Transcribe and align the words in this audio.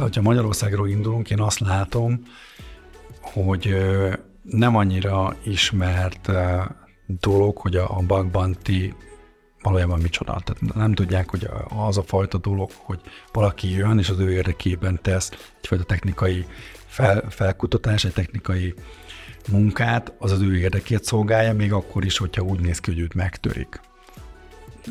Tehát, 0.00 0.14
ha 0.14 0.22
Magyarországról 0.22 0.88
indulunk, 0.88 1.30
én 1.30 1.40
azt 1.40 1.58
látom, 1.58 2.22
hogy 3.20 3.76
nem 4.42 4.76
annyira 4.76 5.36
ismert 5.42 6.30
dolog, 7.06 7.56
hogy 7.56 7.76
a 7.76 8.02
bug 8.06 8.30
bounty 8.30 8.94
valójában 9.62 10.00
micsoda. 10.00 10.40
Tehát 10.44 10.74
nem 10.74 10.94
tudják, 10.94 11.30
hogy 11.30 11.48
az 11.68 11.98
a 11.98 12.02
fajta 12.02 12.38
dolog, 12.38 12.70
hogy 12.76 13.00
valaki 13.32 13.70
jön, 13.70 13.98
és 13.98 14.08
az 14.08 14.18
ő 14.18 14.32
érdekében 14.32 14.98
tesz 15.02 15.30
egyfajta 15.60 15.84
technikai 15.84 16.46
fel, 16.86 17.24
felkutatás, 17.28 18.04
egy 18.04 18.12
technikai 18.12 18.74
munkát, 19.48 20.12
az 20.18 20.32
az 20.32 20.40
ő 20.40 20.58
érdekét 20.58 21.04
szolgálja, 21.04 21.54
még 21.54 21.72
akkor 21.72 22.04
is, 22.04 22.18
hogyha 22.18 22.42
úgy 22.42 22.60
néz 22.60 22.78
ki, 22.78 22.90
hogy 22.90 23.00
őt 23.00 23.14
megtörik. 23.14 23.80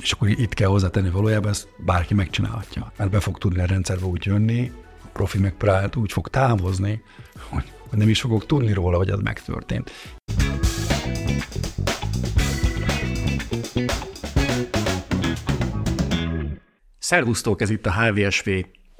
És 0.01 0.11
akkor 0.11 0.27
itt 0.27 0.53
kell 0.53 0.67
hozzátenni 0.67 1.09
valójában, 1.09 1.49
ezt 1.49 1.67
bárki 1.85 2.13
megcsinálhatja. 2.13 2.91
Mert 2.97 3.11
be 3.11 3.19
fog 3.19 3.37
tudni 3.37 3.61
a 3.61 3.65
rendszerbe 3.65 4.05
úgy 4.05 4.25
jönni, 4.25 4.71
profi 5.13 5.39
megpróbált 5.39 5.95
úgy 5.95 6.11
fog 6.11 6.27
távozni, 6.27 7.01
hogy 7.49 7.63
nem 7.91 8.09
is 8.09 8.21
fogok 8.21 8.45
tudni 8.45 8.73
róla, 8.73 8.97
hogy 8.97 9.09
ez 9.09 9.19
megtörtént. 9.19 9.91
Szervusztok, 16.97 17.61
ez 17.61 17.69
itt 17.69 17.85
a 17.85 17.93
HVSV 17.93 18.49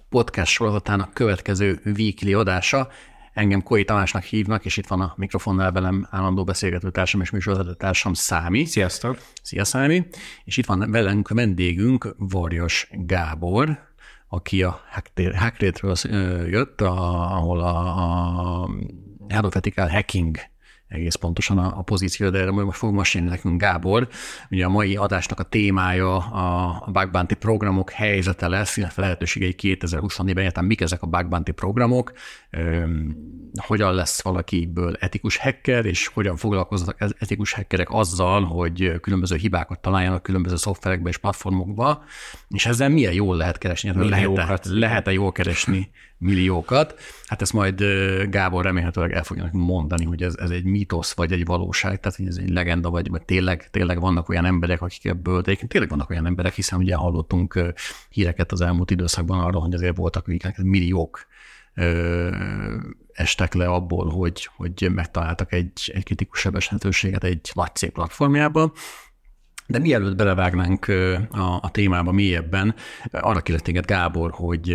podcast 0.09 0.51
sorozatának 0.51 1.13
következő 1.13 1.79
weekly 1.85 2.33
adása. 2.33 2.87
Engem 3.33 3.63
Koi 3.63 3.83
Tamásnak 3.83 4.23
hívnak, 4.23 4.65
és 4.65 4.77
itt 4.77 4.87
van 4.87 5.01
a 5.01 5.13
mikrofonnál 5.17 5.71
velem 5.71 6.07
állandó 6.09 6.43
beszélgető 6.43 6.91
társam 6.91 7.21
és 7.21 7.31
társam 7.77 8.13
Számi. 8.13 8.65
Sziasztok! 8.65 9.17
Szia 9.43 9.63
Számi! 9.63 10.07
És 10.43 10.57
itt 10.57 10.65
van 10.65 10.91
velünk 10.91 11.29
a 11.29 11.35
vendégünk, 11.35 12.15
Varjas 12.17 12.89
Gábor, 12.91 13.88
aki 14.29 14.63
a 14.63 14.81
Hackrate-ről 15.33 15.95
jött, 16.47 16.81
ahol 16.81 17.59
a, 17.59 18.63
a 18.63 18.69
Hello 19.27 19.49
Hacking 19.75 20.37
egész 20.89 21.15
pontosan 21.15 21.57
a, 21.57 21.77
a 21.77 21.81
pozíció, 21.81 22.29
de 22.29 22.39
erre 22.39 22.51
most 22.51 22.77
fog 22.77 22.93
mesélni 22.93 23.29
nekünk 23.29 23.61
Gábor. 23.61 24.07
Ugye 24.49 24.65
a 24.65 24.69
mai 24.69 24.95
adásnak 24.95 25.39
a 25.39 25.43
témája 25.43 26.15
a, 26.17 26.83
Bug 26.91 27.11
Bounty 27.11 27.33
programok 27.33 27.91
helyzete 27.91 28.47
lesz, 28.47 28.77
illetve 28.77 29.01
lehetőségei 29.01 29.55
2024-ben, 29.57 30.37
egyáltalán 30.37 30.67
mik 30.67 30.81
ezek 30.81 31.01
a 31.01 31.07
Bug 31.07 31.27
Bounty 31.27 31.51
programok, 31.51 32.11
öm, 32.49 33.15
hogyan 33.61 33.93
lesz 33.93 34.21
valakiből 34.21 34.95
etikus 34.99 35.37
hacker, 35.37 35.85
és 35.85 36.07
hogyan 36.07 36.35
foglalkoznak 36.35 36.95
az 36.99 37.15
etikus 37.19 37.53
hackerek 37.53 37.89
azzal, 37.91 38.43
hogy 38.43 38.99
különböző 39.01 39.35
hibákat 39.35 39.79
találjanak 39.79 40.23
különböző 40.23 40.55
szoftverekbe 40.55 41.09
és 41.09 41.17
platformokba, 41.17 42.03
és 42.49 42.65
ezzel 42.65 42.89
milyen 42.89 43.13
jól 43.13 43.37
lehet 43.37 43.57
keresni, 43.57 44.09
lehet-e, 44.09 44.59
lehet-e 44.63 45.11
jól 45.11 45.31
keresni 45.31 45.89
milliókat. 46.19 46.95
Hát 47.25 47.41
ezt 47.41 47.53
majd 47.53 47.83
Gábor 48.29 48.63
remélhetőleg 48.63 49.11
el 49.13 49.23
fogja 49.23 49.49
mondani, 49.51 50.05
hogy 50.05 50.23
ez, 50.23 50.35
ez 50.35 50.49
egy 50.49 50.63
mítosz, 50.63 51.13
vagy 51.13 51.31
egy 51.31 51.45
valóság, 51.45 51.99
tehát 51.99 52.17
hogy 52.17 52.27
ez 52.27 52.37
egy 52.37 52.49
legenda, 52.49 52.89
vagy, 52.89 53.09
vagy 53.09 53.21
tényleg, 53.21 53.69
tényleg 53.69 53.99
vannak 53.99 54.29
olyan 54.29 54.45
emberek, 54.45 54.81
akik 54.81 55.05
ebből, 55.05 55.41
de 55.41 55.55
tényleg 55.55 55.89
vannak 55.89 56.09
olyan 56.09 56.25
emberek, 56.25 56.53
hiszen 56.53 56.79
ugye 56.79 56.95
hallottunk 56.95 57.73
híreket 58.09 58.51
az 58.51 58.61
elmúlt 58.61 58.91
időszakban 58.91 59.39
arról, 59.39 59.61
hogy 59.61 59.73
azért 59.73 59.97
voltak, 59.97 60.27
akiknek 60.27 60.57
milliók 60.57 61.27
estek 63.13 63.53
le 63.53 63.65
abból, 63.67 64.09
hogy, 64.09 64.49
hogy 64.55 64.87
megtaláltak 64.91 65.53
egy, 65.53 65.91
egy 65.93 66.03
kritikus 66.03 66.39
sebeshetőséget 66.39 67.23
egy 67.23 67.51
cég 67.73 67.89
platformjában, 67.89 68.71
de 69.69 69.79
mielőtt 69.79 70.15
belevágnánk 70.15 70.87
a, 71.31 71.59
a 71.61 71.71
témába 71.71 72.11
mélyebben, 72.11 72.75
arra 73.11 73.41
kérlek 73.41 73.63
téged, 73.63 73.85
Gábor, 73.85 74.31
hogy 74.31 74.69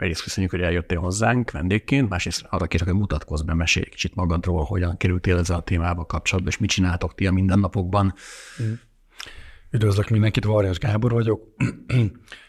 egyrészt 0.00 0.22
köszönjük, 0.22 0.52
hogy 0.52 0.60
eljöttél 0.60 0.98
hozzánk 0.98 1.50
vendégként, 1.50 2.08
másrészt 2.08 2.46
arra 2.50 2.66
kérlek, 2.66 2.88
hogy 2.88 2.98
mutatkozz 2.98 3.42
be, 3.42 3.54
mesélj 3.54 3.88
kicsit 3.88 4.14
magadról, 4.14 4.64
hogyan 4.64 4.96
kerültél 4.96 5.38
ezzel 5.38 5.56
a 5.56 5.62
témába 5.62 6.04
kapcsolatban, 6.04 6.52
és 6.52 6.58
mit 6.58 6.70
csináltok 6.70 7.14
ti 7.14 7.26
a 7.26 7.32
mindennapokban. 7.32 8.14
Mm. 8.62 8.72
Üdvözlök 9.70 10.08
mindenkit, 10.08 10.44
Varjas 10.44 10.78
Gábor 10.78 11.12
vagyok. 11.12 11.42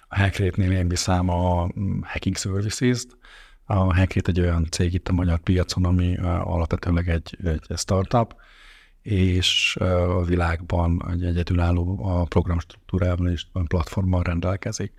A 0.07 0.19
Hackrate-nél 0.19 0.72
én 0.72 0.88
viszem 0.88 1.29
a 1.29 1.69
mm, 1.79 2.00
Hacking 2.01 2.38
Services-t. 2.38 3.18
A 3.66 3.73
Hackrate 3.73 4.31
egy 4.31 4.39
olyan 4.39 4.68
cég 4.72 4.94
itt 4.94 5.07
a 5.07 5.13
magyar 5.13 5.39
piacon, 5.39 5.85
ami 5.85 6.18
alapvetőleg 6.44 7.09
egy, 7.09 7.38
egy 7.44 7.78
startup, 7.78 8.35
és 9.05 9.75
a 9.79 10.23
világban 10.23 11.05
egy 11.11 11.23
egyedülálló 11.23 11.99
a 12.03 12.23
programstruktúrában 12.23 13.29
és 13.29 13.45
platformmal 13.67 14.23
rendelkezik. 14.23 14.93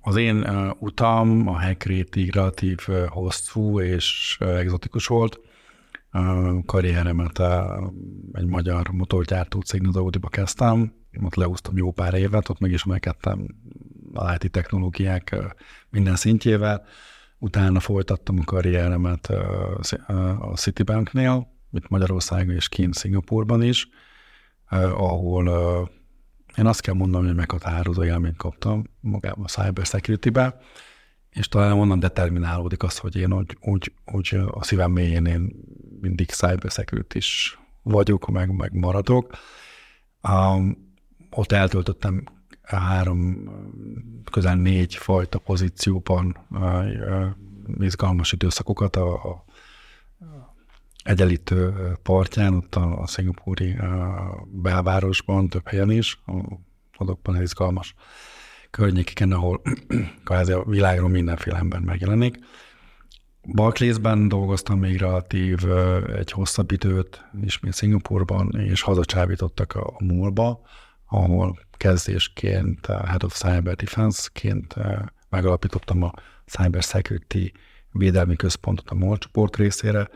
Az 0.00 0.16
én 0.16 0.46
utam 0.78 1.48
a 1.48 1.62
Hackrétig 1.62 2.34
relatív 2.34 2.78
hosszú 3.08 3.80
és 3.80 4.38
egzotikus 4.40 5.06
volt. 5.06 5.40
Karrieremet 6.66 7.42
egy 8.32 8.46
magyar 8.46 8.88
motorgyártó 8.88 9.60
cégnél 9.60 9.88
az 9.88 9.96
Audi-ba 9.96 10.28
kezdtem, 10.28 10.92
ott 11.24 11.34
leúztam 11.34 11.76
jó 11.76 11.92
pár 11.92 12.14
évet, 12.14 12.48
ott 12.48 12.58
meg 12.60 12.70
is 12.70 12.84
megkedtem 12.84 13.46
a 14.14 14.32
IT 14.32 14.50
technológiák 14.50 15.36
minden 15.90 16.16
szintjével. 16.16 16.84
Utána 17.38 17.80
folytattam 17.80 18.38
a 18.38 18.44
karrieremet 18.44 19.26
a 20.38 20.54
Citibanknél, 20.56 21.54
itt 21.76 21.88
Magyarországon 21.88 22.54
és 22.54 22.68
kint 22.68 22.94
Szingapurban 22.94 23.62
is, 23.62 23.88
eh, 24.68 25.00
ahol 25.00 25.50
eh, 25.50 25.88
én 26.56 26.66
azt 26.66 26.80
kell 26.80 26.94
mondanom, 26.94 27.26
hogy 27.26 27.36
meghatározó 27.36 28.04
élményt 28.04 28.36
kaptam 28.36 28.84
magában 29.00 29.44
a 29.44 29.48
cyber 29.48 29.86
security-be, 29.86 30.58
és 31.30 31.48
talán 31.48 31.72
onnan 31.72 31.98
determinálódik 31.98 32.82
az, 32.82 32.98
hogy 32.98 33.16
én 33.16 33.32
úgy, 33.32 33.56
úgy, 33.60 33.92
úgy 34.12 34.38
a 34.50 34.64
szívem 34.64 34.90
mélyén 34.90 35.26
én 35.26 35.52
mindig 36.00 36.30
cyber 36.30 36.70
security 36.70 37.14
is 37.14 37.58
vagyok, 37.82 38.30
meg, 38.30 38.56
meg 38.56 38.72
maradok. 38.72 39.32
Um, 40.28 40.94
ott 41.30 41.52
eltöltöttem 41.52 42.24
három, 42.62 43.48
közel 44.30 44.56
négy 44.56 44.94
fajta 44.94 45.38
pozícióban 45.38 46.46
uh, 46.50 47.26
izgalmas 47.78 48.32
időszakokat 48.32 48.96
a, 48.96 49.12
a 49.12 49.44
egyenlítő 51.06 51.72
partján, 52.02 52.54
ott 52.54 52.74
a, 52.74 53.06
szingapúri 53.06 53.76
belvárosban, 54.46 55.48
több 55.48 55.68
helyen 55.68 55.90
is, 55.90 56.22
azokban 56.96 57.42
izgalmas 57.42 57.94
környékeken, 58.70 59.32
ahol 59.32 59.62
a 60.24 60.64
világról 60.64 61.08
mindenféle 61.08 61.56
ember 61.58 61.80
megjelenik. 61.80 62.38
Barclays-ben 63.54 64.28
dolgoztam 64.28 64.78
még 64.78 64.96
relatív 64.96 65.58
egy 66.16 66.30
hosszabb 66.30 66.70
időt, 66.70 67.24
ismét 67.42 67.72
Szingapurban, 67.72 68.50
és 68.58 68.82
hazacsábítottak 68.82 69.74
a, 69.74 69.86
a 69.86 70.04
múlba, 70.04 70.60
ahol 71.06 71.58
kezdésként 71.76 72.86
Head 72.86 73.24
of 73.24 73.34
Cyber 73.34 73.74
Defense-ként 73.74 74.74
megalapítottam 75.28 76.02
a 76.02 76.12
Cyber 76.46 76.82
Security 76.82 77.52
védelmi 77.92 78.36
központot 78.36 78.90
a 78.90 78.94
MOL 78.94 79.18
csoport 79.18 79.56
részére, 79.56 80.08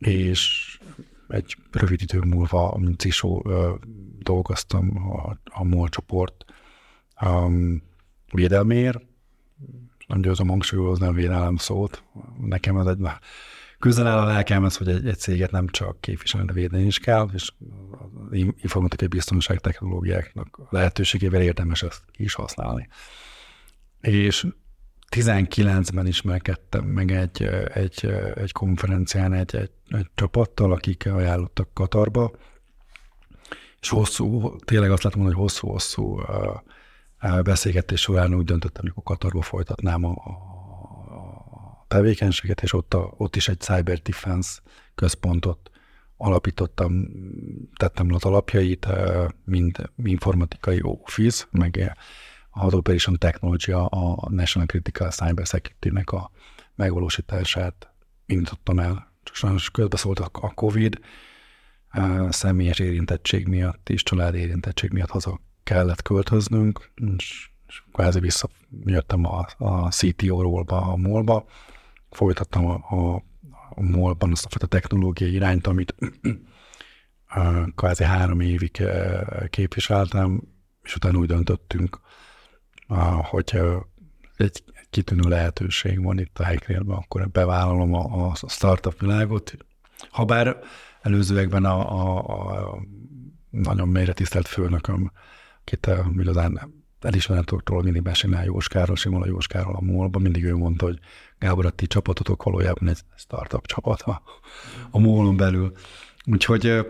és 0.00 0.78
egy 1.28 1.56
rövid 1.70 2.02
idő 2.02 2.18
múlva, 2.18 2.76
mint 2.78 3.00
CISO 3.00 3.42
dolgoztam 4.18 5.10
a, 5.12 5.38
a 5.44 5.64
MOL 5.64 5.88
csoport 5.88 6.44
um, 7.22 7.82
védelméért, 8.32 9.00
nem 10.06 10.20
győzöm 10.20 10.48
hangsúlyozni 10.48 11.06
a 11.06 11.12
védelem 11.12 11.56
szót. 11.56 12.02
Nekem 12.40 12.76
ez 12.76 12.86
egy 12.86 12.98
közel 13.78 14.06
áll 14.06 14.18
a 14.18 14.24
lelkemhez, 14.24 14.76
hogy 14.76 14.88
egy, 14.88 15.06
egy 15.06 15.18
céget 15.18 15.50
nem 15.50 15.66
csak 15.66 16.00
képviselni, 16.00 16.52
védeni 16.52 16.84
is 16.84 16.98
kell, 16.98 17.28
és 17.32 17.52
az 18.30 18.36
informatikai 18.60 19.08
biztonság 19.08 19.58
technológiáknak 19.58 20.60
lehetőségével 20.70 21.42
érdemes 21.42 21.82
ezt 21.82 22.02
is 22.16 22.34
használni. 22.34 22.88
És 24.00 24.46
19-ben 25.10 26.06
ismerkedtem 26.06 26.84
meg 26.84 27.10
egy, 27.10 27.42
egy, 27.74 28.06
egy 28.34 28.52
konferencián 28.52 29.32
egy, 29.32 29.56
egy, 29.56 29.70
egy 29.88 30.06
csapattal, 30.14 30.72
akik 30.72 31.06
ajánlottak 31.06 31.74
Katarba, 31.74 32.30
és 33.80 33.88
hosszú, 33.88 34.56
tényleg 34.56 34.90
azt 34.90 35.02
látom, 35.02 35.22
hogy 35.22 35.34
hosszú-hosszú 35.34 36.20
beszélgetés 37.42 38.00
során 38.00 38.34
úgy 38.34 38.44
döntöttem, 38.44 38.82
hogy 38.82 38.92
a 38.94 39.02
Katarba 39.02 39.42
folytatnám 39.42 40.04
a, 40.04 40.10
a 40.10 41.84
tevékenységet, 41.88 42.62
és 42.62 42.72
ott, 42.72 42.94
a, 42.94 43.14
ott 43.16 43.36
is 43.36 43.48
egy 43.48 43.60
Cyber 43.60 43.98
Defense 43.98 44.60
központot 44.94 45.70
alapítottam, 46.16 47.08
tettem 47.76 48.14
az 48.14 48.24
alapjait, 48.24 48.86
mind 49.44 49.90
informatikai 49.96 50.80
office, 50.82 51.46
meg 51.50 51.96
az 52.50 52.74
Operation 52.74 53.16
Technology, 53.18 53.72
a 53.72 54.28
National 54.30 54.66
Critical 54.66 55.10
Cyber 55.10 55.46
Security-nek 55.46 56.12
a 56.12 56.30
megvalósítását 56.74 57.92
indítottam 58.26 58.78
el. 58.78 59.12
Csak 59.22 59.34
sajnos 59.34 59.70
közbeszólt 59.70 60.18
a 60.18 60.52
Covid, 60.54 60.98
a 61.90 62.32
személyes 62.32 62.78
érintettség 62.78 63.46
miatt 63.46 63.88
és 63.88 64.02
család 64.02 64.34
érintettség 64.34 64.92
miatt 64.92 65.10
haza 65.10 65.40
kellett 65.62 66.02
költöznünk, 66.02 66.90
és 67.18 67.50
és 67.70 67.82
kvázi 67.92 68.20
visszajöttem 68.20 69.24
a, 69.24 69.46
a 69.58 69.88
CTO-ról 69.88 70.64
a 70.66 70.96
molba, 70.96 71.44
folytattam 72.10 72.66
a, 72.66 72.74
a, 72.74 73.14
a 73.70 73.82
molban 73.82 74.30
azt 74.30 74.44
a 74.44 74.48
fajta 74.48 74.66
technológiai 74.66 75.32
irányt, 75.32 75.66
amit 75.66 75.94
kvázi 77.74 78.04
három 78.04 78.40
évig 78.40 78.82
képviseltem, 79.50 80.42
és 80.82 80.96
utána 80.96 81.18
úgy 81.18 81.26
döntöttünk, 81.26 82.00
hogy 83.22 83.60
egy 84.36 84.64
kitűnő 84.90 85.28
lehetőség 85.28 86.02
van 86.02 86.18
itt 86.18 86.38
a 86.38 86.44
Hackrélben, 86.44 86.96
akkor 86.96 87.28
bevállalom 87.28 87.94
a, 87.94 88.30
a 88.40 88.48
startup 88.48 89.00
világot. 89.00 89.56
Habár 90.10 90.56
előzőekben 91.00 91.64
a, 91.64 91.92
a, 91.92 92.18
a 92.72 92.78
nagyon 93.50 93.88
mélyre 93.88 94.12
tisztelt 94.12 94.48
főnököm, 94.48 95.12
akit 95.60 95.90
igazán 96.18 96.72
elismerettől 97.00 97.60
mindig 97.82 98.02
mesélne 98.02 98.44
Jóskáról, 98.44 98.96
Simola 98.96 99.26
Jóskáról 99.26 99.74
a 99.74 99.80
mol 99.80 100.10
mindig 100.18 100.44
ő 100.44 100.56
mondta, 100.56 100.84
hogy 100.84 100.98
Gábor, 101.38 101.66
a 101.66 101.70
ti 101.70 101.86
csapatotok 101.86 102.42
valójában 102.42 102.88
egy 102.88 103.00
startup 103.16 103.66
csapat 103.66 104.00
a, 104.00 104.22
a 104.90 104.98
mol 104.98 105.32
belül. 105.32 105.72
Úgyhogy 106.26 106.86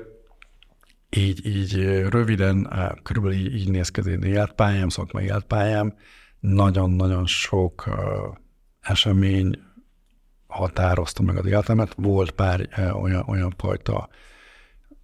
így, 1.16 1.46
így 1.46 1.74
röviden, 2.08 2.72
körülbelül 3.02 3.38
így, 3.38 3.54
így 3.54 3.70
néz 3.70 3.88
ki 3.88 4.00
az 4.00 4.06
én 4.06 4.22
életpályám, 4.22 4.88
szakmai 4.88 5.24
életpályám. 5.24 5.94
Nagyon-nagyon 6.40 7.26
sok 7.26 7.84
uh, 7.86 7.94
esemény 8.80 9.62
határozta 10.46 11.22
meg 11.22 11.36
az 11.36 11.46
életemet. 11.46 11.94
Volt 11.96 12.30
pár 12.30 12.68
uh, 12.76 13.02
olyan, 13.02 13.24
olyan 13.26 13.54
fajta 13.56 14.08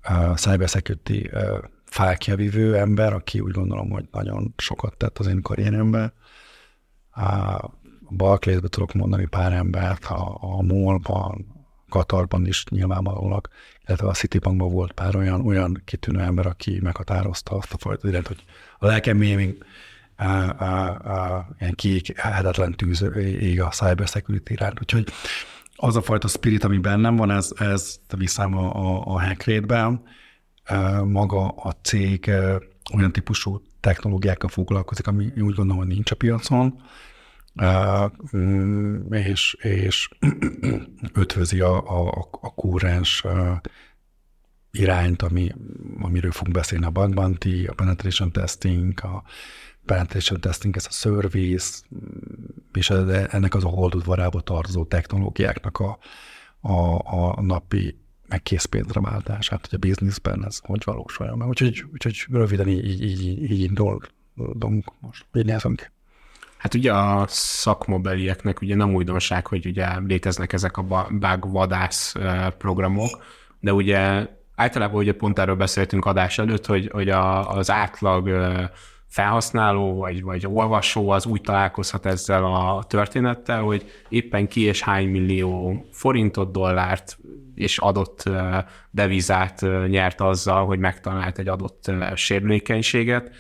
uh, 0.09 0.35
cybersecurity 0.35 1.31
uh, 1.33 1.59
fákjavivő 1.85 2.77
ember, 2.77 3.13
aki 3.13 3.41
úgy 3.41 3.53
gondolom, 3.53 3.91
hogy 3.91 4.09
nagyon 4.11 4.55
sokat 4.57 4.97
tett 4.97 5.19
az 5.19 5.27
én 5.27 5.43
karrieremben. 5.43 6.13
A 7.11 7.71
Barclays-be 8.11 8.69
tudok 8.69 8.93
mondani 8.93 9.27
pár 9.27 9.53
embert, 9.53 10.05
a, 10.05 10.39
a 10.41 10.63
MOL-ban, 10.63 11.47
Katarban 11.89 12.47
is 12.47 12.65
nyilvánvalólag, 12.65 13.49
illetve 13.87 14.09
a 14.09 14.13
Citibankban 14.13 14.71
volt 14.71 14.93
pár 14.93 15.17
olyan, 15.17 15.47
olyan 15.47 15.83
kitűnő 15.85 16.21
ember, 16.21 16.47
aki 16.47 16.79
meghatározta 16.83 17.57
azt 17.57 17.73
a 17.73 17.79
fajta 17.79 18.09
irányt, 18.09 18.27
hogy 18.27 18.45
a 18.79 18.87
lelkem 18.87 19.17
mélyén 19.17 19.65
ilyen 21.59 21.75
kiéghetetlen 21.75 22.73
tűz 22.73 23.05
ég 23.41 23.61
a 23.61 23.69
cybersecurity 23.69 24.51
iránt. 24.51 24.81
Úgyhogy 24.81 25.09
az 25.77 25.97
a 25.97 26.03
fajta 26.03 26.29
spirit, 26.29 26.65
ami 26.65 26.79
bennem 26.79 27.17
van, 27.17 27.31
ez, 27.31 27.53
ez 27.59 27.97
viszem 28.17 28.57
a, 28.57 28.75
a, 28.75 29.03
a 29.07 29.21
hackrétben, 29.21 30.03
maga 31.05 31.49
a 31.49 31.77
cég 31.83 32.31
olyan 32.95 33.13
típusú 33.13 33.63
technológiákkal 33.81 34.49
foglalkozik, 34.49 35.07
ami 35.07 35.25
úgy 35.25 35.55
gondolom, 35.55 35.77
hogy 35.77 35.87
nincs 35.87 36.11
a 36.11 36.15
piacon, 36.15 36.83
és, 39.11 39.57
és 39.61 40.09
ötvözi 41.13 41.61
a, 41.61 41.77
a, 41.77 42.29
a 42.31 42.55
kúrens 42.55 43.25
irányt, 44.71 45.23
ami, 45.23 45.53
amiről 46.01 46.33
fogunk 46.33 46.57
beszélni, 46.57 46.85
a 46.85 46.91
bounty, 46.91 47.67
a 47.67 47.75
penetration 47.75 48.33
testing, 48.33 49.01
a 49.05 49.23
penetration 49.85 50.41
testing, 50.41 50.77
ez 50.77 50.87
a 50.89 50.93
service, 50.93 51.83
és 52.73 52.91
ennek 52.91 53.55
az 53.55 53.65
a 53.65 53.69
holdudvarába 53.69 54.41
tartozó 54.41 54.85
technológiáknak 54.85 55.79
a, 55.79 55.99
a, 56.61 57.01
a 57.37 57.43
napi 57.43 57.99
meg 58.29 58.43
készpénzre 58.43 59.01
váltását, 59.01 59.67
hogy 59.67 59.75
a 59.75 59.87
bizniszben 59.87 60.45
ez 60.45 60.59
hogy 60.63 60.83
valósuljon 60.85 61.39
meg. 61.39 61.49
Úgyhogy, 61.49 61.85
úgyhogy 61.93 62.25
röviden 62.31 62.69
így, 62.69 63.03
így, 63.03 63.51
így 63.51 63.61
indulunk 63.61 64.93
most. 65.01 65.27
Így 65.33 65.45
nézünk. 65.45 65.95
Hát 66.57 66.75
ugye 66.75 66.93
a 66.93 67.25
szakmobelieknek 67.29 68.61
ugye 68.61 68.75
nem 68.75 68.95
újdonság, 68.95 69.47
hogy 69.47 69.67
ugye 69.67 69.87
léteznek 70.07 70.53
ezek 70.53 70.77
a 70.77 71.07
bug 71.11 71.53
vadász 71.53 72.15
programok, 72.59 73.25
de 73.61 73.73
ugye 73.73 74.27
általában 74.55 74.97
ugye 74.97 75.13
pont 75.13 75.39
erről 75.39 75.57
beszéltünk 75.57 76.05
adás 76.05 76.39
előtt, 76.39 76.67
hogy, 76.67 76.89
hogy 76.93 77.09
a, 77.09 77.51
az 77.51 77.71
átlag 77.71 78.31
felhasználó 79.09 79.95
vagy, 79.95 80.23
vagy 80.23 80.47
olvasó 80.47 81.11
az 81.11 81.27
úgy 81.27 81.41
találkozhat 81.41 82.07
ezzel 82.07 82.45
a 82.45 82.85
történettel, 82.89 83.63
hogy 83.63 83.85
éppen 84.09 84.49
ki 84.49 84.61
és 84.63 84.83
hány 84.83 85.09
millió 85.09 85.85
forintot, 85.93 86.53
dollárt 86.53 87.19
és 87.55 87.79
adott 87.79 88.31
devizát 88.91 89.61
nyert 89.89 90.21
azzal, 90.21 90.67
hogy 90.67 90.79
megtalált 90.79 91.39
egy 91.39 91.49
adott 91.49 91.93
sérülékenységet. 92.15 93.31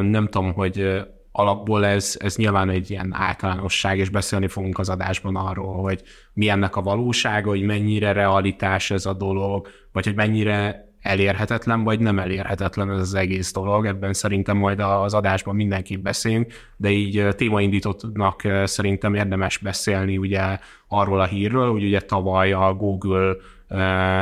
Nem 0.00 0.28
tudom, 0.30 0.52
hogy 0.52 1.06
alapból 1.38 1.86
ez, 1.86 2.16
ez 2.18 2.36
nyilván 2.36 2.70
egy 2.70 2.90
ilyen 2.90 3.14
általánosság, 3.14 3.98
és 3.98 4.08
beszélni 4.08 4.48
fogunk 4.48 4.78
az 4.78 4.88
adásban 4.88 5.36
arról, 5.36 5.82
hogy 5.82 6.02
mi 6.32 6.48
ennek 6.48 6.76
a 6.76 6.82
valósága, 6.82 7.48
hogy 7.48 7.62
mennyire 7.62 8.12
realitás 8.12 8.90
ez 8.90 9.06
a 9.06 9.12
dolog, 9.12 9.68
vagy 9.92 10.04
hogy 10.04 10.14
mennyire 10.14 10.88
elérhetetlen, 11.00 11.84
vagy 11.84 12.00
nem 12.00 12.18
elérhetetlen 12.18 12.90
ez 12.90 13.00
az 13.00 13.14
egész 13.14 13.52
dolog. 13.52 13.86
Ebben 13.86 14.12
szerintem 14.12 14.56
majd 14.56 14.80
az 14.80 15.14
adásban 15.14 15.54
mindenki 15.54 15.96
beszélünk, 15.96 16.52
de 16.76 16.90
így 16.90 17.28
témaindítottnak 17.36 18.42
szerintem 18.64 19.14
érdemes 19.14 19.58
beszélni 19.58 20.18
ugye 20.18 20.58
arról 20.88 21.20
a 21.20 21.26
hírről, 21.26 21.70
hogy 21.70 21.84
ugye 21.84 22.00
tavaly 22.00 22.52
a 22.52 22.74
Google 22.74 23.36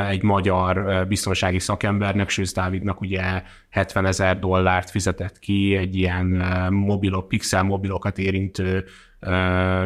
egy 0.07 0.23
magyar 0.23 1.05
biztonsági 1.07 1.59
szakembernek, 1.59 2.29
Sősz 2.29 2.53
Dávidnak 2.53 3.01
ugye 3.01 3.43
70 3.69 4.05
ezer 4.05 4.39
dollárt 4.39 4.89
fizetett 4.89 5.39
ki 5.39 5.75
egy 5.75 5.95
ilyen 5.95 6.25
mobilok, 6.73 7.27
pixel 7.27 7.63
mobilokat 7.63 8.17
érintő 8.17 8.85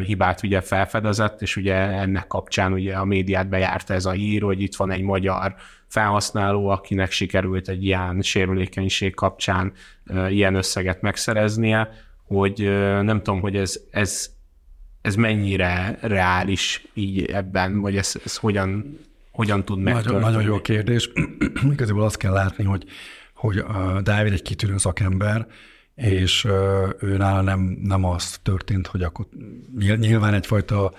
hibát 0.05 0.43
ugye 0.43 0.61
felfedezett, 0.61 1.41
és 1.41 1.55
ugye 1.55 1.75
ennek 1.75 2.27
kapcsán 2.27 2.73
ugye 2.73 2.95
a 2.95 3.05
médiát 3.05 3.49
bejárta 3.49 3.93
ez 3.93 4.05
a 4.05 4.11
hír, 4.11 4.41
hogy 4.41 4.61
itt 4.61 4.75
van 4.75 4.91
egy 4.91 5.01
magyar 5.01 5.55
felhasználó, 5.87 6.67
akinek 6.67 7.11
sikerült 7.11 7.67
egy 7.67 7.85
ilyen 7.85 8.21
sérülékenység 8.21 9.15
kapcsán 9.15 9.73
ilyen 10.29 10.55
összeget 10.55 11.01
megszereznie, 11.01 11.89
hogy 12.23 12.59
nem 13.01 13.17
tudom, 13.17 13.41
hogy 13.41 13.55
ez, 13.55 13.79
ez, 13.91 14.29
ez 15.01 15.15
mennyire 15.15 15.97
reális 16.01 16.87
így 16.93 17.25
ebben, 17.25 17.79
vagy 17.79 17.97
ez, 17.97 18.15
ez 18.25 18.37
hogyan, 18.37 18.99
hogyan 19.41 19.65
tud 19.65 19.79
megtörténni? 19.79 20.19
Nagyon, 20.19 20.31
nagyon 20.31 20.51
jó 20.51 20.61
kérdés. 20.61 21.09
Igazából 21.75 22.03
azt 22.03 22.17
kell 22.17 22.31
látni, 22.31 22.63
hogy, 22.63 22.85
hogy 23.33 23.57
a 23.57 24.01
Dávid 24.01 24.33
egy 24.33 24.41
kitűnő 24.41 24.77
szakember, 24.77 25.47
és 25.95 26.45
ő 26.99 27.17
nála 27.17 27.41
nem, 27.41 27.77
nem 27.81 28.05
az 28.05 28.39
történt, 28.43 28.87
hogy 28.87 29.03
akkor 29.03 29.25
nyilván 29.97 30.33
egyfajta 30.33 30.93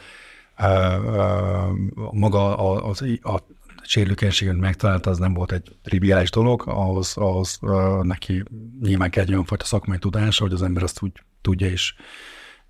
maga 2.11 2.57
az, 2.83 3.03
a 3.23 3.39
sérülékenységet 3.83 4.57
megtalálta, 4.57 5.11
az 5.11 5.19
nem 5.19 5.35
volt 5.35 5.53
egy 5.53 5.77
triviális 5.83 6.31
dolog, 6.31 6.63
ahhoz, 6.67 7.17
ahhoz 7.17 7.59
neki 8.03 8.43
nyilván 8.81 9.11
kell 9.11 9.23
egy 9.25 9.33
olyan 9.33 9.45
fajta 9.45 9.65
szakmai 9.65 9.99
tudása, 9.99 10.43
hogy 10.43 10.53
az 10.53 10.63
ember 10.63 10.83
azt 10.83 11.03
úgy 11.03 11.13
tudja 11.41 11.67
is 11.67 11.95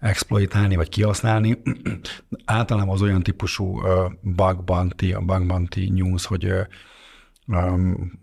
exploitálni, 0.02 0.76
vagy 0.76 0.88
kihasználni. 0.88 1.62
Általában 2.44 2.94
az 2.94 3.02
olyan 3.02 3.22
típusú 3.22 3.80
bug 4.20 4.64
bounty, 4.64 5.12
a 5.12 5.20
bug 5.20 5.46
bounty 5.46 5.90
news, 5.90 6.26
hogy 6.26 6.52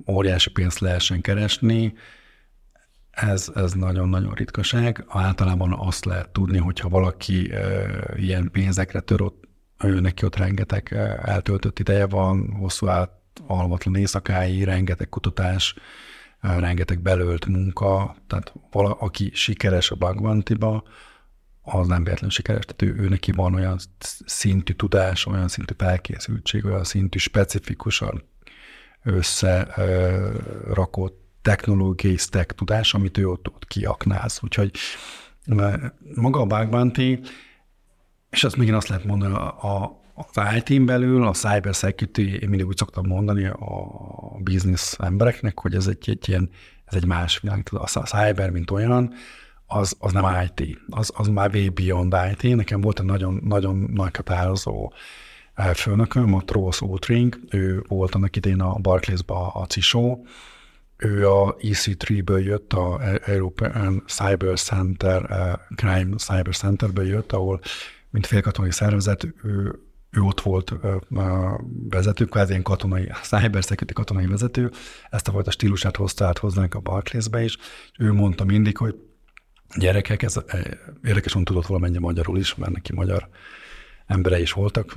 óriási 0.08 0.50
pénzt 0.50 0.80
lehessen 0.80 1.22
keresni, 1.22 1.94
ez, 3.12 3.52
ez 3.56 3.74
nagyon-nagyon 3.74 4.34
ritkaság. 4.34 5.06
Általában 5.08 5.74
azt 5.74 6.06
lehet 6.06 6.30
tudni, 6.30 6.58
hogyha 6.58 6.90
valaki 6.90 7.52
ilyen 8.16 8.50
pénzekre 8.52 9.00
tör, 9.00 9.22
ott, 9.22 9.44
ő 9.84 10.00
neki 10.00 10.26
ott 10.26 10.36
rengeteg 10.36 10.94
eltöltött 11.22 11.80
ideje 11.80 12.08
van, 12.08 12.54
hosszú 12.60 12.88
át 12.88 13.12
alvatlan 13.48 13.96
éjszakái, 13.96 14.64
rengeteg 14.64 15.10
kutatás, 15.10 15.76
rengeteg 16.40 17.02
belölt 17.02 17.46
munka, 17.46 18.16
tehát 18.28 18.54
vala, 18.72 18.92
aki 18.94 19.32
sikeres 19.34 19.92
a 19.92 19.96
Bagvantiba, 19.96 20.84
az 21.72 21.88
nem 21.88 22.04
véletlenül 22.04 22.36
sikeres, 22.36 22.66
tehát 22.66 22.82
ő, 22.82 23.02
ő 23.04 23.10
neki 23.10 23.32
van 23.32 23.54
olyan 23.54 23.78
szintű 24.26 24.74
tudás, 24.74 25.26
olyan 25.26 25.48
szintű 25.48 25.74
felkészültség, 25.78 26.66
olyan 26.66 26.84
szintű 26.84 27.18
specifikusan 27.18 28.24
összerakott 29.04 30.48
technológiai 31.42 32.18
stack 32.18 32.56
tudás, 32.56 32.94
amit 32.94 33.18
ő 33.18 33.30
ott, 33.30 33.48
ott 33.48 33.68
kiaknáz. 33.68 34.40
Úgyhogy 34.44 34.72
maga 36.16 36.40
a 36.40 36.46
bug 36.46 36.70
bounty, 36.70 37.20
és 38.30 38.44
azt 38.44 38.56
még 38.56 38.74
azt 38.74 38.88
lehet 38.88 39.04
mondani, 39.04 39.34
a, 39.34 40.02
az 40.14 40.40
IT-n 40.56 40.86
belül, 40.86 41.28
a 41.28 41.32
cyber 41.32 41.74
security, 41.74 42.18
én 42.42 42.50
mindig 42.50 42.68
úgy 42.68 42.78
szoktam 42.78 43.08
mondani 43.08 43.46
a 43.46 44.38
business 44.40 44.96
embereknek, 45.00 45.60
hogy 45.60 45.76
ez 45.76 45.88
egy, 45.88 46.10
egy 46.10 46.30
ilyen, 46.30 46.50
ez 46.86 46.96
egy 46.96 47.06
más 47.06 47.40
világ. 47.40 47.68
A 47.72 47.86
cyber, 47.86 48.50
mint 48.50 48.72
olyan, 48.72 49.14
az, 49.72 49.96
az 50.00 50.12
nem 50.12 50.26
IT, 50.44 50.78
az, 50.90 51.12
az 51.16 51.28
már 51.28 51.54
way 51.54 51.70
beyond 51.70 52.16
IT. 52.32 52.56
Nekem 52.56 52.82
volt 52.82 53.00
egy 53.00 53.06
nagyon, 53.06 53.42
nagyon 53.44 53.90
nagy 53.94 54.16
határozó 54.16 54.94
főnököm, 55.74 56.34
a 56.34 56.44
Tross 56.44 56.82
Outring, 56.82 57.40
ő 57.50 57.84
volt 57.88 58.16
annak 58.16 58.36
idén 58.36 58.62
a 58.62 58.74
Barclays-ba 58.74 59.48
a 59.48 59.66
CISO, 59.66 60.18
ő 60.98 61.30
a 61.30 61.56
EC3-ből 61.56 62.44
jött, 62.44 62.74
a 62.74 63.02
European 63.26 64.04
Cyber 64.08 64.60
Center, 64.60 65.22
Crime 65.76 66.16
Cyber 66.16 66.56
Centerből 66.56 67.08
jött, 67.08 67.32
ahol 67.32 67.60
mint 68.10 68.26
félkatonai 68.26 68.72
szervezet, 68.72 69.28
ő, 69.44 69.80
ő 70.12 70.22
ott 70.22 70.42
volt 70.42 70.74
vezető, 71.90 72.26
kvázi 72.26 72.50
ilyen 72.50 72.64
katonai, 72.64 73.12
cyber 73.24 73.64
security 73.64 73.94
katonai 73.94 74.26
vezető, 74.26 74.72
ezt 75.10 75.28
a 75.28 75.32
fajta 75.32 75.52
stílusát 75.52 75.96
hozta 75.96 76.26
át 76.26 76.38
hozzánk 76.38 76.76
a 76.76 76.80
Barclays-be 76.80 77.44
is, 77.44 77.58
ő 77.98 78.14
mondta 78.14 78.44
mindig, 78.44 78.78
hogy 78.78 78.96
gyerekek, 79.78 80.22
ez 80.22 80.36
érdekesen 81.04 81.44
tudott 81.44 81.66
valamennyi 81.66 81.98
magyarul 81.98 82.38
is, 82.38 82.56
mert 82.56 82.72
neki 82.72 82.94
magyar 82.94 83.28
embere 84.08 84.42
is 84.42 84.52
voltak. 84.52 84.96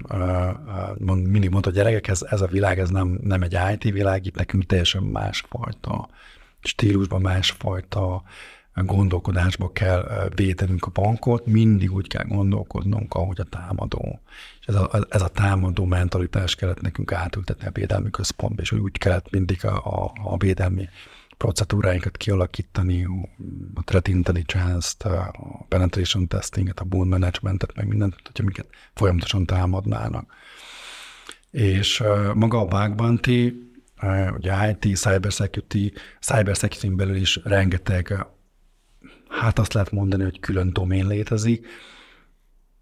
Mindig 0.99 1.51
mondta, 1.51 1.69
hogy 1.69 1.79
gyerekek, 1.79 2.09
ez, 2.09 2.23
ez 2.23 2.41
a 2.41 2.47
világ, 2.47 2.79
ez 2.79 2.89
nem, 2.89 3.19
nem 3.23 3.43
egy 3.43 3.59
IT 3.73 3.93
világ, 3.93 4.27
itt 4.27 4.35
nekünk 4.37 4.67
teljesen 4.67 5.03
másfajta 5.03 6.09
stílusban, 6.63 7.21
másfajta 7.21 8.23
gondolkodásba 8.75 9.73
kell 9.73 10.29
védenünk 10.35 10.87
a 10.87 10.91
bankot, 10.91 11.47
mindig 11.47 11.93
úgy 11.93 12.09
kell 12.09 12.25
gondolkodnunk, 12.25 13.15
ahogy 13.15 13.41
a 13.41 13.45
támadó. 13.45 14.21
És 14.61 14.67
ez 14.67 14.75
a, 14.75 14.91
ez 15.09 15.23
a 15.23 15.29
támadó 15.29 15.85
mentalitás 15.85 16.55
kellett 16.55 16.81
nekünk 16.81 17.13
átültetni 17.13 17.67
a 17.67 17.71
védelmi 17.73 18.11
központba, 18.11 18.63
és 18.63 18.73
úgy 18.73 18.99
kellett 18.99 19.31
mindig 19.31 19.65
a, 19.65 20.05
a, 20.05 20.13
a 20.25 20.37
védelmi 20.37 20.89
procedúráinkat 21.43 22.17
kialakítani, 22.17 23.07
a 23.75 23.83
threat 23.83 24.09
intelligence-t, 24.09 25.03
a 25.03 25.65
penetration 25.69 26.29
testinget, 26.29 26.81
a 26.81 26.85
boon 26.85 27.09
managementet, 27.09 27.75
meg 27.75 27.87
mindent, 27.87 28.15
hogy 28.25 28.41
amiket 28.41 28.67
folyamatosan 28.95 29.47
támadnának. 29.47 30.33
És 31.51 32.03
maga 32.35 32.59
a 32.59 32.65
bug 32.65 32.95
bounty, 32.95 33.71
ugye 34.37 34.71
IT, 34.71 34.97
cybersecurity, 34.97 35.93
cybersecurity 36.21 36.97
belül 36.97 37.17
is 37.17 37.41
rengeteg, 37.45 38.27
hát 39.29 39.59
azt 39.59 39.73
lehet 39.73 39.91
mondani, 39.91 40.23
hogy 40.23 40.41
külön 40.41 40.73
domén 40.73 41.07
létezik, 41.07 41.67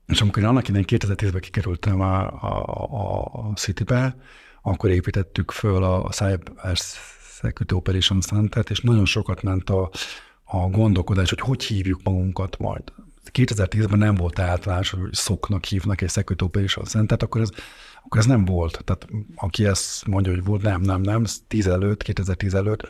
és 0.07 0.21
amikor 0.21 0.43
én 0.43 0.49
annak 0.49 0.69
idején 0.69 0.87
2010-ben 0.89 1.41
kikerültem 1.41 2.01
a, 2.01 2.43
a, 2.43 2.65
a, 2.91 3.25
a 3.25 3.53
City-be, 3.55 4.17
akkor 4.63 4.91
építettük 4.91 5.51
föl 5.51 5.85
a 5.85 6.09
Cyber 6.09 6.53
Security 7.41 7.73
Operations 7.73 8.27
center 8.27 8.65
és 8.69 8.81
nagyon 8.81 9.05
sokat 9.05 9.43
ment 9.43 9.71
a, 9.71 9.91
a 10.45 10.57
gondolkodás, 10.57 11.29
hogy 11.29 11.41
hogy 11.41 11.65
hívjuk 11.65 12.03
magunkat 12.03 12.59
majd. 12.59 12.83
2010-ben 13.33 13.99
nem 13.99 14.15
volt 14.15 14.39
általános, 14.39 14.91
hogy 14.91 15.13
szoknak 15.13 15.65
hívnak 15.65 16.01
egy 16.01 16.11
Security 16.11 16.43
Operations 16.43 16.89
center 16.89 17.19
akkor 17.21 17.41
ez, 17.41 17.51
akkor 18.05 18.21
ez 18.21 18.27
nem 18.27 18.45
volt. 18.45 18.85
Tehát 18.85 19.07
aki 19.35 19.65
ezt 19.65 20.07
mondja, 20.07 20.33
hogy 20.33 20.45
volt, 20.45 20.63
nem, 20.63 20.81
nem, 20.81 21.01
nem, 21.01 21.25
10 21.49 21.67
előtt, 21.67 22.03
2010 22.03 22.55
előtt 22.55 22.89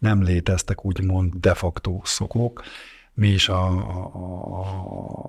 nem 0.00 0.22
léteztek 0.22 0.84
úgymond 0.84 1.32
de 1.34 1.54
facto 1.54 2.00
szokók. 2.04 2.62
Mi 3.14 3.28
is 3.28 3.48
a, 3.48 3.66
a, 3.66 4.60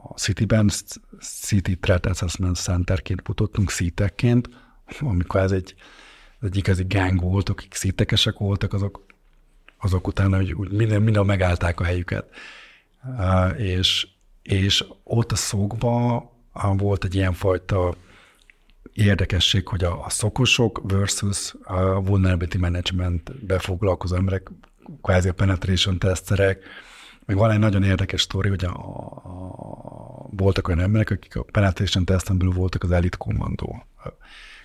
a 0.10 0.18
City-ben 0.18 0.72
City 1.20 1.75
Threat 1.75 2.06
Assessment 2.06 2.56
Centerként 2.56 3.22
futottunk, 3.24 3.70
CITEC-ként, 3.70 4.50
amikor 5.00 5.42
ez 5.42 5.51
egy 5.51 5.75
egy 6.42 6.58
igazi 6.58 6.86
gang 6.88 7.22
volt, 7.22 7.50
akik 7.50 7.74
szítekesek 7.74 8.38
voltak, 8.38 8.74
azok, 8.74 9.06
azok 9.78 10.08
utána 10.08 10.36
hogy 10.36 10.54
úgy 10.54 10.72
minden, 10.72 11.02
minden 11.02 11.26
megállták 11.26 11.80
a 11.80 11.84
helyüket. 11.84 12.30
És, 13.58 14.08
és 14.42 14.86
ott 15.04 15.32
a 15.32 15.36
szokban 15.36 16.30
volt 16.78 17.04
egy 17.04 17.16
ilyen 17.16 17.34
fajta 17.34 17.96
érdekesség, 18.94 19.68
hogy 19.68 19.84
a, 19.84 20.06
a 20.06 20.10
szokosok 20.10 20.82
versus 20.84 21.56
a 21.64 22.04
vulnerability 22.04 22.58
management 22.58 23.46
befoglalkozó 23.46 24.16
emberek, 24.16 24.52
kvázi 25.02 25.30
a 25.30 25.34
penetration 25.34 26.00
teszterek, 26.00 26.64
meg 27.26 27.38
van 27.38 27.52
egy 27.52 27.60
nagyon 27.60 27.84
érdekes 27.84 28.22
sztori, 28.22 28.50
hogy 28.50 28.66
a, 28.66 28.70
a, 28.70 29.22
voltak 30.30 30.68
olyan 30.68 30.80
emberek, 30.80 31.10
akik 31.10 31.36
a 31.36 31.44
penetration 31.44 32.06
teszten 32.06 32.38
belül 32.38 32.54
voltak 32.54 32.84
az 32.84 32.92
elit 32.92 33.18
kommandó 33.18 33.86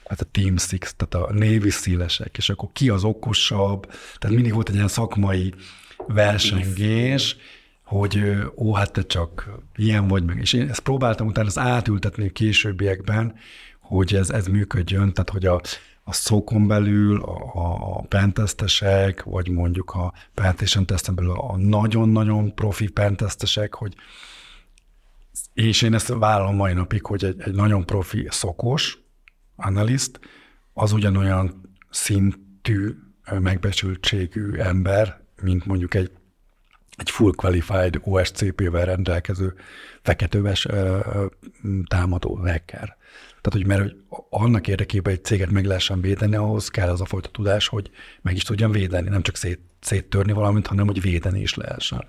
hát 0.08 0.20
a 0.20 0.24
Team 0.24 0.56
Six, 0.56 0.94
tehát 0.96 1.28
a 1.28 1.32
névi 1.32 1.70
szélesek, 1.70 2.36
és 2.36 2.48
akkor 2.48 2.68
ki 2.72 2.88
az 2.88 3.04
okosabb, 3.04 3.86
tehát 4.18 4.36
mindig 4.36 4.54
volt 4.54 4.68
egy 4.68 4.74
ilyen 4.74 4.88
szakmai 4.88 5.54
versengés, 5.96 7.36
hogy 7.84 8.22
ó, 8.56 8.74
hát 8.74 8.92
te 8.92 9.02
csak 9.02 9.50
ilyen 9.76 10.08
vagy 10.08 10.24
meg. 10.24 10.38
És 10.38 10.52
én 10.52 10.68
ezt 10.68 10.80
próbáltam 10.80 11.26
utána 11.26 11.46
ezt 11.46 11.58
átültetni 11.58 12.26
a 12.26 12.32
későbbiekben, 12.32 13.34
hogy 13.80 14.14
ez, 14.14 14.30
ez 14.30 14.46
működjön, 14.46 15.12
tehát 15.12 15.30
hogy 15.30 15.46
a, 15.46 15.60
a 16.04 16.12
szókon 16.12 16.66
belül 16.66 17.22
a, 17.22 17.96
a 17.96 18.02
pentestesek, 18.08 19.22
vagy 19.22 19.48
mondjuk 19.48 19.90
a 19.90 20.12
penetration 20.34 20.86
testen 20.86 21.14
belül 21.14 21.32
a 21.32 21.56
nagyon-nagyon 21.56 22.54
profi 22.54 22.88
pentestesek, 22.88 23.74
hogy 23.74 23.94
és 25.54 25.82
én 25.82 25.94
ezt 25.94 26.08
vállalom 26.08 26.56
mai 26.56 26.72
napig, 26.72 27.06
hogy 27.06 27.24
egy, 27.24 27.40
egy 27.40 27.54
nagyon 27.54 27.86
profi 27.86 28.26
szokos, 28.30 28.98
analyst, 29.56 30.20
az 30.72 30.92
ugyanolyan 30.92 31.70
szintű, 31.90 32.94
megbecsültségű 33.40 34.52
ember, 34.52 35.20
mint 35.42 35.66
mondjuk 35.66 35.94
egy, 35.94 36.10
egy 36.96 37.10
full 37.10 37.32
qualified 37.34 38.00
OSCP-vel 38.02 38.84
rendelkező 38.84 39.54
feketőves 40.02 40.66
támadó 41.86 42.34
hacker. 42.34 42.96
Tehát, 43.40 43.50
hogy 43.50 43.66
mert 43.66 43.80
hogy 43.80 43.96
annak 44.30 44.68
érdekében 44.68 45.12
egy 45.12 45.24
céget 45.24 45.50
meg 45.50 45.64
lehessen 45.64 46.00
védeni, 46.00 46.36
ahhoz 46.36 46.68
kell 46.68 46.88
az 46.88 47.00
a 47.00 47.04
fajta 47.04 47.28
tudás, 47.28 47.68
hogy 47.68 47.90
meg 48.22 48.34
is 48.34 48.42
tudjam 48.42 48.70
védeni, 48.70 49.08
nem 49.08 49.22
csak 49.22 49.36
szét, 49.36 49.60
széttörni 49.80 50.32
valamit, 50.32 50.66
hanem 50.66 50.86
hogy 50.86 51.00
védeni 51.00 51.40
is 51.40 51.54
lehessen. 51.54 52.04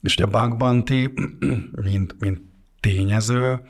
És 0.00 0.14
ugye 0.14 0.24
a 0.24 0.46
bug 0.46 0.56
bounty, 0.56 1.12
mint, 1.82 2.16
mint 2.18 2.40
tényező, 2.80 3.60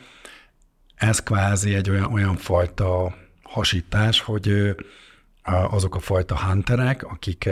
ez 1.01 1.23
kvázi 1.23 1.75
egy 1.75 1.91
olyan, 1.91 2.13
olyan 2.13 2.37
fajta 2.37 3.15
hasítás, 3.43 4.21
hogy 4.21 4.77
azok 5.71 5.95
a 5.95 5.99
fajta 5.99 6.39
hunterek, 6.39 7.03
akik 7.03 7.49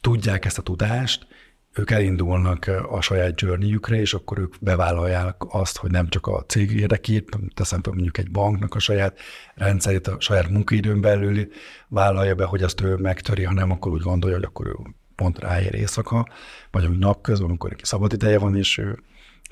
tudják 0.00 0.44
ezt 0.44 0.58
a 0.58 0.62
tudást, 0.62 1.26
ők 1.74 1.90
elindulnak 1.90 2.70
a 2.90 3.00
saját 3.00 3.40
journeyjükre, 3.40 3.96
és 3.96 4.14
akkor 4.14 4.38
ők 4.38 4.54
bevállalják 4.60 5.36
azt, 5.48 5.76
hogy 5.76 5.90
nem 5.90 6.08
csak 6.08 6.26
a 6.26 6.44
cég 6.46 6.70
érdekét, 6.70 7.38
teszem 7.54 7.82
fel 7.82 7.92
mondjuk 7.92 8.18
egy 8.18 8.30
banknak 8.30 8.74
a 8.74 8.78
saját 8.78 9.18
rendszerét, 9.54 10.06
a 10.06 10.20
saját 10.20 10.48
munkaidőn 10.48 11.00
belül 11.00 11.48
vállalja 11.88 12.34
be, 12.34 12.44
hogy 12.44 12.62
azt 12.62 12.80
ő 12.80 12.96
megtöri, 12.96 13.44
hanem 13.44 13.70
akkor 13.70 13.92
úgy 13.92 14.02
gondolja, 14.02 14.36
hogy 14.36 14.44
akkor 14.44 14.66
ő 14.66 14.74
pont 15.14 15.38
ráér 15.38 15.74
éjszaka, 15.74 16.28
vagy 16.70 16.84
amíg 16.84 16.98
napközben, 16.98 17.48
amikor 17.48 17.70
neki 17.70 17.84
szabad 17.84 18.12
ideje 18.12 18.38
van, 18.38 18.56
és 18.56 18.78
ő 18.78 19.02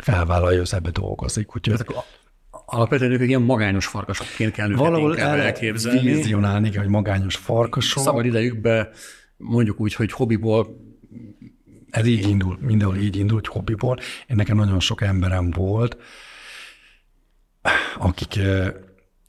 felvállalja, 0.03 0.59
hogy 0.59 0.69
ebbe 0.73 0.91
dolgozik. 0.91 1.57
Úgyhogy 1.57 1.73
ezek 1.73 1.91
alapvetően 2.51 3.11
ők 3.11 3.21
ilyen 3.21 3.43
magányos 3.43 3.87
farkasokként 3.87 4.53
kell 4.53 4.69
őket 4.69 4.81
Valahol 4.81 5.19
el 5.19 5.41
elképzelni. 5.41 6.01
vizionálni, 6.01 6.77
hogy 6.77 6.89
magányos 6.89 7.37
farkasok. 7.37 8.03
Szabad 8.03 8.25
idejükbe 8.25 8.91
mondjuk 9.37 9.81
úgy, 9.81 9.95
hogy 9.95 10.13
hobbiból 10.13 10.77
ez 11.91 12.07
így 12.07 12.29
indul, 12.29 12.59
mindenhol 12.61 12.97
így 12.97 13.17
indul, 13.17 13.37
hogy 13.37 13.47
hobbiból. 13.47 13.99
Én 14.27 14.37
nekem 14.37 14.57
nagyon 14.57 14.81
sok 14.81 15.03
emberem 15.03 15.51
volt, 15.51 15.97
akik 17.99 18.37
eh, 18.37 18.73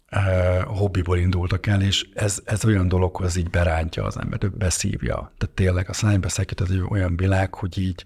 eh, 0.05 0.63
hobbiból 0.63 1.17
indultak 1.17 1.67
el, 1.67 1.81
és 1.81 2.09
ez, 2.13 2.41
ez 2.45 2.65
olyan 2.65 2.87
dolog, 2.87 3.15
hogy 3.15 3.25
ez 3.25 3.35
így 3.35 3.49
berántja 3.49 4.03
az 4.03 4.17
embert, 4.17 4.57
beszívja. 4.57 5.33
Tehát 5.37 5.55
tényleg 5.55 5.89
a 5.89 5.93
szájbeszekít 5.93 6.59
az 6.59 6.71
egy 6.71 6.83
olyan 6.89 7.15
világ, 7.15 7.53
hogy 7.53 7.77
így 7.77 8.05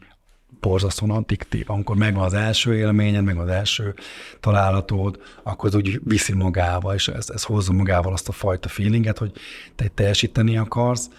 borzasztóan 0.68 1.12
addiktív. 1.12 1.70
Amikor 1.70 1.96
megvan 1.96 2.24
az 2.24 2.34
első 2.34 2.76
élményed, 2.76 3.24
meg 3.24 3.38
az 3.38 3.48
első 3.48 3.94
találatod, 4.40 5.20
akkor 5.44 5.70
az 5.70 5.76
úgy 5.76 6.00
viszi 6.04 6.34
magával, 6.34 6.94
és 6.94 7.08
ez, 7.08 7.30
ez 7.30 7.44
hozza 7.44 7.74
magával 7.74 8.14
azt 8.14 8.28
a 8.28 8.32
fajta 8.32 8.70
feelinget, 8.70 9.18
hogy 9.18 9.32
te 9.76 9.88
teljesíteni 9.88 10.58
akarsz, 10.58 11.10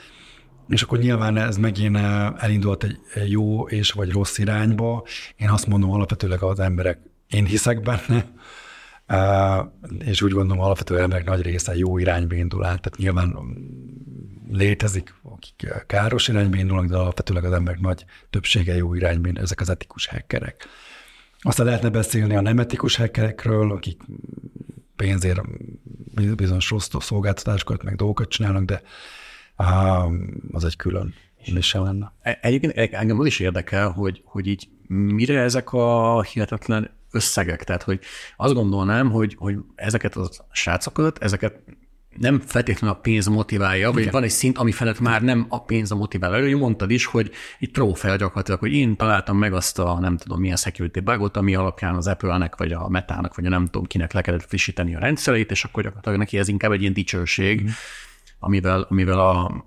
és 0.69 0.83
akkor 0.83 0.99
nyilván 0.99 1.37
ez 1.37 1.57
megint 1.57 1.97
elindult 2.39 2.85
egy 2.85 3.31
jó 3.31 3.69
és 3.69 3.93
vagy 3.93 4.13
rossz 4.13 4.39
irányba. 4.39 5.05
Én 5.37 5.49
azt 5.49 5.67
mondom 5.67 5.91
alapvetőleg 5.91 6.43
az 6.43 6.61
emberek, 6.61 6.99
én 7.29 7.45
hiszek 7.45 7.81
benne, 7.83 8.33
és 9.99 10.23
úgy 10.23 10.33
gondolom 10.33 10.65
alapvetően 10.65 11.03
emberek 11.03 11.27
nagy 11.27 11.43
része 11.43 11.77
jó 11.77 11.99
irányba 11.99 12.35
indul 12.35 12.65
át, 12.65 12.81
tehát 12.81 12.99
nyilván 12.99 13.37
létezik, 14.51 15.15
akik 15.23 15.85
káros 15.87 16.29
irányba 16.29 16.57
indulnak, 16.57 16.87
de 16.87 16.97
alapvetőleg 16.97 17.45
az 17.45 17.53
emberek 17.53 17.81
nagy 17.81 18.05
többsége 18.31 18.75
jó 18.75 18.95
irányba 18.95 19.29
ezek 19.35 19.61
az 19.61 19.69
etikus 19.69 20.07
hackerek. 20.07 20.67
Aztán 21.39 21.67
lehetne 21.67 21.91
beszélni 21.91 22.37
a 22.37 22.41
nem 22.41 22.59
etikus 22.59 22.97
hackerekről, 22.97 23.71
akik 23.71 24.01
pénzért 24.97 25.41
bizonyos 26.37 26.71
rossz 26.71 26.89
szolgáltatásokat, 27.01 27.83
meg 27.83 27.95
dolgokat 27.95 28.29
csinálnak, 28.29 28.65
de 28.65 28.83
az 30.53 30.65
egy 30.65 30.77
külön 30.77 31.15
sem 31.61 31.83
lenne. 31.83 32.13
E, 32.23 32.39
egyébként 32.43 32.93
engem 32.93 33.21
az 33.21 33.27
is 33.27 33.39
érdekel, 33.41 33.91
hogy, 33.91 34.23
hogy 34.25 34.47
így 34.47 34.69
mire 34.89 35.41
ezek 35.41 35.73
a 35.73 36.23
hihetetlen 36.23 36.91
összegek, 37.11 37.65
tehát 37.65 37.83
hogy 37.83 38.01
azt 38.37 38.55
gondolnám, 38.55 39.11
hogy, 39.11 39.35
hogy 39.39 39.57
ezeket 39.75 40.17
a 40.17 40.29
srácokat, 40.53 41.19
ezeket 41.19 41.61
nem 42.19 42.41
feltétlenül 42.41 42.97
a 42.97 43.01
pénz 43.01 43.27
motiválja, 43.27 43.91
vagy 43.93 44.01
Igen. 44.01 44.13
van 44.13 44.23
egy 44.23 44.31
szint, 44.31 44.59
ami 44.59 44.73
felett 44.73 45.01
már 45.01 45.23
nem 45.23 45.47
a 45.49 45.65
pénz 45.65 45.93
a 45.93 45.97
motiválja. 45.97 46.49
Ő 46.49 46.57
mondtad 46.57 46.91
is, 46.91 47.05
hogy 47.07 47.31
itt 47.59 47.73
trófea 47.73 48.17
gyakorlatilag, 48.17 48.61
hogy 48.61 48.73
én 48.73 48.97
találtam 48.97 49.39
meg 49.39 49.53
azt 49.53 49.79
a 49.79 49.99
nem 50.01 50.17
tudom 50.17 50.41
milyen 50.41 50.57
security 50.57 51.01
bugot, 51.01 51.37
ami 51.37 51.55
alapján 51.55 51.95
az 51.95 52.07
Apple-nek, 52.07 52.57
vagy 52.57 52.73
a 52.73 52.89
Metának, 52.89 53.35
vagy 53.35 53.47
a 53.47 53.49
nem 53.49 53.65
tudom 53.65 53.87
kinek 53.87 54.13
le 54.13 54.21
kellett 54.21 54.47
frissíteni 54.47 54.95
a 54.95 54.99
rendszereit, 54.99 55.51
és 55.51 55.65
akkor 55.65 55.83
gyakorlatilag 55.83 56.19
neki 56.19 56.39
ez 56.39 56.49
inkább 56.49 56.73
egy 56.73 56.81
ilyen 56.81 56.93
dicsőség, 56.93 57.63
mm. 57.63 57.67
amivel, 58.39 58.87
amivel 58.91 59.21
a 59.21 59.65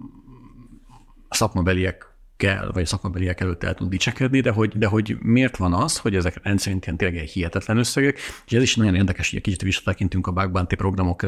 szakmabeliek 1.29 2.09
kell, 2.39 2.69
vagy 2.74 2.86
szakmabeliek 2.86 3.39
előtt 3.39 3.63
el 3.63 3.74
tud 3.74 3.89
dicsekedni, 3.89 4.39
de 4.39 4.51
hogy, 4.51 4.77
de 4.77 4.88
hogy 4.88 5.17
miért 5.22 5.58
van 5.58 5.74
az, 5.74 5.98
hogy 5.98 6.15
ezek 6.15 6.39
rendszerint 6.43 6.86
ilyen 6.86 6.98
tényleg 6.98 7.24
hihetetlen 7.24 7.77
összegek, 7.77 8.19
és 8.46 8.51
ez 8.51 8.62
is 8.62 8.75
nagyon 8.75 8.96
érdekes, 8.96 9.29
hogy 9.29 9.38
egy 9.38 9.43
kicsit 9.43 9.62
visszatekintünk 9.62 10.27
a 10.27 10.31
Bug 10.31 10.51
Bounty 10.51 10.75
programok 10.75 11.25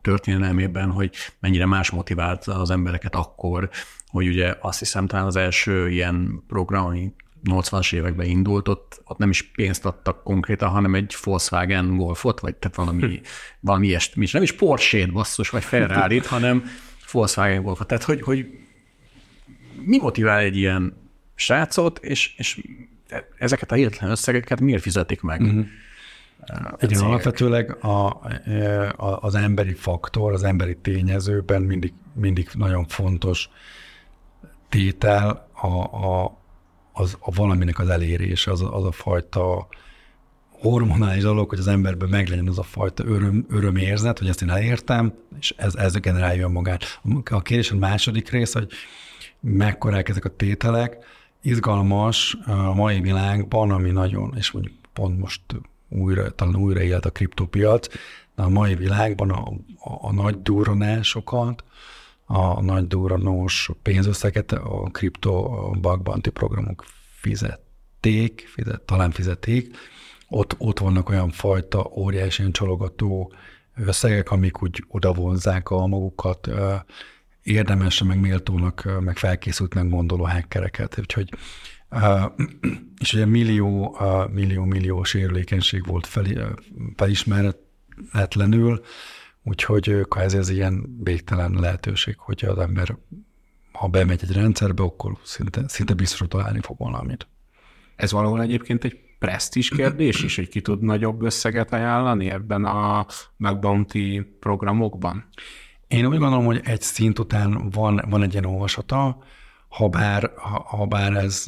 történelmében, 0.00 0.90
hogy 0.90 1.14
mennyire 1.40 1.66
más 1.66 1.90
motivált 1.90 2.44
az 2.44 2.70
embereket 2.70 3.14
akkor, 3.14 3.70
hogy 4.06 4.26
ugye 4.26 4.54
azt 4.60 4.78
hiszem 4.78 5.06
talán 5.06 5.26
az 5.26 5.36
első 5.36 5.90
ilyen 5.90 6.42
program, 6.48 6.84
ami 6.84 7.12
80-as 7.44 7.94
években 7.94 8.26
indult, 8.26 8.68
ott, 8.68 9.00
ott 9.04 9.18
nem 9.18 9.30
is 9.30 9.42
pénzt 9.42 9.86
adtak 9.86 10.22
konkrétan, 10.22 10.68
hanem 10.68 10.94
egy 10.94 11.16
Volkswagen 11.22 11.96
Golfot, 11.96 12.40
vagy 12.40 12.54
tehát 12.54 12.76
valami, 12.76 13.02
hm. 13.02 13.22
valami 13.60 13.86
ilyesmi, 13.86 14.26
nem 14.32 14.42
is 14.42 14.52
Porsche-t 14.52 15.12
basszus, 15.12 15.50
vagy 15.50 15.64
ferrari 15.64 16.18
hanem 16.18 16.64
Volkswagen 17.10 17.62
Golfot. 17.62 17.86
Tehát, 17.86 18.04
hogy, 18.04 18.22
hogy 18.22 18.65
mi 19.84 19.98
motivál 19.98 20.38
egy 20.38 20.56
ilyen 20.56 20.96
srácot, 21.34 21.98
és, 21.98 22.34
és 22.36 22.60
ezeket 23.38 23.72
a 23.72 23.74
hihetetlen 23.74 24.10
összegeket 24.10 24.60
miért 24.60 24.82
fizetik 24.82 25.20
meg? 25.20 25.40
Uh-huh. 25.40 25.66
Igen, 26.80 27.02
alapvetőleg 27.02 27.84
a, 27.84 28.06
a, 28.96 29.18
az 29.20 29.34
emberi 29.34 29.74
faktor, 29.74 30.32
az 30.32 30.42
emberi 30.42 30.76
tényezőben 30.76 31.62
mindig, 31.62 31.92
mindig 32.12 32.48
nagyon 32.52 32.86
fontos 32.86 33.48
tétel 34.68 35.48
a, 35.52 35.66
a, 36.06 36.38
az, 36.92 37.16
a 37.20 37.30
valaminek 37.34 37.78
az 37.78 37.88
elérése, 37.88 38.50
az, 38.50 38.62
az 38.70 38.84
a 38.84 38.92
fajta 38.92 39.68
hormonális 40.50 41.22
dolog, 41.22 41.48
hogy 41.48 41.58
az 41.58 41.68
emberben 41.68 42.08
meglegyen 42.08 42.48
az 42.48 42.58
a 42.58 42.62
fajta 42.62 43.04
öröm, 43.04 43.46
örömérzet, 43.50 44.18
hogy 44.18 44.28
ezt 44.28 44.42
én 44.42 44.50
elértem, 44.50 45.14
és 45.38 45.54
ez, 45.56 45.74
ez 45.74 46.00
generálja 46.00 46.48
magát. 46.48 47.00
A 47.24 47.42
kérdés 47.42 47.70
a 47.70 47.76
második 47.76 48.30
rész, 48.30 48.52
hogy 48.52 48.72
mekkorák 49.46 50.08
ezek 50.08 50.24
a 50.24 50.36
tételek. 50.36 50.96
Izgalmas 51.40 52.36
a 52.46 52.74
mai 52.74 53.00
világban, 53.00 53.70
ami 53.70 53.90
nagyon, 53.90 54.34
és 54.36 54.50
mondjuk 54.50 54.74
pont 54.92 55.18
most 55.18 55.40
újra, 55.88 56.30
talán 56.30 56.56
újra 56.56 56.80
élt 56.80 57.04
a 57.04 57.10
kriptopiac, 57.10 57.88
de 58.34 58.42
a 58.42 58.48
mai 58.48 58.74
világban 58.74 59.30
a, 59.30 59.48
a, 59.78 60.06
a 60.06 60.12
nagy 60.12 60.42
durranásokat, 60.42 61.64
a 62.24 62.62
nagy 62.62 62.86
durranós 62.86 63.70
pénzösszeget 63.82 64.52
a 64.52 64.88
kripto 64.92 65.70
bug 65.80 66.28
programok 66.32 66.84
fizették, 67.20 68.48
fizet, 68.48 68.80
talán 68.80 69.10
fizették, 69.10 69.76
ott, 70.28 70.54
ott 70.58 70.78
vannak 70.78 71.08
olyan 71.08 71.30
fajta 71.30 71.90
óriási 71.96 72.50
csalogató 72.50 73.32
összegek, 73.76 74.30
amik 74.30 74.62
úgy 74.62 74.84
oda 74.88 75.12
vonzák 75.12 75.70
a 75.70 75.86
magukat 75.86 76.50
érdemes, 77.46 78.02
meg 78.02 78.20
méltónak, 78.20 79.00
meg 79.00 79.16
felkészültnek 79.16 79.88
gondoló 79.88 80.24
hackereket. 80.24 80.98
Úgyhogy 80.98 81.28
és 83.00 83.12
ugye 83.12 83.26
millió, 83.26 83.98
millió, 84.32 84.64
millió 84.64 85.04
sérülékenység 85.04 85.86
volt 85.86 86.06
fel, 86.06 86.54
felismeretlenül, 86.96 88.80
úgyhogy 89.42 90.06
ez, 90.16 90.34
ez 90.34 90.48
ilyen 90.48 91.02
végtelen 91.02 91.52
lehetőség, 91.52 92.16
hogy 92.18 92.44
az 92.44 92.58
ember, 92.58 92.96
ha 93.72 93.88
bemegy 93.88 94.20
egy 94.22 94.32
rendszerbe, 94.32 94.82
akkor 94.82 95.12
szinte, 95.22 95.68
szinte 95.68 95.94
biztos 95.94 96.28
találni 96.28 96.60
fog 96.60 96.78
valamit. 96.78 97.26
Ez 97.96 98.12
valahol 98.12 98.42
egyébként 98.42 98.84
egy 98.84 99.00
presztis 99.18 99.68
kérdés 99.68 100.22
is, 100.22 100.36
hogy 100.36 100.48
ki 100.48 100.60
tud 100.60 100.82
nagyobb 100.82 101.22
összeget 101.22 101.72
ajánlani 101.72 102.30
ebben 102.30 102.64
a 102.64 103.06
McBounty 103.36 104.20
programokban? 104.40 105.28
Én 105.88 106.06
úgy 106.06 106.18
gondolom, 106.18 106.44
hogy 106.44 106.60
egy 106.64 106.80
szint 106.82 107.18
után 107.18 107.70
van, 107.70 108.02
van 108.08 108.22
egy 108.22 108.32
ilyen 108.32 108.44
olvasata, 108.44 109.18
ha 109.68 109.88
bár, 109.88 110.32
ha, 110.36 110.62
ha 110.62 110.86
bár 110.86 111.12
ez 111.12 111.44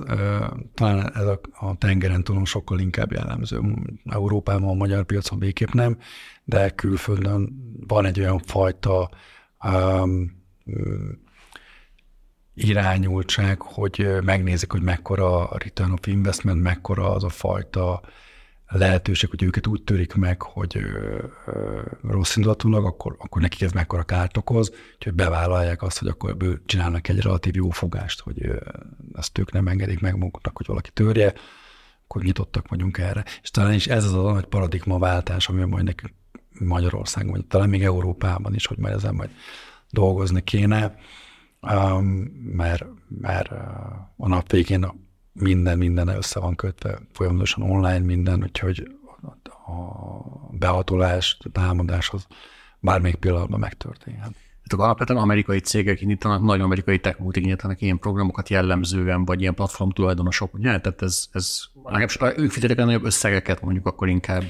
talán 0.74 1.12
ez 1.14 1.26
a, 1.26 1.40
a 1.52 1.76
tengeren 1.76 2.24
túlon 2.24 2.44
sokkal 2.44 2.78
inkább 2.78 3.12
jellemző. 3.12 3.60
Európában, 4.04 4.68
a 4.68 4.74
magyar 4.74 5.04
piacon 5.04 5.38
végképp 5.38 5.72
nem, 5.72 5.98
de 6.44 6.70
külföldön 6.70 7.72
van 7.86 8.04
egy 8.04 8.20
olyan 8.20 8.38
fajta 8.38 9.10
um, 9.64 10.36
irányultság, 12.54 13.62
hogy 13.62 14.08
megnézik, 14.24 14.72
hogy 14.72 14.82
mekkora 14.82 15.48
a 15.48 15.58
return 15.58 15.92
of 15.92 16.06
investment, 16.06 16.62
mekkora 16.62 17.10
az 17.10 17.24
a 17.24 17.28
fajta 17.28 18.00
lehetőség, 18.76 19.30
hogy 19.30 19.42
őket 19.42 19.66
úgy 19.66 19.82
törik 19.82 20.14
meg, 20.14 20.42
hogy 20.42 20.80
rossz 22.02 22.36
indulatulag, 22.36 22.84
akkor, 22.84 23.16
akkor 23.18 23.42
nekik 23.42 23.62
ez 23.62 23.72
mekkora 23.72 24.02
kárt 24.02 24.36
okoz, 24.36 24.72
úgyhogy 24.94 25.14
bevállalják 25.14 25.82
azt, 25.82 25.98
hogy 25.98 26.08
akkor 26.08 26.30
ebből 26.30 26.60
csinálnak 26.66 27.08
egy 27.08 27.20
relatív 27.20 27.54
jó 27.54 27.70
fogást, 27.70 28.20
hogy 28.20 28.50
ezt 29.12 29.38
ők 29.38 29.52
nem 29.52 29.68
engedik 29.68 30.00
meg 30.00 30.16
maguknak, 30.16 30.56
hogy 30.56 30.66
valaki 30.66 30.90
törje, 30.90 31.32
akkor 32.04 32.22
nyitottak 32.22 32.68
vagyunk 32.68 32.98
erre. 32.98 33.24
És 33.42 33.50
talán 33.50 33.72
is 33.72 33.86
ez 33.86 34.04
az 34.04 34.14
a 34.14 34.32
nagy 34.32 34.46
paradigmaváltás, 34.46 35.48
ami 35.48 35.64
majd 35.64 35.84
nekünk 35.84 36.14
Magyarországon, 36.58 37.30
vagy 37.30 37.46
talán 37.46 37.68
még 37.68 37.82
Európában 37.82 38.54
is, 38.54 38.66
hogy 38.66 38.78
majd 38.78 38.94
ezen 38.94 39.14
majd 39.14 39.30
dolgozni 39.90 40.42
kéne, 40.42 40.94
mert, 42.52 42.84
mert 43.08 43.50
a 44.16 44.28
nap 44.28 44.50
végén 44.50 45.07
minden, 45.38 45.78
minden 45.78 46.08
össze 46.08 46.40
van 46.40 46.54
kötve, 46.54 46.98
folyamatosan 47.12 47.70
online 47.70 47.98
minden, 47.98 48.42
úgyhogy 48.42 48.90
a 49.66 50.56
behatolás, 50.58 51.38
a 51.44 51.48
támadás 51.52 52.10
az 52.10 52.26
bármelyik 52.80 53.16
pillanatban 53.16 53.60
megtörténhet. 53.60 54.32
Tehát 54.68 54.84
alapvetően 54.84 55.22
amerikai 55.22 55.58
cégek 55.58 56.00
indítanak, 56.00 56.42
nagy 56.42 56.60
amerikai 56.60 56.98
tech 56.98 57.20
indítanak 57.32 57.80
ilyen 57.80 57.98
programokat 57.98 58.48
jellemzően, 58.48 59.24
vagy 59.24 59.40
ilyen 59.40 59.54
platform 59.54 59.90
tulajdonosok, 59.90 60.54
ugye? 60.54 60.80
Tehát 60.80 61.02
ez, 61.02 61.26
ez 61.32 61.60
legalábbis 61.84 62.18
ők 62.36 62.50
fizetik 62.50 62.78
a 62.78 62.84
nagyobb 62.84 63.04
összegeket, 63.04 63.60
mondjuk 63.60 63.86
akkor 63.86 64.08
inkább 64.08 64.44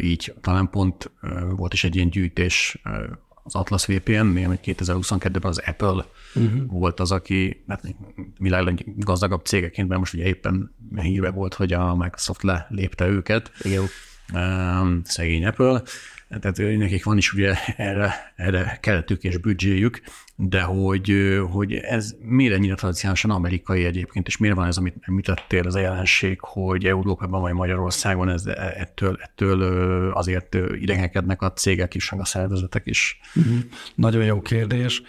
így. 0.00 0.34
Talán 0.40 0.70
pont 0.70 1.10
volt 1.56 1.72
is 1.72 1.84
egy 1.84 1.96
ilyen 1.96 2.10
gyűjtés 2.10 2.82
az 3.48 3.54
Atlas 3.54 3.86
VPN-nél, 3.86 4.46
hogy 4.46 4.60
2022-ben 4.64 5.50
az 5.50 5.62
Apple 5.66 6.04
uh-huh. 6.34 6.62
volt 6.66 7.00
az, 7.00 7.12
aki 7.12 7.64
hát 7.68 7.82
világ 8.38 8.84
gazdagabb 8.96 9.44
cégeként, 9.44 9.88
mert 9.88 10.00
most 10.00 10.14
ugye 10.14 10.24
éppen 10.24 10.74
hírve 10.96 11.30
volt, 11.30 11.54
hogy 11.54 11.72
a 11.72 11.94
Microsoft 11.96 12.42
lelépte 12.42 13.06
őket. 13.06 13.52
Igen. 13.62 13.84
Um, 14.34 15.00
szegény 15.04 15.46
Apple. 15.46 15.82
Tehát 16.28 16.56
nekik 16.56 17.04
van 17.04 17.16
is 17.16 17.32
ugye 17.32 17.54
erre, 17.76 18.32
erre 18.36 18.78
keretük 18.80 19.22
és 19.22 19.36
büdzséjük, 19.36 20.00
de 20.36 20.62
hogy, 20.62 21.38
hogy 21.50 21.74
ez 21.74 22.14
miért 22.20 22.54
ennyire 22.54 22.74
tradicionálisan 22.74 23.30
amerikai 23.30 23.84
egyébként, 23.84 24.26
és 24.26 24.36
miért 24.36 24.56
van 24.56 24.66
ez, 24.66 24.76
amit 24.76 24.96
említettél, 25.00 25.66
a 25.68 25.78
jelenség, 25.78 26.38
hogy 26.40 26.84
Európában 26.84 27.40
vagy 27.40 27.52
Magyarországon 27.52 28.28
ez, 28.28 28.46
ettől, 28.76 29.18
ettől 29.22 29.62
azért 30.12 30.54
idegenkednek 30.54 31.42
a 31.42 31.52
cégek 31.52 31.94
is, 31.94 32.10
meg 32.10 32.20
a 32.20 32.24
szervezetek 32.24 32.82
is? 32.86 33.20
Uh-huh. 33.34 33.58
Nagyon 33.94 34.24
jó 34.24 34.40
kérdés. 34.40 35.02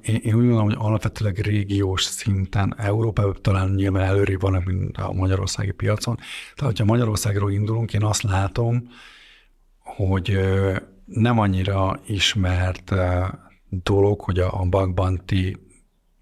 Én, 0.00 0.14
én 0.14 0.34
úgy 0.34 0.40
gondolom, 0.42 0.64
hogy 0.64 0.76
alapvetőleg 0.78 1.38
régiós 1.38 2.02
szinten 2.02 2.74
Európában 2.78 3.36
talán 3.42 3.70
nyilván 3.70 4.04
előrébb 4.04 4.40
van, 4.40 4.62
mint 4.64 4.96
a 4.96 5.12
magyarországi 5.12 5.70
piacon. 5.70 6.18
Tehát, 6.54 6.78
ha 6.78 6.84
Magyarországról 6.84 7.52
indulunk, 7.52 7.92
én 7.92 8.02
azt 8.02 8.22
látom, 8.22 8.88
hogy 9.86 10.38
nem 11.04 11.38
annyira 11.38 12.00
ismert 12.06 12.94
dolog, 13.68 14.20
hogy 14.20 14.38
a 14.38 14.64
bug 14.68 14.94
bounty 14.94 15.56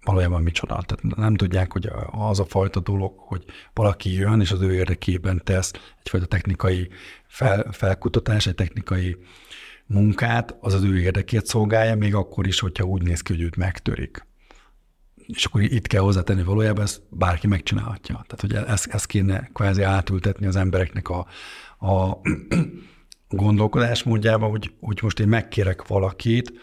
valójában 0.03 0.41
micsoda. 0.41 0.83
Tehát 0.85 1.15
nem 1.15 1.35
tudják, 1.35 1.71
hogy 1.71 1.89
az 2.11 2.39
a 2.39 2.45
fajta 2.45 2.79
dolog, 2.79 3.13
hogy 3.17 3.45
valaki 3.73 4.13
jön, 4.13 4.41
és 4.41 4.51
az 4.51 4.61
ő 4.61 4.73
érdekében 4.73 5.41
tesz 5.43 5.71
egyfajta 6.03 6.25
technikai 6.25 6.89
fel, 7.27 7.71
felkutatás, 7.71 8.47
egy 8.47 8.55
technikai 8.55 9.17
munkát, 9.85 10.57
az 10.59 10.73
az 10.73 10.83
ő 10.83 10.99
érdekét 10.99 11.45
szolgálja, 11.45 11.95
még 11.95 12.15
akkor 12.15 12.47
is, 12.47 12.59
hogyha 12.59 12.83
úgy 12.83 13.01
néz 13.01 13.21
ki, 13.21 13.33
hogy 13.33 13.41
őt 13.41 13.55
megtörik. 13.55 14.27
És 15.15 15.45
akkor 15.45 15.61
itt 15.61 15.87
kell 15.87 16.01
hozzátenni, 16.01 16.43
valójában 16.43 16.83
ezt 16.83 17.01
bárki 17.09 17.47
megcsinálhatja. 17.47 18.25
Tehát, 18.27 18.41
hogy 18.41 18.71
ezt, 18.73 18.87
ezt 18.87 19.05
kéne 19.05 19.49
kvázi 19.53 19.81
átültetni 19.81 20.45
az 20.45 20.55
embereknek 20.55 21.09
a, 21.09 21.27
a 21.87 22.17
gondolkodásmódjába, 23.29 24.47
hogy, 24.47 24.73
hogy 24.79 24.99
most 25.01 25.19
én 25.19 25.27
megkérek 25.27 25.87
valakit, 25.87 26.53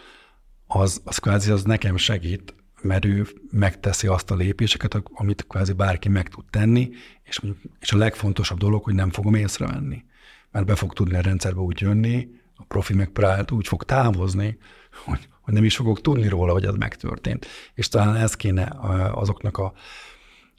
az, 0.66 1.00
az 1.04 1.18
kvázi 1.18 1.50
az 1.50 1.62
nekem 1.62 1.96
segít, 1.96 2.54
mert 2.82 3.04
ő 3.04 3.26
megteszi 3.50 4.06
azt 4.06 4.30
a 4.30 4.34
lépéseket, 4.34 5.02
amit 5.12 5.46
kvázi 5.48 5.72
bárki 5.72 6.08
meg 6.08 6.28
tud 6.28 6.44
tenni, 6.50 6.90
és, 7.22 7.40
és 7.80 7.92
a 7.92 7.96
legfontosabb 7.96 8.58
dolog, 8.58 8.82
hogy 8.82 8.94
nem 8.94 9.10
fogom 9.10 9.34
észrevenni. 9.34 10.04
Mert 10.50 10.66
be 10.66 10.74
fog 10.74 10.92
tudni 10.92 11.16
a 11.16 11.20
rendszerbe 11.20 11.60
úgy 11.60 11.80
jönni, 11.80 12.28
a 12.56 12.64
profi 12.64 12.94
megpróbált 12.94 13.50
úgy 13.50 13.66
fog 13.66 13.84
távozni, 13.84 14.58
hogy, 15.04 15.28
hogy 15.40 15.54
nem 15.54 15.64
is 15.64 15.76
fogok 15.76 16.00
tudni 16.00 16.28
róla, 16.28 16.52
hogy 16.52 16.64
ez 16.64 16.74
megtörtént. 16.74 17.46
És 17.74 17.88
talán 17.88 18.16
ez 18.16 18.34
kéne 18.34 18.76
azoknak 19.12 19.58
a 19.58 19.72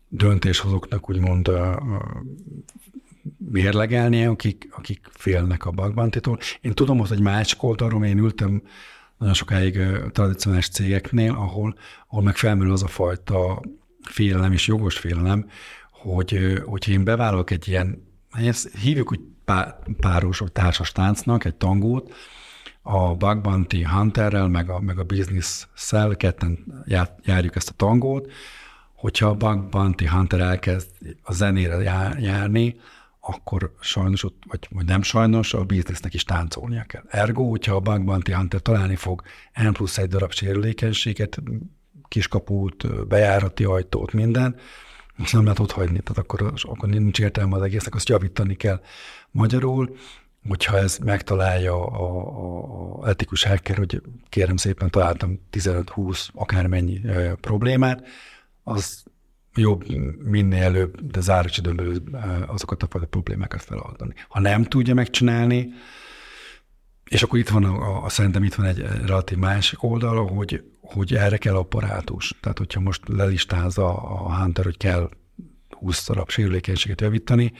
döntéshozóknak 0.07 1.09
úgymond 1.09 1.51
mérlegelnie, 3.37 4.29
akik, 4.29 4.67
akik 4.71 5.07
félnek 5.11 5.65
a 5.65 5.71
bagbantitól. 5.71 6.39
Én 6.61 6.73
tudom, 6.73 6.97
hogy 6.97 7.11
egy 7.11 7.21
másik 7.21 7.63
oldalról 7.63 8.05
én 8.05 8.17
ültem 8.17 8.61
nagyon 9.17 9.33
sokáig 9.33 9.79
tradicionális 10.11 10.69
cégeknél, 10.69 11.31
ahol, 11.31 11.75
ahol 12.07 12.23
meg 12.23 12.35
felmerül 12.35 12.71
az 12.71 12.83
a 12.83 12.87
fajta 12.87 13.61
félelem 14.01 14.51
és 14.51 14.67
jogos 14.67 14.97
félelem, 14.97 15.49
hogy, 15.91 16.61
hogy 16.65 16.89
én 16.89 17.03
bevállalok 17.03 17.51
egy 17.51 17.67
ilyen, 17.67 18.07
ezt 18.31 18.77
hívjuk 18.77 19.11
úgy 19.11 19.19
páros 19.99 20.39
vagy 20.39 20.51
társas 20.51 20.91
táncnak, 20.91 21.45
egy 21.45 21.55
tangót, 21.55 22.13
a 22.81 23.15
Bug 23.15 23.41
Bounty 23.41 23.83
Hunterrel, 23.83 24.47
meg 24.47 24.69
a, 24.69 24.79
meg 24.79 24.99
a 24.99 25.03
Business 25.03 25.67
Cell, 25.75 26.15
ketten 26.15 26.83
járjuk 27.23 27.55
ezt 27.55 27.69
a 27.69 27.73
tangót, 27.75 28.31
hogyha 28.95 29.27
a 29.27 29.35
Bug 29.35 29.69
Bounty 29.69 30.07
Hunter 30.07 30.39
elkezd 30.39 30.89
a 31.21 31.33
zenére 31.33 31.75
jár, 31.75 32.19
járni, 32.19 32.75
akkor 33.25 33.73
sajnos, 33.79 34.23
ott, 34.23 34.43
vagy, 34.47 34.67
vagy 34.69 34.85
nem 34.85 35.01
sajnos, 35.01 35.53
a 35.53 35.63
biznisznek 35.63 36.13
is 36.13 36.23
táncolnia 36.23 36.83
kell. 36.83 37.03
Ergo, 37.07 37.49
hogyha 37.49 37.75
a 37.75 37.79
Bug 37.79 38.03
Bounty 38.03 38.31
Hunter 38.31 38.61
találni 38.61 38.95
fog 38.95 39.21
N 39.53 39.71
plusz 39.71 39.97
egy 39.97 40.07
darab 40.07 40.31
sérülékenységet, 40.31 41.41
kiskaput, 42.07 43.07
bejárati 43.07 43.63
ajtót, 43.63 44.13
minden, 44.13 44.55
azt 45.17 45.33
nem 45.33 45.43
lehet 45.43 45.59
ott 45.59 45.71
hagyni, 45.71 45.99
tehát 45.99 46.17
akkor, 46.17 46.53
akkor 46.61 46.89
nincs 46.89 47.19
értelme 47.19 47.55
az 47.55 47.61
egésznek, 47.61 47.95
azt 47.95 48.09
javítani 48.09 48.55
kell. 48.55 48.81
Magyarul, 49.31 49.95
hogyha 50.47 50.77
ez 50.77 50.97
megtalálja 50.97 51.85
a, 51.85 52.99
a, 52.99 53.01
a 53.01 53.09
etikus 53.09 53.43
hacker, 53.43 53.77
hogy 53.77 54.01
kérem 54.29 54.57
szépen 54.57 54.89
találtam 54.89 55.39
15-20 55.51 56.27
akármennyi 56.33 57.01
e, 57.07 57.35
problémát, 57.35 58.07
az 58.63 59.03
jobb 59.55 59.87
minél 60.23 60.63
előbb, 60.63 61.01
de 61.01 61.21
záros 61.21 61.57
időn 61.57 61.75
belül 61.75 62.03
azokat 62.47 62.83
a 62.83 62.87
fajta 62.89 63.07
problémákat 63.07 63.61
feloldani. 63.61 64.13
Ha 64.27 64.39
nem 64.39 64.63
tudja 64.63 64.93
megcsinálni, 64.93 65.73
és 67.09 67.23
akkor 67.23 67.39
itt 67.39 67.49
van, 67.49 67.63
a, 67.63 68.03
a, 68.03 68.09
szerintem 68.09 68.43
itt 68.43 68.53
van 68.53 68.65
egy 68.65 68.79
relatív 69.05 69.37
másik 69.37 69.83
oldal, 69.83 70.27
hogy, 70.27 70.63
hogy 70.81 71.15
erre 71.15 71.37
kell 71.37 71.55
apparátus. 71.55 72.33
Tehát, 72.41 72.57
hogyha 72.57 72.79
most 72.79 73.01
lelistázza 73.07 73.93
a 73.95 74.35
Hunter, 74.35 74.63
hogy 74.63 74.77
kell 74.77 75.09
20 75.69 76.07
darab 76.07 76.29
sérülékenységet 76.29 77.01
javítani, 77.01 77.53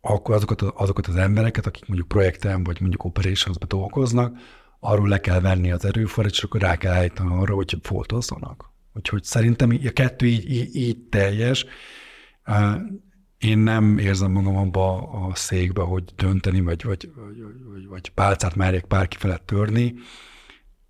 akkor 0.00 0.34
azokat, 0.34 0.62
azokat 0.62 1.06
az 1.06 1.16
embereket, 1.16 1.66
akik 1.66 1.86
mondjuk 1.86 2.08
projekten 2.08 2.64
vagy 2.64 2.80
mondjuk 2.80 3.04
operations 3.04 3.56
dolgoznak, 3.58 4.36
arról 4.80 5.08
le 5.08 5.20
kell 5.20 5.40
venni 5.40 5.70
az 5.70 5.84
erőforrás, 5.84 6.32
és 6.32 6.42
akkor 6.42 6.60
rá 6.60 6.76
kell 6.76 6.92
állítani 6.92 7.30
arra, 7.32 7.54
hogy 7.54 7.78
foltozzanak. 7.82 8.69
Úgyhogy 8.92 9.24
szerintem 9.24 9.78
a 9.84 9.90
kettő 9.90 10.26
így, 10.26 10.50
így, 10.50 10.76
így 10.76 10.98
teljes. 10.98 11.64
Én 13.38 13.58
nem 13.58 13.98
érzem 13.98 14.30
magam 14.30 14.56
abba 14.56 14.96
a 15.10 15.34
székbe, 15.34 15.82
hogy 15.82 16.04
dönteni, 16.16 16.60
vagy, 16.60 16.84
vagy, 16.84 17.10
vagy, 17.72 17.86
vagy 17.86 18.10
pálcát 18.10 18.54
merjek 18.54 18.86
bárki 18.86 19.16
felett 19.16 19.46
törni. 19.46 19.94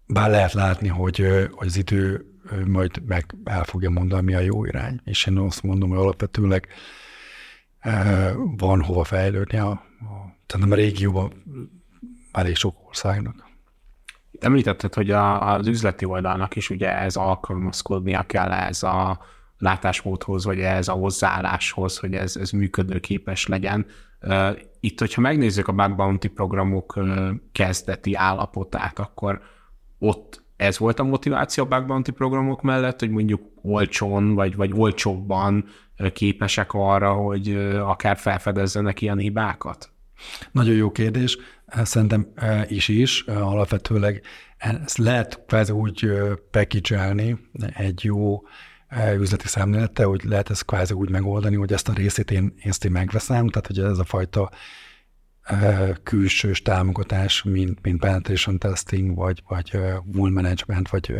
Bár 0.06 0.30
lehet 0.30 0.52
látni, 0.52 0.88
hogy, 0.88 1.26
az 1.50 1.76
idő 1.76 2.24
majd 2.66 3.02
meg 3.06 3.34
el 3.44 3.64
fogja 3.64 3.90
mondani, 3.90 4.22
mi 4.22 4.34
a 4.34 4.40
jó 4.40 4.64
irány. 4.64 5.00
És 5.04 5.26
én 5.26 5.38
azt 5.38 5.62
mondom, 5.62 5.88
hogy 5.88 5.98
alapvetőleg 5.98 6.68
van 8.56 8.82
hova 8.82 9.04
fejlődni 9.04 9.58
a, 9.58 9.70
a, 9.70 10.36
tehát 10.46 10.70
a 10.70 10.74
régióban 10.74 11.32
elég 12.32 12.56
sok 12.56 12.88
országnak. 12.88 13.49
Említetted, 14.40 14.94
hogy 14.94 15.11
a, 15.11 15.53
az 15.53 15.66
üzleti 15.66 16.05
oldalnak 16.05 16.57
is 16.57 16.70
ugye 16.70 16.98
ez 16.98 17.16
alkalmazkodnia 17.16 18.22
kell 18.22 18.53
ez 18.53 18.83
a 18.83 19.18
látásmódhoz, 19.59 20.44
vagy 20.44 20.61
ez 20.61 20.88
a 20.88 20.92
hozzáálláshoz, 20.92 21.98
hogy 21.98 22.14
ez, 22.14 22.37
ez 22.37 22.50
működőképes 22.50 23.46
legyen. 23.46 23.87
Itt, 24.81 24.98
hogyha 24.98 25.20
megnézzük 25.20 25.68
a 25.68 25.72
Bug 25.72 25.96
Bounty 25.96 26.26
programok 26.26 26.98
kezdeti 27.53 28.14
állapotát, 28.14 28.98
akkor 28.98 29.40
ott 29.98 30.42
ez 30.57 30.79
volt 30.79 30.98
a 30.98 31.05
motiváció 31.05 31.64
a 31.64 31.66
Bug 31.66 31.87
Bounty 31.87 32.11
programok 32.11 32.62
mellett, 32.62 33.00
hogy 33.00 33.11
mondjuk 33.11 33.40
olcsón, 33.62 34.35
vagy, 34.35 34.57
vagy 34.57 34.72
olcsóbban 34.74 35.64
képesek 36.12 36.72
arra, 36.72 37.12
hogy 37.12 37.55
akár 37.81 38.16
felfedezzenek 38.16 39.00
ilyen 39.00 39.18
hibákat? 39.18 39.90
Nagyon 40.52 40.74
jó 40.74 40.90
kérdés. 40.90 41.38
Szerintem 41.83 42.33
is 42.68 42.88
is. 42.88 43.20
Alapvetőleg 43.26 44.22
ezt 44.56 44.98
lehet 44.98 45.44
kvázi 45.46 45.72
úgy 45.72 46.09
package 46.50 47.14
egy 47.76 48.04
jó 48.04 48.42
üzleti 49.18 49.46
szemlélettel, 49.46 50.06
hogy 50.06 50.24
lehet 50.24 50.50
ezt 50.50 50.64
kvázi 50.64 50.94
úgy 50.94 51.11
megoldani, 51.11 51.56
hogy 51.56 51.72
ezt 51.72 51.88
a 51.88 51.92
részét 51.92 52.30
én, 52.30 52.42
én 52.42 52.68
ezt 52.68 52.85
én 52.85 52.90
megveszem, 52.90 53.48
tehát 53.48 53.66
hogy 53.66 53.78
ez 53.78 53.98
a 53.98 54.04
fajta 54.04 54.50
külsős 56.02 56.62
támogatás, 56.62 57.42
mint, 57.42 57.78
mint 57.83 58.00
penetration 58.00 58.59
testing, 58.59 59.14
vagy, 59.14 59.42
vagy 59.48 59.78
wool 60.14 60.30
management, 60.30 60.88
vagy, 60.88 61.14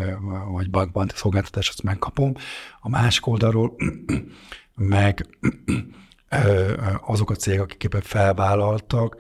vagy 0.51 0.71
bug 0.71 0.91
bounty 0.93 1.15
szolgáltatás, 1.15 1.69
azt 1.69 1.83
megkapom. 1.83 2.35
A 2.81 2.89
másik 2.89 3.27
oldalról 3.27 3.77
meg 4.75 5.27
azok 7.01 7.31
a 7.31 7.35
cégek, 7.35 7.61
akik 7.61 7.85
éppen 7.85 8.01
felvállaltak, 8.01 9.17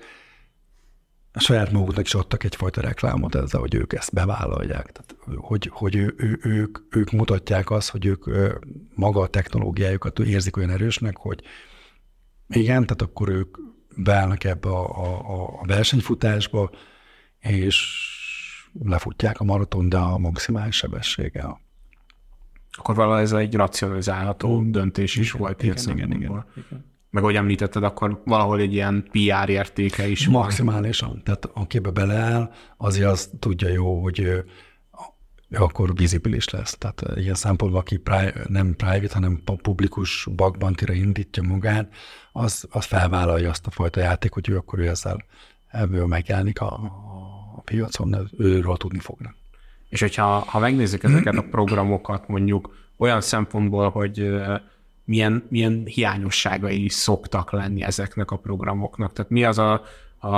a 1.33 1.41
saját 1.41 1.73
maguknak 1.73 2.05
is 2.05 2.15
adtak 2.15 2.45
egyfajta 2.45 2.81
reklámot 2.81 3.35
ezzel, 3.35 3.61
hogy 3.61 3.75
ők 3.75 3.93
ezt 3.93 4.13
bevállalják. 4.13 4.93
Tehát, 4.93 5.17
hogy, 5.37 5.71
hogy 5.73 5.97
ő, 5.97 6.15
ő, 6.17 6.39
ők, 6.43 6.79
ők 6.91 7.11
mutatják 7.11 7.71
azt, 7.71 7.91
hogy 7.91 8.07
ők 8.07 8.25
maga 8.95 9.21
a 9.21 9.27
technológiájukat 9.27 10.19
érzik 10.19 10.57
olyan 10.57 10.71
erősnek, 10.71 11.17
hogy 11.17 11.43
igen, 12.49 12.87
tehát 12.87 13.03
akkor 13.03 13.29
ők 13.29 13.57
beállnak 13.97 14.45
ebbe 14.45 14.69
a, 14.69 15.05
a, 15.05 15.61
a 15.61 15.67
versenyfutásba, 15.67 16.71
és 17.39 17.87
lefutják 18.85 19.41
a 19.41 19.45
maraton, 19.45 19.89
de 19.89 19.97
a 19.97 20.19
maximális 20.19 20.77
sebességgel. 20.77 21.61
Akkor 22.71 22.95
valahogy 22.95 23.23
ez 23.23 23.33
egy 23.33 23.55
racionalizálható 23.55 24.63
döntés 24.63 25.17
is 25.17 25.29
igen, 25.29 25.41
volt. 25.41 25.63
Igen, 25.63 25.77
igen, 25.89 26.13
igen, 26.13 26.45
igen. 26.61 26.90
Meg 27.11 27.23
ahogy 27.23 27.37
említetted, 27.37 27.83
akkor 27.83 28.23
valahol 28.25 28.61
egy 28.61 28.73
ilyen 28.73 29.05
PR 29.11 29.49
értéke 29.49 30.09
is 30.09 30.29
Maximálisan. 30.29 31.09
Van. 31.09 31.23
Tehát 31.25 31.51
akibe 31.55 31.91
beleáll, 31.91 32.51
azért 32.77 33.11
az 33.11 33.31
tudja 33.39 33.69
jó, 33.69 34.03
hogy 34.03 34.45
akkor 35.53 35.95
vizibilis 35.95 36.49
lesz. 36.49 36.77
Tehát 36.79 37.03
ilyen 37.17 37.35
szempontból, 37.35 37.81
aki 37.81 37.97
pri, 37.97 38.33
nem 38.49 38.75
private, 38.77 39.15
hanem 39.15 39.43
publikus 39.63 40.29
bakbantira 40.37 40.93
indítja 40.93 41.43
magát, 41.43 41.95
az, 42.33 42.67
az 42.71 42.85
felvállalja 42.85 43.51
azt 43.51 43.67
a 43.67 43.71
fajta 43.71 44.01
játék, 44.01 44.33
hogy 44.33 44.49
ő 44.49 44.57
akkor 44.57 44.79
ő 44.79 44.89
ezzel 44.89 45.25
ebből 45.69 46.07
megjelenik 46.07 46.61
a, 46.61 46.73
a 47.57 47.61
piacon, 47.61 48.31
őről 48.39 48.77
tudni 48.77 48.99
fognak. 48.99 49.35
És 49.89 50.01
hogyha 50.01 50.25
ha 50.25 50.59
megnézzük 50.59 51.03
ezeket 51.03 51.37
a 51.37 51.43
programokat 51.51 52.29
mondjuk 52.29 52.75
olyan 52.97 53.21
szempontból, 53.21 53.91
hogy 53.91 54.31
milyen, 55.11 55.47
milyen 55.49 55.83
hiányosságai 55.87 56.89
szoktak 56.89 57.53
lenni 57.53 57.83
ezeknek 57.83 58.31
a 58.31 58.37
programoknak. 58.37 59.13
Tehát 59.13 59.31
mi 59.31 59.45
az 59.45 59.59
a, 59.59 59.83
a, 60.19 60.29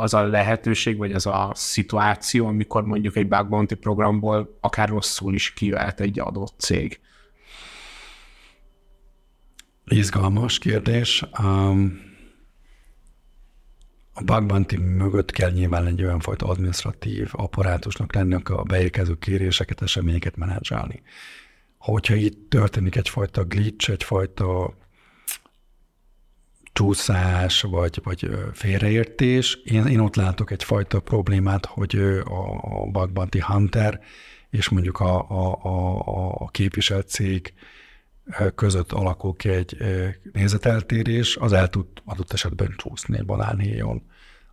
az 0.00 0.14
a 0.14 0.26
lehetőség, 0.26 0.96
vagy 0.96 1.12
az 1.12 1.26
a 1.26 1.50
szituáció, 1.54 2.46
amikor 2.46 2.84
mondjuk 2.84 3.16
egy 3.16 3.28
bug 3.28 3.48
bounty 3.48 3.74
programból 3.74 4.58
akár 4.60 4.88
rosszul 4.88 5.34
is 5.34 5.52
kijöhet 5.52 6.00
egy 6.00 6.20
adott 6.20 6.54
cég? 6.58 7.00
Izgalmas 9.84 10.58
kérdés. 10.58 11.24
Um, 11.42 12.00
a 14.12 14.22
bug 14.24 14.46
bounty 14.46 14.76
mögött 14.76 15.30
kell 15.30 15.50
nyilván 15.50 15.86
egy 15.86 16.02
olyan 16.02 16.20
fajta 16.20 16.46
administratív 16.46 17.30
apparátusnak 17.32 18.14
lenni, 18.14 18.34
a 18.44 18.62
beérkező 18.62 19.18
kéréseket, 19.18 19.82
eseményeket 19.82 20.36
menedzselni 20.36 21.02
hogyha 21.82 22.14
itt 22.14 22.50
történik 22.50 22.96
egyfajta 22.96 23.44
glitch, 23.44 23.90
egyfajta 23.90 24.74
csúszás, 26.72 27.62
vagy, 27.62 28.00
vagy 28.02 28.30
félreértés, 28.52 29.54
én, 29.54 29.86
én 29.86 29.98
ott 29.98 30.16
látok 30.16 30.50
egyfajta 30.50 31.00
problémát, 31.00 31.66
hogy 31.66 31.96
a 32.24 32.90
Bug 32.90 33.12
Bounty 33.12 33.40
Hunter 33.40 34.00
és 34.50 34.68
mondjuk 34.68 35.00
a, 35.00 35.30
a, 35.30 35.58
a, 35.62 36.34
a 36.38 36.48
képviselt 36.48 37.08
cég 37.08 37.54
között 38.54 38.92
alakul 38.92 39.36
ki 39.36 39.48
egy 39.48 39.76
nézeteltérés, 40.32 41.36
az 41.36 41.52
el 41.52 41.68
tud 41.68 41.86
adott 42.04 42.32
esetben 42.32 42.74
csúszni 42.76 43.18
egy 43.18 43.24
banánhéjon. 43.24 44.02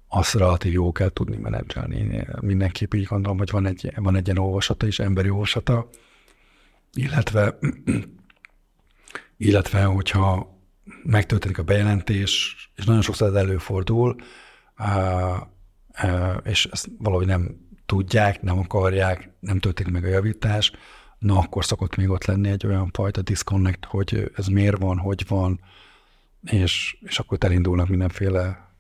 Azt 0.08 0.34
relatív 0.34 0.72
jó 0.72 0.92
kell 0.92 1.10
tudni 1.10 1.38
menedzselni. 1.38 2.26
Mindenképp 2.42 2.94
így 2.94 3.04
gondolom, 3.04 3.38
hogy 3.38 3.52
van 3.52 3.66
egy, 3.66 3.92
van 3.96 4.16
egy 4.16 4.26
ilyen 4.26 4.38
olvasata 4.38 4.88
is, 4.88 5.00
emberi 5.00 5.30
olvasata, 5.30 5.90
illetve, 6.94 7.58
illetve 9.38 9.84
hogyha 9.84 10.58
megtörténik 11.04 11.58
a 11.58 11.64
bejelentés, 11.64 12.56
és 12.76 12.86
nagyon 12.86 13.02
sokszor 13.02 13.28
ez 13.28 13.34
előfordul, 13.34 14.16
és 16.44 16.66
ezt 16.66 16.90
valahogy 16.98 17.26
nem 17.26 17.68
tudják, 17.86 18.42
nem 18.42 18.60
akarják, 18.60 19.32
nem 19.40 19.60
történik 19.60 19.94
meg 19.94 20.04
a 20.04 20.08
javítás, 20.08 20.72
na 21.18 21.38
akkor 21.38 21.66
szokott 21.66 21.96
még 21.96 22.10
ott 22.10 22.26
lenni 22.26 22.50
egy 22.50 22.66
olyan 22.66 22.90
fajta 22.94 23.22
disconnect, 23.22 23.86
hogy 23.86 24.32
ez 24.36 24.48
miért 24.48 24.78
van, 24.78 24.98
hogy 24.98 25.26
van, 25.28 25.60
és, 26.42 26.98
és 27.02 27.20
akkor 27.20 27.38
elindulnak 27.42 27.88
mindenféle 27.88 28.72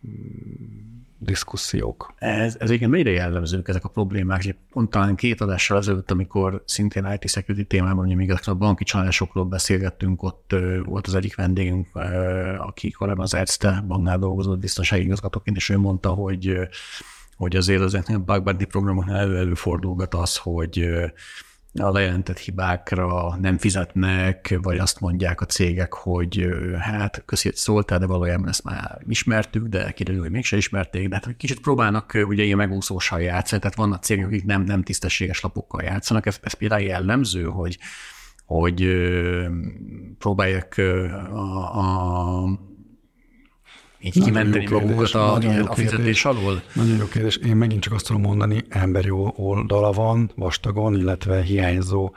diszkusziók. 1.19 2.13
Ez, 2.17 2.55
ez 2.59 2.69
igen 2.69 2.89
mennyire 2.89 3.11
jellemzők 3.11 3.67
ezek 3.67 3.83
a 3.83 3.89
problémák. 3.89 4.55
Pont 4.71 4.89
talán 4.89 5.15
két 5.15 5.41
adással 5.41 5.77
ezelőtt, 5.77 6.11
amikor 6.11 6.63
szintén 6.65 7.17
IT 7.19 7.29
security 7.29 7.67
témában, 7.67 8.05
hogy 8.05 8.15
még 8.15 8.33
a 8.45 8.53
banki 8.53 8.83
csalásokról 8.83 9.45
beszélgettünk, 9.45 10.23
ott 10.23 10.55
volt 10.83 11.07
az 11.07 11.15
egyik 11.15 11.35
vendégünk, 11.35 11.87
aki 12.57 12.91
korábban 12.91 13.23
az 13.23 13.33
Erzte 13.33 13.83
banknál 13.87 14.19
dolgozott 14.19 14.59
biztonsági 14.59 15.03
igazgatóként, 15.03 15.57
és 15.57 15.69
ő 15.69 15.77
mondta, 15.77 16.09
hogy 16.09 16.57
hogy 17.39 17.55
azért 17.55 17.81
ezeknél 17.81 18.17
a 18.17 18.19
bug 18.19 18.43
bounty 18.43 18.65
programoknál 18.65 19.19
elő 19.19 19.37
előfordulgat 19.37 20.13
az, 20.13 20.37
hogy 20.37 20.89
a 21.73 21.91
lejelentett 21.91 22.37
hibákra 22.37 23.35
nem 23.41 23.57
fizetnek, 23.57 24.57
vagy 24.61 24.77
azt 24.77 24.99
mondják 24.99 25.41
a 25.41 25.45
cégek, 25.45 25.93
hogy 25.93 26.47
hát 26.79 27.23
köszi, 27.25 27.47
hogy 27.47 27.57
szóltál, 27.57 27.99
de 27.99 28.05
valójában 28.05 28.47
ezt 28.47 28.63
már 28.63 29.01
ismertük, 29.07 29.67
de 29.67 29.91
kiderül, 29.91 30.21
hogy 30.21 30.31
mégse 30.31 30.57
ismerték, 30.57 31.07
de 31.07 31.15
hát 31.15 31.37
kicsit 31.37 31.59
próbálnak 31.61 32.17
ugye 32.27 32.43
ilyen 32.43 32.57
megúszósal 32.57 33.21
játszani, 33.21 33.61
tehát 33.61 33.77
vannak 33.77 34.03
cégek, 34.03 34.25
akik 34.25 34.45
nem, 34.45 34.61
nem 34.61 34.83
tisztességes 34.83 35.41
lapokkal 35.41 35.83
játszanak, 35.83 36.25
ez, 36.25 36.39
ez 36.41 36.53
például 36.53 36.81
jellemző, 36.81 37.43
hogy 37.43 37.77
hogy 38.45 38.87
próbálják 40.17 40.77
a, 41.31 41.79
a 41.79 42.68
így 43.99 44.15
nagyon 44.15 44.33
kimenteni 44.33 44.67
magukat 44.69 45.13
a, 45.13 45.33
a 45.69 45.73
fizetés 45.73 46.25
alól? 46.25 46.61
Nagyon 46.73 46.97
jó 46.97 47.05
kérdés. 47.05 47.35
Én 47.35 47.55
megint 47.55 47.81
csak 47.81 47.93
azt 47.93 48.05
tudom 48.05 48.21
mondani, 48.21 48.63
emberi 48.69 49.09
oldala 49.35 49.91
van, 49.91 50.31
vastagon, 50.35 50.95
illetve 50.97 51.41
hiányzó 51.41 52.11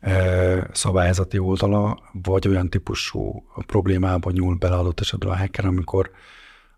e, 0.00 0.68
szabályzati 0.72 1.38
oldala, 1.38 2.02
vagy 2.22 2.48
olyan 2.48 2.70
típusú 2.70 3.44
problémába 3.66 4.30
nyúl 4.30 4.54
bele 4.54 4.76
adott 4.76 5.00
esetben 5.00 5.30
a 5.30 5.36
hacker, 5.36 5.64
amikor 5.64 6.10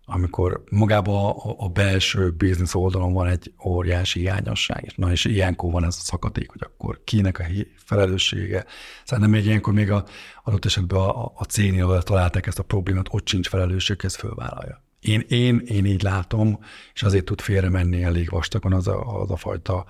amikor 0.09 0.63
magában 0.69 1.29
a, 1.29 1.55
a 1.57 1.67
belső 1.67 2.29
biznisz 2.29 2.75
oldalon 2.75 3.13
van 3.13 3.27
egy 3.27 3.53
óriási 3.65 4.19
hiányosság, 4.19 4.91
na 4.95 5.11
és 5.11 5.25
ilyenkor 5.25 5.71
van 5.71 5.85
ez 5.85 5.95
a 5.99 6.03
szakadék, 6.03 6.51
hogy 6.51 6.61
akkor 6.63 7.01
kinek 7.03 7.39
a 7.39 7.43
felelőssége. 7.75 8.65
Szerintem 9.05 9.31
még 9.31 9.45
ilyenkor 9.45 9.73
még 9.73 9.91
a, 9.91 10.03
adott 10.43 10.65
esetben 10.65 10.99
a, 10.99 11.25
a 11.25 11.43
cégnél, 11.43 11.83
ahol 11.83 12.01
találták 12.01 12.47
ezt 12.47 12.59
a 12.59 12.63
problémát, 12.63 13.07
ott 13.09 13.27
sincs 13.27 13.47
felelősség, 13.47 13.97
ez 14.03 14.15
fölvállalja. 14.15 14.83
Én, 14.99 15.23
én, 15.27 15.61
én 15.65 15.85
így 15.85 16.01
látom, 16.01 16.59
és 16.93 17.03
azért 17.03 17.25
tud 17.25 17.41
félre 17.41 17.69
menni 17.69 18.03
elég 18.03 18.29
vastagon 18.29 18.73
az 18.73 18.87
a, 18.87 19.21
az 19.21 19.31
a 19.31 19.35
fajta 19.35 19.85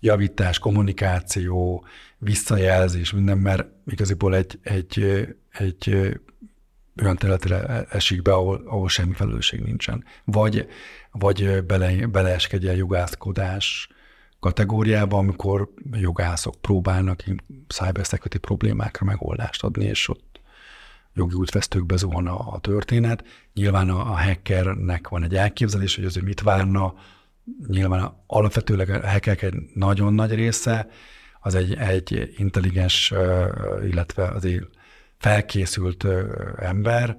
javítás, 0.00 0.58
kommunikáció, 0.58 1.84
visszajelzés, 2.18 3.12
minden, 3.12 3.38
mert 3.38 3.68
igaziból 3.86 4.36
egy, 4.36 4.58
egy, 4.62 5.26
egy 5.50 6.18
olyan 7.02 7.16
területre 7.16 7.84
esik 7.90 8.22
be, 8.22 8.32
ahol, 8.32 8.62
ahol 8.66 8.88
semmi 8.88 9.12
felelősség 9.12 9.60
nincsen. 9.60 10.04
Vagy, 10.24 10.68
vagy 11.10 11.64
bele, 11.64 12.06
beleeskedj 12.06 12.66
jogászkodás 12.66 13.88
kategóriába, 14.40 15.18
amikor 15.18 15.72
jogászok 15.92 16.54
próbálnak 16.60 17.24
cybersecurity 17.68 18.38
problémákra 18.38 19.06
megoldást 19.06 19.62
adni, 19.62 19.84
és 19.84 20.08
ott 20.08 20.40
jogi 21.14 21.34
útvesztőkbe 21.34 21.96
zuhan 21.96 22.26
a, 22.26 22.52
a 22.52 22.60
történet. 22.60 23.24
Nyilván 23.54 23.90
a, 23.90 24.00
a 24.00 24.20
hackernek 24.20 25.08
van 25.08 25.22
egy 25.22 25.36
elképzelés, 25.36 25.94
hogy 25.94 26.04
az 26.04 26.16
ő 26.16 26.22
mit 26.22 26.40
várna, 26.40 26.94
nyilván 27.66 28.22
alapvetőleg 28.26 28.90
a 28.90 29.08
hackerek 29.08 29.42
egy 29.42 29.54
nagyon 29.74 30.14
nagy 30.14 30.34
része, 30.34 30.88
az 31.40 31.54
egy, 31.54 31.74
egy 31.74 32.32
intelligens, 32.36 33.12
illetve 33.82 34.28
azért 34.28 34.66
felkészült 35.22 36.06
ember, 36.58 37.16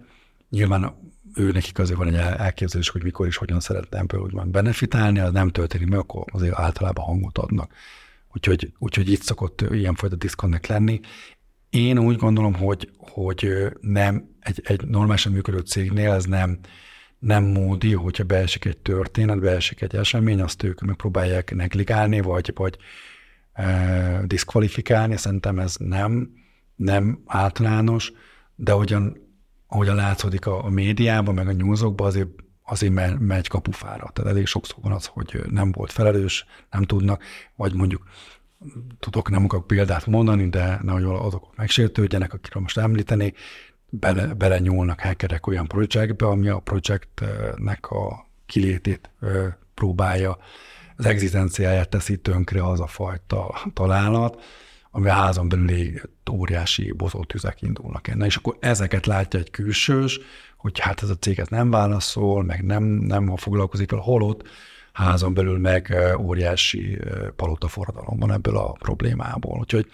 nyilván 0.49 0.95
ő 1.35 1.51
nekik 1.51 1.79
azért 1.79 1.97
van 1.97 2.07
egy 2.07 2.15
elképzelés, 2.15 2.89
hogy 2.89 3.03
mikor 3.03 3.27
és 3.27 3.37
hogyan 3.37 3.59
szeretne 3.59 3.99
ebből 3.99 4.21
úgymond 4.21 4.51
benefitálni, 4.51 5.19
az 5.19 5.31
nem 5.31 5.49
történik 5.49 5.87
meg, 5.87 5.99
akkor 5.99 6.23
azért 6.31 6.59
általában 6.59 7.05
hangot 7.05 7.37
adnak. 7.37 7.73
Úgyhogy, 8.33 8.73
úgyhogy 8.77 9.11
itt 9.11 9.21
szokott 9.21 9.61
ilyenfajta 9.61 10.15
diszkonnek 10.15 10.67
lenni. 10.67 10.99
Én 11.69 11.99
úgy 11.99 12.17
gondolom, 12.17 12.53
hogy, 12.53 12.89
hogy 12.97 13.47
nem 13.81 14.29
egy, 14.39 14.61
egy 14.63 14.87
normálisan 14.87 15.31
működő 15.31 15.59
cégnél 15.59 16.11
ez 16.11 16.25
nem, 16.25 16.59
nem 17.19 17.43
módi, 17.43 17.93
hogyha 17.93 18.23
beesik 18.23 18.65
egy 18.65 18.77
történet, 18.77 19.39
beesik 19.39 19.81
egy 19.81 19.95
esemény, 19.95 20.41
azt 20.41 20.63
ők 20.63 20.81
megpróbálják 20.81 21.55
negligálni, 21.55 22.21
vagy, 22.21 22.51
vagy 22.55 22.77
e, 23.53 24.21
diszkvalifikálni. 24.25 25.17
Szerintem 25.17 25.59
ez 25.59 25.75
nem 25.79 26.41
nem 26.83 27.21
általános, 27.25 28.11
de 28.55 28.71
hogyan, 28.71 29.17
ahogyan 29.67 29.95
látszódik 29.95 30.45
a, 30.45 30.65
a 30.65 30.69
médiában, 30.69 31.33
meg 31.33 31.47
a 31.47 31.51
nyúzokban, 31.51 32.07
azért, 32.07 32.29
azért 32.63 33.19
megy 33.19 33.47
kapufára. 33.47 34.09
Tehát 34.13 34.31
elég 34.31 34.45
sokszor 34.45 34.77
van 34.81 34.91
az, 34.91 35.05
hogy 35.05 35.41
nem 35.49 35.71
volt 35.71 35.91
felelős, 35.91 36.45
nem 36.71 36.83
tudnak, 36.83 37.23
vagy 37.55 37.73
mondjuk 37.73 38.03
tudok, 38.99 39.29
nem 39.29 39.43
akarok 39.43 39.67
példát 39.67 40.05
mondani, 40.05 40.49
de 40.49 40.79
nehogy 40.81 41.03
azok 41.03 41.55
megsértődjenek, 41.55 42.33
akiről 42.33 42.61
most 42.61 42.77
említeni, 42.77 43.33
bele, 43.89 44.33
bele 44.33 44.59
nyúlnak 44.59 44.99
hackerek 44.99 45.47
olyan 45.47 45.67
projektbe, 45.67 46.25
ami 46.25 46.47
a 46.47 46.59
projektnek 46.59 47.89
a 47.89 48.27
kilétét 48.45 49.09
próbálja, 49.73 50.37
az 50.97 51.05
egzisztenciáját 51.05 51.89
teszi 51.89 52.17
tönkre 52.17 52.67
az 52.67 52.79
a 52.79 52.87
fajta 52.87 53.61
találat, 53.73 54.41
ami 54.95 55.10
a 55.10 55.13
házon 55.13 55.49
belüli 55.49 56.01
óriási 56.32 56.91
bozótüzek 56.91 57.62
indulnak 57.62 58.08
enne. 58.08 58.25
És 58.25 58.36
akkor 58.36 58.58
ezeket 58.60 59.06
látja 59.06 59.39
egy 59.39 59.51
külsős, 59.51 60.19
hogy 60.58 60.79
hát 60.79 61.03
ez 61.03 61.10
a 61.10 61.15
cég 61.15 61.43
nem 61.49 61.69
válaszol, 61.69 62.43
meg 62.43 62.63
nem, 62.63 62.84
nem 62.84 63.36
foglalkozik 63.36 63.91
vele, 63.91 64.03
holott 64.03 64.47
házon 64.91 65.34
belül 65.34 65.58
meg 65.58 65.95
óriási 66.19 66.99
palota 67.36 67.67
forradalom 67.67 68.19
van 68.19 68.32
ebből 68.32 68.58
a 68.58 68.71
problémából. 68.71 69.60
Úgyhogy 69.60 69.89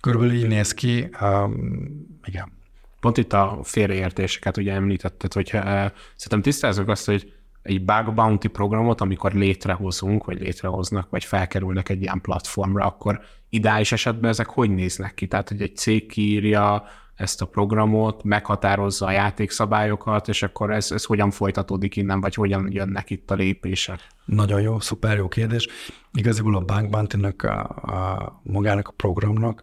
körülbelül 0.00 0.34
így 0.34 0.46
néz 0.46 0.74
ki, 0.74 1.10
um, 1.20 2.18
igen. 2.24 2.52
Pont 3.00 3.16
itt 3.16 3.32
a 3.32 3.58
félreértéseket 3.62 4.56
ugye 4.56 4.72
említetted, 4.72 5.32
hogy 5.32 5.50
uh, 5.54 5.62
szerintem 5.62 6.42
tisztázok 6.42 6.88
azt, 6.88 7.06
hogy 7.06 7.32
egy 7.62 7.84
bug 7.84 8.14
bounty 8.14 8.46
programot, 8.46 9.00
amikor 9.00 9.32
létrehozunk, 9.32 10.24
vagy 10.24 10.40
létrehoznak, 10.40 11.10
vagy 11.10 11.24
felkerülnek 11.24 11.88
egy 11.88 12.02
ilyen 12.02 12.20
platformra, 12.20 12.84
akkor 12.84 13.20
ideális 13.48 13.92
esetben 13.92 14.30
ezek 14.30 14.46
hogy 14.46 14.70
néznek 14.70 15.14
ki? 15.14 15.26
Tehát, 15.26 15.48
hogy 15.48 15.62
egy 15.62 15.76
cég 15.76 16.06
kiírja 16.06 16.84
ezt 17.14 17.42
a 17.42 17.46
programot, 17.46 18.24
meghatározza 18.24 19.06
a 19.06 19.10
játékszabályokat, 19.10 20.28
és 20.28 20.42
akkor 20.42 20.70
ez, 20.70 20.90
ez 20.90 21.04
hogyan 21.04 21.30
folytatódik 21.30 21.96
innen, 21.96 22.20
vagy 22.20 22.34
hogyan 22.34 22.72
jönnek 22.72 23.10
itt 23.10 23.30
a 23.30 23.34
lépések? 23.34 24.00
Nagyon 24.24 24.60
jó, 24.60 24.80
szuper 24.80 25.16
jó 25.16 25.28
kérdés. 25.28 25.68
Igazából 26.12 26.56
a 26.56 26.60
Bank 26.60 26.90
bounty 26.90 27.46
a, 27.46 27.48
a, 27.48 28.40
magának 28.42 28.88
a 28.88 28.92
programnak 28.96 29.62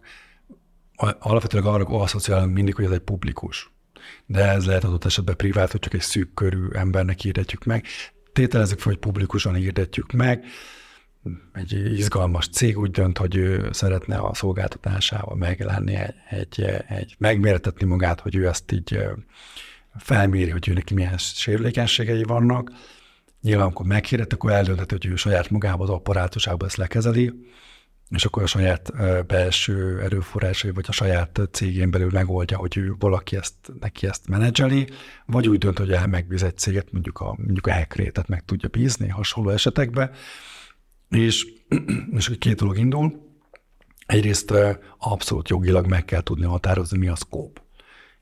alapvetően 1.18 1.64
arra 1.64 1.84
asszociálunk 1.84 2.54
mindig, 2.54 2.74
hogy 2.74 2.84
ez 2.84 2.90
egy 2.90 2.98
publikus 2.98 3.72
de 4.30 4.48
ez 4.48 4.66
lehet 4.66 4.84
adott 4.84 5.04
esetben 5.04 5.36
privát, 5.36 5.70
hogy 5.70 5.80
csak 5.80 5.94
egy 5.94 6.00
szűk 6.00 6.34
körű 6.34 6.68
embernek 6.72 7.20
hirdetjük 7.20 7.64
meg. 7.64 7.86
Tételezzük 8.32 8.78
fel, 8.78 8.92
hogy 8.92 9.00
publikusan 9.00 9.54
hirdetjük 9.54 10.12
meg, 10.12 10.44
egy 11.52 11.72
izgalmas 11.98 12.48
cég 12.48 12.78
úgy 12.78 12.90
dönt, 12.90 13.18
hogy 13.18 13.36
ő 13.36 13.68
szeretne 13.72 14.16
a 14.16 14.34
szolgáltatásával 14.34 15.36
megjelenni 15.36 15.94
egy, 15.94 16.14
egy, 16.30 16.84
egy 16.88 17.14
megméretetni 17.18 17.86
magát, 17.86 18.20
hogy 18.20 18.36
ő 18.36 18.46
ezt 18.46 18.72
így 18.72 18.98
felméri, 19.96 20.50
hogy 20.50 20.68
ő 20.68 20.72
neki 20.72 20.94
milyen 20.94 21.18
sérülékenységei 21.18 22.22
vannak. 22.22 22.72
Nyilván, 23.40 23.66
amikor 23.66 23.86
meghirdet, 23.86 24.32
akkor 24.32 24.52
eldönthet, 24.52 24.90
hogy 24.90 25.06
ő 25.06 25.16
saját 25.16 25.50
magában 25.50 25.88
az 25.88 25.94
apparátusában 25.94 26.68
ezt 26.68 26.76
lekezeli, 26.76 27.32
és 28.10 28.24
akkor 28.24 28.42
a 28.42 28.46
saját 28.46 28.92
belső 29.26 30.00
erőforrásai, 30.00 30.70
vagy 30.70 30.84
a 30.88 30.92
saját 30.92 31.40
cégén 31.52 31.90
belül 31.90 32.10
megoldja, 32.12 32.56
hogy 32.56 32.76
ő 32.76 32.94
valaki 32.98 33.36
ezt, 33.36 33.54
neki 33.80 34.06
ezt 34.06 34.28
menedzseli, 34.28 34.88
vagy 35.26 35.48
úgy 35.48 35.58
dönt, 35.58 35.78
hogy 35.78 35.98
megbíz 36.06 36.42
egy 36.42 36.58
céget, 36.58 36.92
mondjuk 36.92 37.20
a, 37.20 37.34
mondjuk 37.36 37.66
a 37.66 37.72
hackrétet 37.72 38.28
meg 38.28 38.44
tudja 38.44 38.68
bízni 38.68 39.08
hasonló 39.08 39.50
esetekben, 39.50 40.10
és, 41.08 41.46
és 42.16 42.32
két 42.38 42.56
dolog 42.56 42.78
indul. 42.78 43.26
Egyrészt 44.06 44.54
abszolút 44.98 45.48
jogilag 45.48 45.86
meg 45.86 46.04
kell 46.04 46.22
tudni 46.22 46.44
határozni, 46.44 46.98
mi 46.98 47.08
a 47.08 47.16
szkóp, 47.16 47.62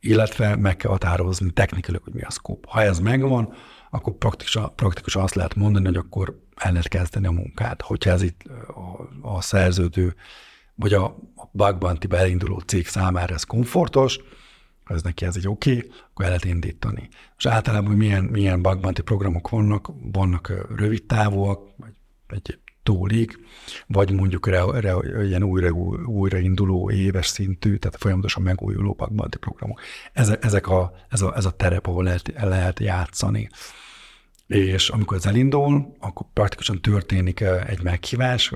illetve 0.00 0.56
meg 0.56 0.76
kell 0.76 0.90
határozni 0.90 1.50
technikailag, 1.50 2.02
hogy 2.02 2.14
mi 2.14 2.22
a 2.22 2.30
szkóp. 2.30 2.66
Ha 2.68 2.82
ez 2.82 2.98
megvan, 2.98 3.54
akkor 3.90 4.14
praktikusan, 4.14 4.74
praktikusan 4.74 5.22
azt 5.22 5.34
lehet 5.34 5.54
mondani, 5.54 5.86
hogy 5.86 5.96
akkor 5.96 6.40
el 6.54 6.70
lehet 6.72 6.88
kezdeni 6.88 7.26
a 7.26 7.30
munkát. 7.30 7.82
Hogyha 7.82 8.10
ez 8.10 8.22
itt 8.22 8.42
a, 8.66 9.08
a 9.20 9.40
szerződő, 9.40 10.14
vagy 10.74 10.92
a 10.92 11.16
bug 11.52 11.78
bounty 11.78 12.06
elinduló 12.10 12.58
cég 12.58 12.86
számára 12.86 13.34
ez 13.34 13.44
komfortos, 13.44 14.18
ha 14.84 14.94
ez 14.94 15.02
neki 15.02 15.24
ez 15.24 15.36
egy 15.36 15.48
oké, 15.48 15.76
okay, 15.76 15.90
akkor 16.10 16.24
el 16.24 16.30
lehet 16.30 16.44
indítani. 16.44 17.08
És 17.36 17.46
általában 17.46 17.92
milyen, 17.92 18.24
milyen 18.24 18.62
bug 18.62 18.80
bounty 18.80 19.02
programok 19.02 19.48
vannak, 19.48 19.90
vannak 20.12 20.52
rövid 20.76 21.04
távúak, 21.04 21.60
vagy 21.76 21.92
egy 22.26 22.58
túlig, 22.86 23.38
vagy 23.86 24.12
mondjuk 24.12 24.46
re, 24.46 24.80
re, 24.80 24.94
ilyen 25.24 25.42
újra, 25.42 25.70
újrainduló 26.06 26.90
éves 26.90 27.26
szintű, 27.26 27.76
tehát 27.76 27.98
folyamatosan 27.98 28.42
megújuló 28.42 28.94
bounty 28.94 29.38
programok. 29.38 29.80
Ezek, 30.12 30.44
ezek 30.44 30.68
a, 30.68 30.92
ez, 31.08 31.20
a, 31.20 31.36
ez 31.36 31.44
a 31.44 31.50
terep, 31.50 31.86
ahol 31.86 32.04
lehet, 32.04 32.32
lehet 32.40 32.80
játszani. 32.80 33.48
És 34.46 34.88
amikor 34.88 35.16
ez 35.16 35.26
elindul, 35.26 35.94
akkor 35.98 36.26
praktikusan 36.32 36.80
történik 36.80 37.40
egy 37.40 37.82
meghívás, 37.82 38.52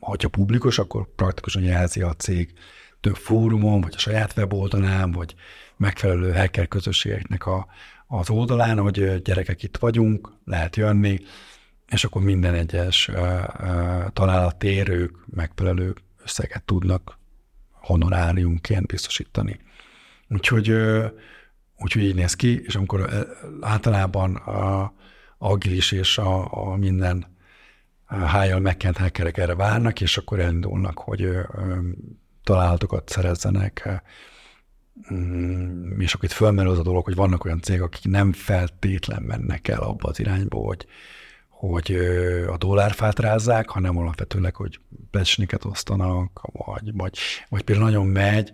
hogyha 0.00 0.28
publikus, 0.28 0.78
akkor 0.78 1.14
praktikusan 1.14 1.62
jelzi 1.62 2.00
a 2.00 2.12
cég 2.12 2.52
több 3.00 3.16
fórumon, 3.16 3.80
vagy 3.80 3.92
a 3.96 3.98
saját 3.98 4.34
weboldalán, 4.36 5.12
vagy 5.12 5.34
megfelelő 5.76 6.32
hacker 6.32 6.68
közösségeknek 6.68 7.46
a, 7.46 7.66
az 8.06 8.30
oldalán, 8.30 8.78
hogy 8.78 9.22
gyerekek 9.22 9.62
itt 9.62 9.76
vagyunk, 9.76 10.32
lehet 10.44 10.76
jönni, 10.76 11.18
és 11.92 12.04
akkor 12.04 12.22
minden 12.22 12.54
egyes 12.54 13.10
találattérők 14.12 15.14
megfelelő 15.26 15.94
összeget 16.22 16.62
tudnak 16.62 17.18
honoráriumként 17.70 18.86
biztosítani. 18.86 19.60
Úgyhogy, 20.28 20.74
úgyhogy 21.78 22.02
így 22.02 22.14
néz 22.14 22.34
ki, 22.34 22.62
és 22.64 22.74
amikor 22.74 23.26
általában 23.60 24.34
a 24.34 24.92
agilis 25.38 25.92
és 25.92 26.18
a, 26.18 26.48
a 26.52 26.76
minden 26.76 27.26
hájjal 28.04 28.60
megkent 28.60 28.96
hackerek 28.96 29.38
erre 29.38 29.54
várnak, 29.54 30.00
és 30.00 30.16
akkor 30.16 30.40
elindulnak, 30.40 30.98
hogy 30.98 31.28
találatokat 32.42 33.08
szerezzenek, 33.08 34.02
mm, 35.14 36.00
és 36.00 36.14
akkor 36.14 36.24
itt 36.24 36.34
fölmerül 36.34 36.70
az 36.70 36.78
a 36.78 36.82
dolog, 36.82 37.04
hogy 37.04 37.14
vannak 37.14 37.44
olyan 37.44 37.60
cégek, 37.60 37.82
akik 37.82 38.04
nem 38.04 38.32
feltétlen 38.32 39.22
mennek 39.22 39.68
el 39.68 39.80
abba 39.80 40.08
az 40.08 40.20
irányba, 40.20 40.56
hogy, 40.56 40.86
hogy 41.68 41.92
a 42.48 42.56
dollárfát 42.56 43.18
rázzák, 43.18 43.68
hanem 43.68 43.98
alapvetőleg, 43.98 44.56
hogy 44.56 44.80
becsniket 45.10 45.64
osztanak, 45.64 46.40
vagy, 46.52 46.92
vagy, 46.92 47.18
vagy 47.48 47.62
például 47.62 47.86
nagyon 47.86 48.06
megy, 48.06 48.52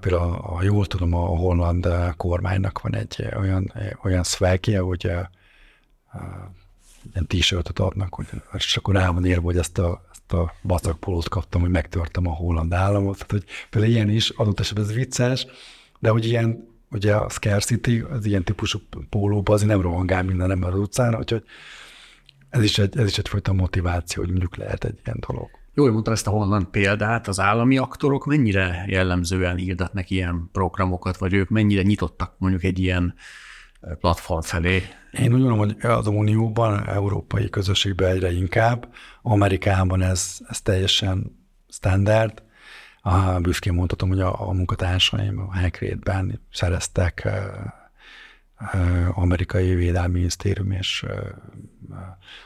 például, 0.00 0.30
ha 0.30 0.62
jól 0.62 0.86
tudom, 0.86 1.14
a 1.14 1.26
holland 1.26 1.88
kormánynak 2.16 2.80
van 2.80 2.94
egy 2.94 3.28
olyan, 3.36 3.72
olyan 4.04 4.22
szvelkje, 4.22 4.80
hogy 4.80 5.04
ilyen 7.12 7.26
t-shirtet 7.26 7.78
adnak, 7.78 8.14
hogy, 8.14 8.26
és 8.52 8.76
akkor 8.76 8.94
rá 8.94 9.10
van 9.10 9.26
írva, 9.26 9.42
hogy 9.42 9.58
ezt 9.58 9.78
a, 9.78 10.04
ezt 10.10 10.32
a 10.32 10.54
bacakpolót 10.62 11.28
kaptam, 11.28 11.60
hogy 11.60 11.70
megtörtem 11.70 12.26
a 12.26 12.34
holland 12.34 12.72
államot. 12.72 13.14
Tehát, 13.14 13.30
hogy 13.30 13.44
például 13.70 13.92
ilyen 13.92 14.10
is, 14.10 14.30
adott 14.30 14.60
esetben 14.60 14.84
ez 14.84 14.92
vicces, 14.92 15.46
de 15.98 16.10
hogy 16.10 16.26
ilyen, 16.26 16.67
ugye 16.90 17.14
a 17.14 17.28
scarcity, 17.28 18.00
az 18.10 18.26
ilyen 18.26 18.44
típusú 18.44 18.78
pólóban 19.08 19.54
azért 19.54 19.70
nem 19.70 19.80
rohangál 19.80 20.22
minden 20.22 20.50
ember 20.50 20.72
az 20.72 20.78
utcán, 20.78 21.16
úgyhogy 21.16 21.42
ez 22.50 22.62
is, 22.62 22.78
egy, 22.78 22.98
ez 22.98 23.06
is 23.06 23.18
egyfajta 23.18 23.52
motiváció, 23.52 24.22
hogy 24.22 24.30
mondjuk 24.30 24.56
lehet 24.56 24.84
egy 24.84 24.98
ilyen 25.04 25.18
dolog. 25.26 25.48
Jól 25.74 25.92
mondta 25.92 26.10
ezt 26.10 26.26
a 26.26 26.30
holland 26.30 26.64
példát, 26.64 27.28
az 27.28 27.40
állami 27.40 27.78
aktorok 27.78 28.26
mennyire 28.26 28.84
jellemzően 28.86 29.56
hirdetnek 29.56 30.10
ilyen 30.10 30.48
programokat, 30.52 31.16
vagy 31.16 31.32
ők 31.32 31.48
mennyire 31.48 31.82
nyitottak 31.82 32.34
mondjuk 32.38 32.64
egy 32.64 32.78
ilyen 32.78 33.14
platform 34.00 34.40
felé? 34.40 34.82
Én 35.12 35.32
úgy 35.32 35.40
gondolom, 35.40 35.58
hogy 35.58 35.76
az 35.80 36.06
Unióban, 36.06 36.88
európai 36.88 37.50
közösségben 37.50 38.10
egyre 38.10 38.32
inkább, 38.32 38.88
Amerikában 39.22 40.02
ez, 40.02 40.38
ez 40.48 40.60
teljesen 40.60 41.46
standard. 41.68 42.42
A, 43.08 43.40
büszkén 43.40 43.72
mondhatom, 43.72 44.08
hogy 44.08 44.20
a, 44.20 44.48
a 44.48 44.52
munkatársaim 44.52 45.38
a 45.38 45.56
Hackrate-ben 45.56 46.40
szereztek 46.52 47.28
amerikai 49.14 49.74
védelmi 49.74 50.12
minisztérium 50.12 50.70
és 50.70 51.06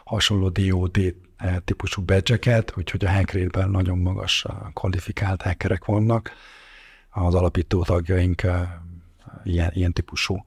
hasonló 0.05 0.49
DOD 0.49 1.15
típusú 1.65 2.03
badge 2.03 2.63
úgyhogy 2.77 3.05
a 3.05 3.11
Hackrate-ben 3.11 3.71
nagyon 3.71 3.99
magas 3.99 4.45
kvalifikált 4.75 5.43
hackerek 5.43 5.85
vannak. 5.85 6.31
Az 7.11 7.35
alapító 7.35 7.83
tagjaink 7.83 8.43
ilyen, 9.45 9.71
ilyen 9.75 9.93
típusú 9.93 10.45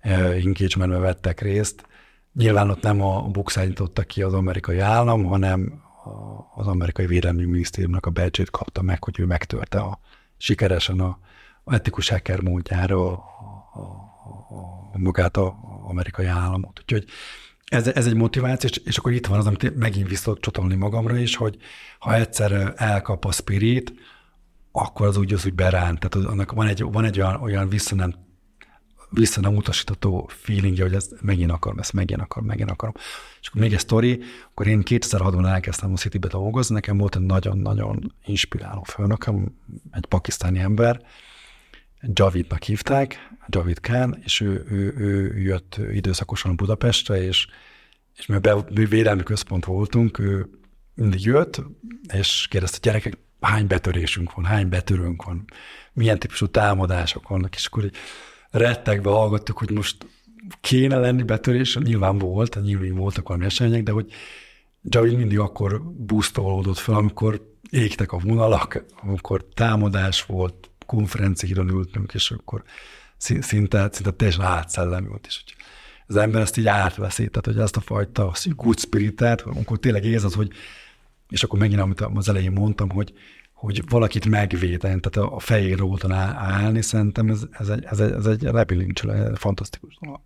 engagementbe 0.00 0.98
vettek 0.98 1.40
részt. 1.40 1.86
Nyilván 2.32 2.70
ott 2.70 2.82
nem 2.82 3.02
a 3.02 3.22
Bux 3.22 3.56
nyitotta 3.56 4.02
ki 4.02 4.22
az 4.22 4.34
amerikai 4.34 4.78
állam, 4.78 5.24
hanem 5.24 5.86
az 6.54 6.66
amerikai 6.66 7.06
védelmi 7.06 7.44
minisztériumnak 7.44 8.06
a 8.06 8.10
badge 8.10 8.44
kapta 8.50 8.82
meg, 8.82 9.04
hogy 9.04 9.20
ő 9.20 9.24
megtörte 9.24 9.78
a, 9.78 10.00
sikeresen 10.36 11.00
a, 11.00 11.18
a 11.64 11.74
etikus 11.74 12.08
hacker 12.08 12.40
módjára 12.40 13.06
a, 13.06 13.12
a, 13.74 13.78
a, 13.78 14.90
a 14.92 14.98
magát 14.98 15.36
az 15.36 15.52
amerikai 15.82 16.26
államot. 16.26 16.80
Úgyhogy 16.80 17.04
ez, 17.64 17.88
ez 17.88 18.06
egy 18.06 18.14
motiváció, 18.14 18.68
és, 18.72 18.76
és 18.84 18.96
akkor 18.96 19.12
itt 19.12 19.26
van 19.26 19.38
az, 19.38 19.46
amit 19.46 19.76
megint 19.76 20.08
vissza 20.08 20.36
csatolni 20.40 20.74
magamra 20.74 21.16
is, 21.16 21.36
hogy 21.36 21.56
ha 21.98 22.14
egyszer 22.14 22.72
elkap 22.76 23.24
a 23.24 23.32
spirit, 23.32 23.92
akkor 24.72 25.06
az 25.06 25.16
úgy 25.16 25.32
az 25.32 25.46
úgy 25.46 25.54
beránt. 25.54 26.08
Tehát 26.08 26.28
annak 26.28 26.52
van 26.52 26.66
egy, 26.66 26.82
van 26.82 27.04
egy 27.04 27.20
olyan, 27.20 27.40
olyan 27.42 27.68
vissza 27.68 27.94
nem 27.94 28.14
vissza 29.10 29.40
nem 29.40 29.56
utasítató 29.56 30.30
feelingje, 30.32 30.82
hogy 30.82 30.94
ezt 30.94 31.14
megint 31.20 31.50
akarom, 31.50 31.78
ezt 31.78 31.92
megint 31.92 32.20
akarom, 32.20 32.46
megint 32.46 32.70
akarom. 32.70 32.94
És 33.40 33.48
akkor 33.48 33.60
még 33.60 33.72
egy 33.72 33.78
sztori, 33.78 34.20
akkor 34.50 34.66
én 34.66 34.82
2006-ban 34.84 35.46
elkezdtem 35.46 35.92
a 35.92 35.96
City-be 35.96 36.28
dolgozni, 36.28 36.74
nekem 36.74 36.98
volt 36.98 37.16
egy 37.16 37.22
nagyon-nagyon 37.22 38.14
inspiráló 38.24 38.82
főnököm, 38.82 39.54
egy 39.90 40.06
pakisztáni 40.06 40.58
ember, 40.58 41.00
Javidnak 42.00 42.62
hívták, 42.62 43.28
Javid 43.48 43.80
Khan, 43.80 44.18
és 44.24 44.40
ő, 44.40 44.64
ő, 44.70 44.94
ő 44.96 45.38
jött 45.38 45.80
időszakosan 45.92 46.56
Budapestre, 46.56 47.22
és, 47.22 47.46
és 48.16 48.26
mi 48.26 48.34
a 48.34 48.64
védelmi 48.72 49.22
központ 49.22 49.64
voltunk, 49.64 50.18
ő 50.18 50.50
mindig 50.94 51.20
jött, 51.24 51.62
és 52.12 52.46
kérdezte, 52.50 52.78
gyerekek, 52.82 53.18
hány 53.40 53.66
betörésünk 53.66 54.34
van, 54.34 54.44
hány 54.44 54.68
betörőnk 54.68 55.22
van, 55.22 55.44
milyen 55.92 56.18
típusú 56.18 56.46
támadások 56.46 57.28
vannak, 57.28 57.54
és 57.54 57.66
akkor 57.66 57.90
rettegve 58.50 59.10
hallgattuk, 59.10 59.58
hogy 59.58 59.70
most 59.70 59.96
kéne 60.60 60.96
lenni 60.96 61.22
betörés, 61.22 61.76
nyilván 61.76 62.18
volt, 62.18 62.62
nyilván 62.62 62.94
voltak 62.94 63.28
valami 63.28 63.44
események, 63.46 63.82
de 63.82 63.92
hogy 63.92 64.12
Javid 64.82 65.16
mindig 65.16 65.38
akkor 65.38 65.82
boostolódott 65.82 66.78
fel, 66.78 66.94
amikor 66.94 67.54
égtek 67.70 68.12
a 68.12 68.18
vonalak, 68.18 68.84
amikor 69.02 69.44
támadás 69.54 70.24
volt, 70.24 70.70
konferenciára 70.86 71.62
ültünk, 71.62 72.14
és 72.14 72.30
akkor 72.30 72.62
szinte, 73.16 73.88
szinte 73.92 74.10
teljesen 74.10 74.44
átszellem 74.44 75.08
volt, 75.08 75.26
és 75.26 75.42
hogy 75.44 75.54
az 76.06 76.16
ember 76.16 76.40
ezt 76.40 76.56
így 76.56 76.66
átveszi, 76.66 77.28
tehát 77.28 77.46
hogy 77.46 77.58
ezt 77.58 77.76
a 77.76 77.80
fajta 77.80 78.32
good 78.56 78.78
spiritet, 78.78 79.40
amikor 79.40 79.78
tényleg 79.78 80.04
érzed, 80.04 80.32
hogy, 80.32 80.52
és 81.28 81.42
akkor 81.42 81.58
megint, 81.58 81.80
amit 81.80 82.00
az 82.00 82.28
elején 82.28 82.52
mondtam, 82.52 82.90
hogy 82.90 83.12
hogy 83.58 83.82
valakit 83.88 84.26
megvéden, 84.26 85.00
tehát 85.00 85.30
a 85.32 85.38
fejére 85.38 85.82
oldalon 85.82 86.16
állni, 86.18 86.82
szerintem 86.82 87.28
ez, 87.28 87.42
ez 87.50 87.68
egy, 87.68 87.84
ez 87.84 88.00
egy, 88.00 88.12
ez 88.12 88.26
egy 88.26 88.42
lebilincső, 88.42 89.32
fantasztikus 89.34 89.98
dolog. 90.00 90.20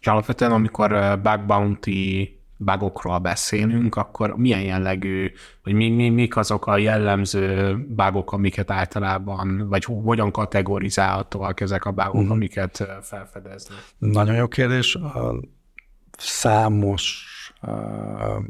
És 0.00 0.06
alapvetően, 0.06 0.52
amikor 0.52 1.20
bug 1.22 1.46
bounty 1.46 2.38
bugokról 2.56 3.18
beszélünk, 3.18 3.96
akkor 3.96 4.36
milyen 4.36 4.62
jellegű, 4.62 5.32
vagy 5.62 5.72
mi, 5.72 5.90
mi, 5.90 6.08
mik 6.08 6.36
azok 6.36 6.66
a 6.66 6.76
jellemző 6.76 7.76
bugok, 7.88 8.32
amiket 8.32 8.70
általában, 8.70 9.68
vagy 9.68 9.84
hogyan 9.84 10.30
kategorizálhatóak 10.30 11.60
ezek 11.60 11.84
a 11.84 11.90
bugok, 11.90 12.14
uh-huh. 12.14 12.30
amiket 12.30 12.88
felfedeznek? 13.02 13.78
Nagyon 13.98 14.34
jó 14.34 14.48
kérdés. 14.48 14.98
Számos 16.18 17.24
uh, 17.62 18.44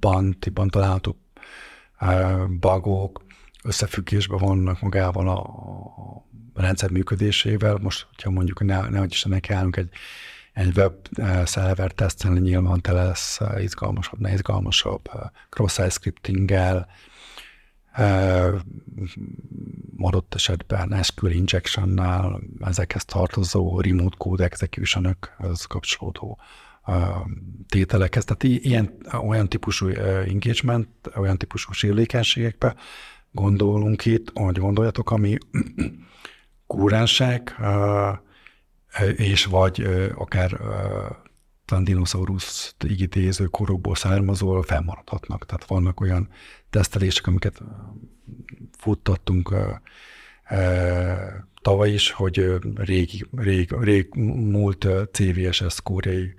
bantiban 0.00 0.68
található 0.68 1.16
bagok 2.60 3.24
összefüggésben 3.64 4.38
vannak 4.38 4.80
magával 4.80 5.28
a, 5.28 5.40
a 6.54 6.60
rendszer 6.60 6.90
működésével. 6.90 7.76
Most, 7.76 8.06
hogyha 8.14 8.30
mondjuk 8.30 8.64
ne, 8.64 8.88
nehogy 8.88 9.12
is 9.12 9.22
nekiállunk 9.22 9.76
egy, 9.76 9.88
egy 10.52 10.76
web 10.76 10.94
szerver 11.44 11.92
tesztelni, 11.92 12.40
nyilván 12.40 12.80
te 12.80 12.92
lesz 12.92 13.40
izgalmasabb, 13.58 14.20
ne 14.20 14.32
izgalmasabb, 14.32 15.10
cross-site 15.50 15.90
scriptinggel, 15.90 16.88
adott 19.98 20.34
esetben 20.34 21.02
SQL 21.02 21.30
injectionnál 21.30 22.40
ezekhez 22.60 23.04
tartozó 23.04 23.80
remote 23.80 24.16
code 24.18 24.44
execution 24.44 25.16
az 25.38 25.64
kapcsolódó 25.64 26.38
tételekhez. 27.68 28.24
Tehát 28.24 28.42
ilyen, 28.64 28.96
olyan 29.26 29.48
típusú 29.48 29.88
engagement, 30.28 30.88
olyan 31.16 31.38
típusú 31.38 31.72
sérülékenységekbe 31.72 32.74
gondolunk 33.32 34.04
itt, 34.04 34.30
ahogy 34.34 34.58
gondoljatok, 34.58 35.10
ami 35.10 35.36
kúrensek, 36.66 37.56
és 39.16 39.44
vagy 39.44 39.82
akár 40.14 40.60
talán 41.64 41.84
igítéző 42.84 43.44
korokból 43.44 43.94
származó 43.94 44.60
fennmaradhatnak. 44.60 45.46
Tehát 45.46 45.64
vannak 45.64 46.00
olyan 46.00 46.28
tesztelések, 46.70 47.26
amiket 47.26 47.62
futtattunk 48.78 49.54
tavaly 51.62 51.90
is, 51.90 52.10
hogy 52.10 52.58
régi, 52.74 53.24
rég, 53.36 53.72
rég 53.80 54.08
múlt 54.14 54.86
CVSS 55.12 55.72
szkórjai 55.72 56.34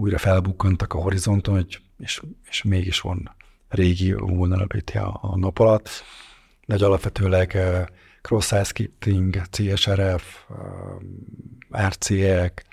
újra 0.00 0.18
felbukkantak 0.18 0.94
a 0.94 0.98
horizonton, 1.00 1.54
hogy, 1.54 1.80
és, 1.98 2.22
és 2.48 2.62
mégis 2.62 3.00
van 3.00 3.34
régi 3.68 4.12
vulnerability 4.12 4.98
a, 4.98 5.18
a 5.22 5.36
nap 5.36 5.58
alatt, 5.58 5.88
de 6.66 6.72
hogy 6.72 6.82
alapvetőleg 6.82 7.58
cross-site 8.22 8.64
scripting, 8.64 9.42
CSRF, 9.50 10.36
RCE-ek, 11.88 12.64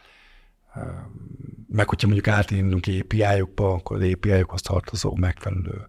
meg 1.68 1.90
hogyha 1.90 2.08
mondjuk 2.08 2.28
átindulunk 2.28 2.86
API-okba, 3.02 3.74
akkor 3.74 4.02
az 4.04 4.12
API-okhoz 4.14 4.62
tartozó 4.62 5.16
megfelelő 5.16 5.88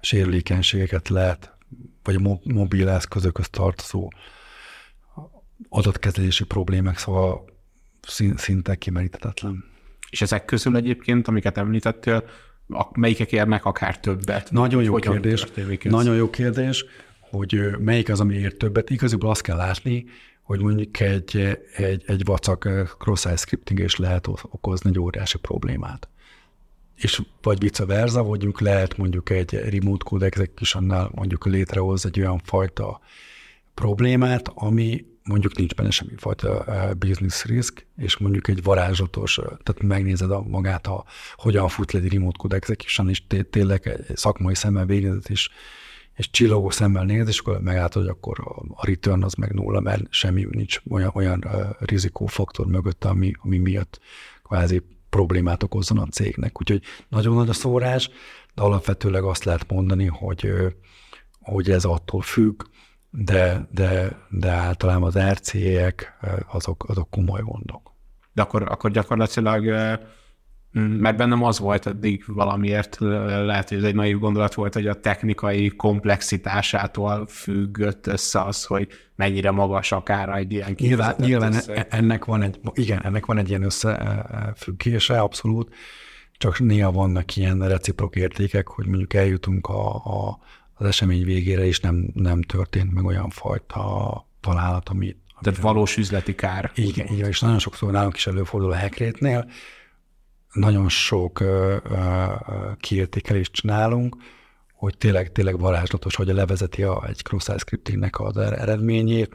sérülékenységeket 0.00 1.08
lehet, 1.08 1.52
vagy 2.02 2.14
a 2.14 2.38
mobil 2.44 2.88
eszközökhöz 2.88 3.48
tartozó 3.48 4.10
adatkezelési 5.68 6.44
problémák, 6.44 6.98
szóval 6.98 7.44
szinte 8.36 8.74
kimeríthetetlen. 8.74 9.70
És 10.10 10.22
ezek 10.22 10.44
közül 10.44 10.76
egyébként, 10.76 11.28
amiket 11.28 11.58
említettél, 11.58 12.24
melyikek 12.92 13.32
érnek 13.32 13.64
akár 13.64 14.00
többet? 14.00 14.50
Nagyon 14.50 14.82
jó 14.82 14.92
Hogyan 14.92 15.12
kérdés. 15.12 15.46
Nagyon 15.82 16.16
jó 16.16 16.30
kérdés, 16.30 16.84
hogy 17.20 17.60
melyik 17.78 18.08
az, 18.08 18.20
ami 18.20 18.34
ér 18.34 18.56
többet. 18.56 18.90
Igazából 18.90 19.30
azt 19.30 19.42
kell 19.42 19.56
látni, 19.56 20.04
hogy 20.42 20.60
mondjuk 20.60 21.00
egy, 21.00 21.58
egy, 21.76 22.02
egy 22.06 22.24
vacak 22.24 22.68
cross-site 22.98 23.36
scripting 23.36 23.80
is 23.80 23.96
lehet 23.96 24.26
okozni 24.26 24.90
egy 24.90 24.98
óriási 24.98 25.38
problémát. 25.38 26.08
És 26.94 27.22
vagy 27.42 27.58
vice 27.58 27.84
versa, 27.84 28.22
mondjuk 28.22 28.60
lehet 28.60 28.96
mondjuk 28.96 29.30
egy 29.30 29.54
remote 29.54 30.04
code 30.04 30.26
execution 30.26 31.10
mondjuk 31.14 31.46
létrehoz 31.46 32.06
egy 32.06 32.20
olyan 32.20 32.38
fajta 32.44 33.00
problémát, 33.74 34.50
ami 34.54 35.04
mondjuk 35.30 35.56
nincs 35.56 35.74
benne 35.74 35.90
semmifajta 35.90 36.64
business 36.98 37.44
risk, 37.44 37.86
és 37.96 38.16
mondjuk 38.16 38.48
egy 38.48 38.62
varázslatos, 38.62 39.34
tehát 39.34 39.82
megnézed 39.82 40.30
a 40.30 40.42
magát, 40.42 40.86
a, 40.86 41.04
hogyan 41.34 41.68
fut 41.68 41.92
le 41.92 42.00
egy 42.00 42.12
remote 42.12 42.36
code 42.38 42.56
execution, 42.56 43.08
és 43.08 43.22
tényleg 43.50 43.86
egy 43.86 44.16
szakmai 44.16 44.54
szemmel 44.54 44.86
végzett, 44.86 45.28
és, 45.28 45.48
és 46.14 46.30
csillogó 46.30 46.70
szemmel 46.70 47.04
néz, 47.04 47.28
és 47.28 47.38
akkor 47.38 47.60
meglátod, 47.60 48.02
hogy 48.02 48.10
akkor 48.10 48.38
a 48.74 48.86
return 48.86 49.22
az 49.22 49.34
meg 49.34 49.52
nulla, 49.52 49.80
mert 49.80 50.02
semmi 50.10 50.46
nincs 50.50 50.80
olyan, 50.90 51.10
olyan 51.14 51.44
rizikófaktor 51.78 52.66
mögött, 52.66 53.04
ami, 53.04 53.32
ami 53.42 53.58
miatt 53.58 54.00
kvázi 54.42 54.82
problémát 55.10 55.62
okozzon 55.62 55.98
a 55.98 56.06
cégnek. 56.06 56.60
Úgyhogy 56.60 56.82
nagyon 57.08 57.34
nagy 57.34 57.48
a 57.48 57.52
szórás, 57.52 58.10
de 58.54 58.62
alapvetőleg 58.62 59.22
azt 59.22 59.44
lehet 59.44 59.70
mondani, 59.70 60.06
hogy, 60.06 60.52
hogy 61.40 61.70
ez 61.70 61.84
attól 61.84 62.22
függ, 62.22 62.62
de, 63.10 63.68
de, 63.70 64.18
de 64.28 64.50
általában 64.50 65.02
az 65.14 65.18
RCE-ek 65.18 66.18
azok, 66.52 66.88
azok 66.88 67.10
komoly 67.10 67.40
gondok. 67.40 67.94
De 68.32 68.42
akkor, 68.42 68.62
akkor 68.62 68.90
gyakorlatilag, 68.90 69.64
mert 70.72 71.16
bennem 71.16 71.42
az 71.42 71.58
volt 71.58 71.86
eddig 71.86 72.24
valamiért, 72.26 72.96
lehet, 73.00 73.68
hogy 73.68 73.78
ez 73.78 73.84
egy 73.84 73.94
naív 73.94 74.18
gondolat 74.18 74.54
volt, 74.54 74.74
hogy 74.74 74.86
a 74.86 75.00
technikai 75.00 75.68
komplexitásától 75.68 77.26
függött 77.26 78.06
össze 78.06 78.40
az, 78.42 78.64
hogy 78.64 78.88
mennyire 79.16 79.50
magas 79.50 79.92
akár 79.92 80.28
egy 80.28 80.52
ilyen 80.52 80.74
Nyilván, 80.78 81.14
nyilván 81.18 81.54
e- 81.66 81.86
ennek 81.90 82.24
van 82.24 82.42
egy, 82.42 82.60
igen, 82.72 83.02
ennek 83.02 83.26
van 83.26 83.38
egy 83.38 83.48
ilyen 83.48 83.62
összefüggése, 83.62 85.20
abszolút, 85.20 85.74
csak 86.32 86.58
néha 86.58 86.92
vannak 86.92 87.36
ilyen 87.36 87.68
reciprok 87.68 88.16
értékek, 88.16 88.68
hogy 88.68 88.86
mondjuk 88.86 89.14
eljutunk 89.14 89.66
a, 89.66 89.94
a 89.94 90.38
az 90.80 90.86
esemény 90.86 91.24
végére 91.24 91.66
is 91.66 91.80
nem, 91.80 92.10
nem 92.14 92.42
történt 92.42 92.92
meg 92.92 93.04
olyan 93.04 93.30
fajta 93.30 94.26
találat, 94.40 94.88
ami... 94.88 95.16
Tehát 95.40 95.60
valós 95.60 95.96
üzleti 95.96 96.34
kár. 96.34 96.70
Igen, 96.74 97.06
igen, 97.06 97.28
és 97.28 97.40
nagyon 97.40 97.58
sokszor 97.58 97.92
nálunk 97.92 98.16
is 98.16 98.26
előfordul 98.26 98.72
a 98.72 98.78
hackrétnél, 98.78 99.50
nagyon 100.52 100.88
sok 100.88 101.40
uh, 101.40 101.76
kiértékelést 102.76 103.52
csinálunk, 103.52 104.16
hogy 104.72 104.96
tényleg, 104.98 105.32
tényleg 105.32 105.58
varázslatos, 105.58 106.16
hogy 106.16 106.26
levezeti 106.26 106.82
a, 106.82 107.04
egy 107.08 107.22
cross 107.22 107.48
scriptingnek 107.56 108.20
az 108.20 108.36
er-, 108.36 108.58
eredményét, 108.58 109.34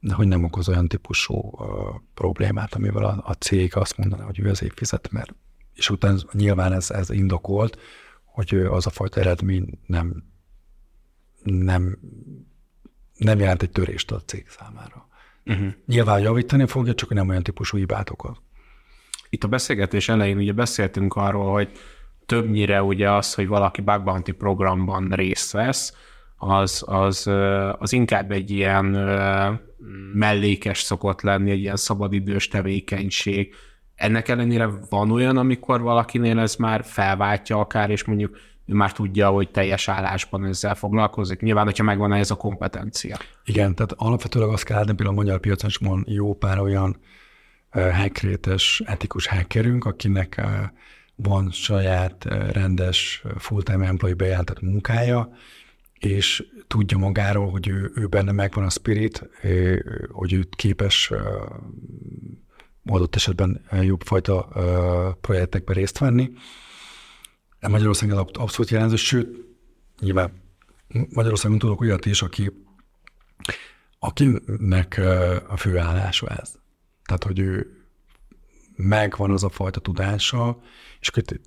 de 0.00 0.14
hogy 0.14 0.28
nem 0.28 0.44
okoz 0.44 0.68
olyan 0.68 0.88
típusú 0.88 1.34
uh, 1.34 1.66
problémát, 2.14 2.74
amivel 2.74 3.04
a, 3.04 3.22
a 3.24 3.32
cég 3.32 3.76
azt 3.76 3.96
mondaná, 3.96 4.24
hogy 4.24 4.38
ő 4.38 4.50
azért 4.50 4.78
fizet, 4.78 5.10
mert 5.10 5.34
és 5.74 5.90
utána 5.90 6.18
nyilván 6.32 6.72
ez, 6.72 6.90
ez 6.90 7.10
indokolt, 7.10 7.78
hogy 8.24 8.54
az 8.54 8.86
a 8.86 8.90
fajta 8.90 9.20
eredmény 9.20 9.78
nem 9.86 10.34
nem, 11.46 11.98
nem 13.16 13.38
jelent 13.38 13.62
egy 13.62 13.70
törést 13.70 14.10
a 14.10 14.20
cég 14.20 14.48
számára. 14.48 15.08
Uh-huh. 15.44 15.68
Nyilván 15.86 16.20
javítani 16.20 16.66
fogja, 16.66 16.94
csak 16.94 17.14
nem 17.14 17.28
olyan 17.28 17.42
típusú 17.42 17.76
hibát 17.76 18.10
okoz. 18.10 18.36
Itt 19.30 19.44
a 19.44 19.48
beszélgetés 19.48 20.08
elején 20.08 20.36
ugye 20.36 20.52
beszéltünk 20.52 21.14
arról, 21.14 21.52
hogy 21.52 21.70
többnyire 22.26 22.82
ugye 22.82 23.10
az, 23.10 23.34
hogy 23.34 23.46
valaki 23.46 23.80
bug 23.80 24.04
bounty 24.04 24.30
programban 24.30 25.08
részt 25.08 25.52
vesz, 25.52 25.94
az, 26.36 26.84
az, 26.86 27.26
az 27.78 27.92
inkább 27.92 28.30
egy 28.30 28.50
ilyen 28.50 28.84
mellékes 30.12 30.80
szokott 30.80 31.20
lenni, 31.20 31.50
egy 31.50 31.60
ilyen 31.60 31.76
szabadidős 31.76 32.48
tevékenység. 32.48 33.54
Ennek 33.94 34.28
ellenére 34.28 34.70
van 34.88 35.10
olyan, 35.10 35.36
amikor 35.36 35.80
valakinél 35.80 36.38
ez 36.38 36.56
már 36.56 36.84
felváltja 36.84 37.58
akár, 37.58 37.90
és 37.90 38.04
mondjuk 38.04 38.36
ő 38.66 38.74
már 38.74 38.92
tudja, 38.92 39.28
hogy 39.28 39.50
teljes 39.50 39.88
állásban 39.88 40.44
ezzel 40.44 40.74
foglalkozik. 40.74 41.40
Nyilván, 41.40 41.64
hogyha 41.64 41.84
megvan 41.84 42.12
ez 42.12 42.30
a 42.30 42.34
kompetencia. 42.34 43.16
Igen, 43.44 43.74
tehát 43.74 43.92
alapvetőleg 43.96 44.48
azt 44.48 44.64
kell 44.64 44.76
látni, 44.76 44.94
például 44.94 45.18
a 45.18 45.22
magyar 45.22 45.40
piacon 45.40 45.70
is 45.70 45.76
van 45.76 46.04
jó 46.08 46.34
pár 46.34 46.58
olyan 46.58 46.96
hackrétes, 47.70 48.82
etikus 48.84 49.26
hackerünk, 49.26 49.84
akinek 49.84 50.46
van 51.14 51.50
saját 51.50 52.24
rendes 52.52 53.22
full-time 53.38 53.86
employee 53.86 54.16
bejelentett 54.16 54.60
munkája, 54.60 55.30
és 55.98 56.46
tudja 56.66 56.98
magáról, 56.98 57.50
hogy 57.50 57.68
ő, 57.68 57.92
ő 57.94 58.06
benne 58.06 58.32
megvan 58.32 58.64
a 58.64 58.70
spirit, 58.70 59.28
hogy 60.12 60.32
ő 60.32 60.46
képes 60.50 61.12
adott 62.86 63.14
esetben 63.14 63.64
jobb 63.80 64.02
fajta 64.02 64.48
projektekben 65.20 65.74
részt 65.74 65.98
venni, 65.98 66.30
Magyarországon 67.68 68.18
abszolút 68.32 68.70
jelenző, 68.70 68.96
sőt, 68.96 69.44
nyilván 70.00 70.42
Magyarországon 71.10 71.58
tudok 71.58 71.80
olyat 71.80 72.06
is, 72.06 72.22
aki, 72.22 72.50
akinek 73.98 75.00
a 75.48 75.56
főállása 75.56 76.26
ez. 76.26 76.54
Tehát, 77.04 77.24
hogy 77.24 77.38
ő 77.38 77.70
megvan 78.76 79.30
az 79.30 79.44
a 79.44 79.48
fajta 79.48 79.80
tudása, 79.80 80.60
és 81.00 81.08
akkor 81.08 81.40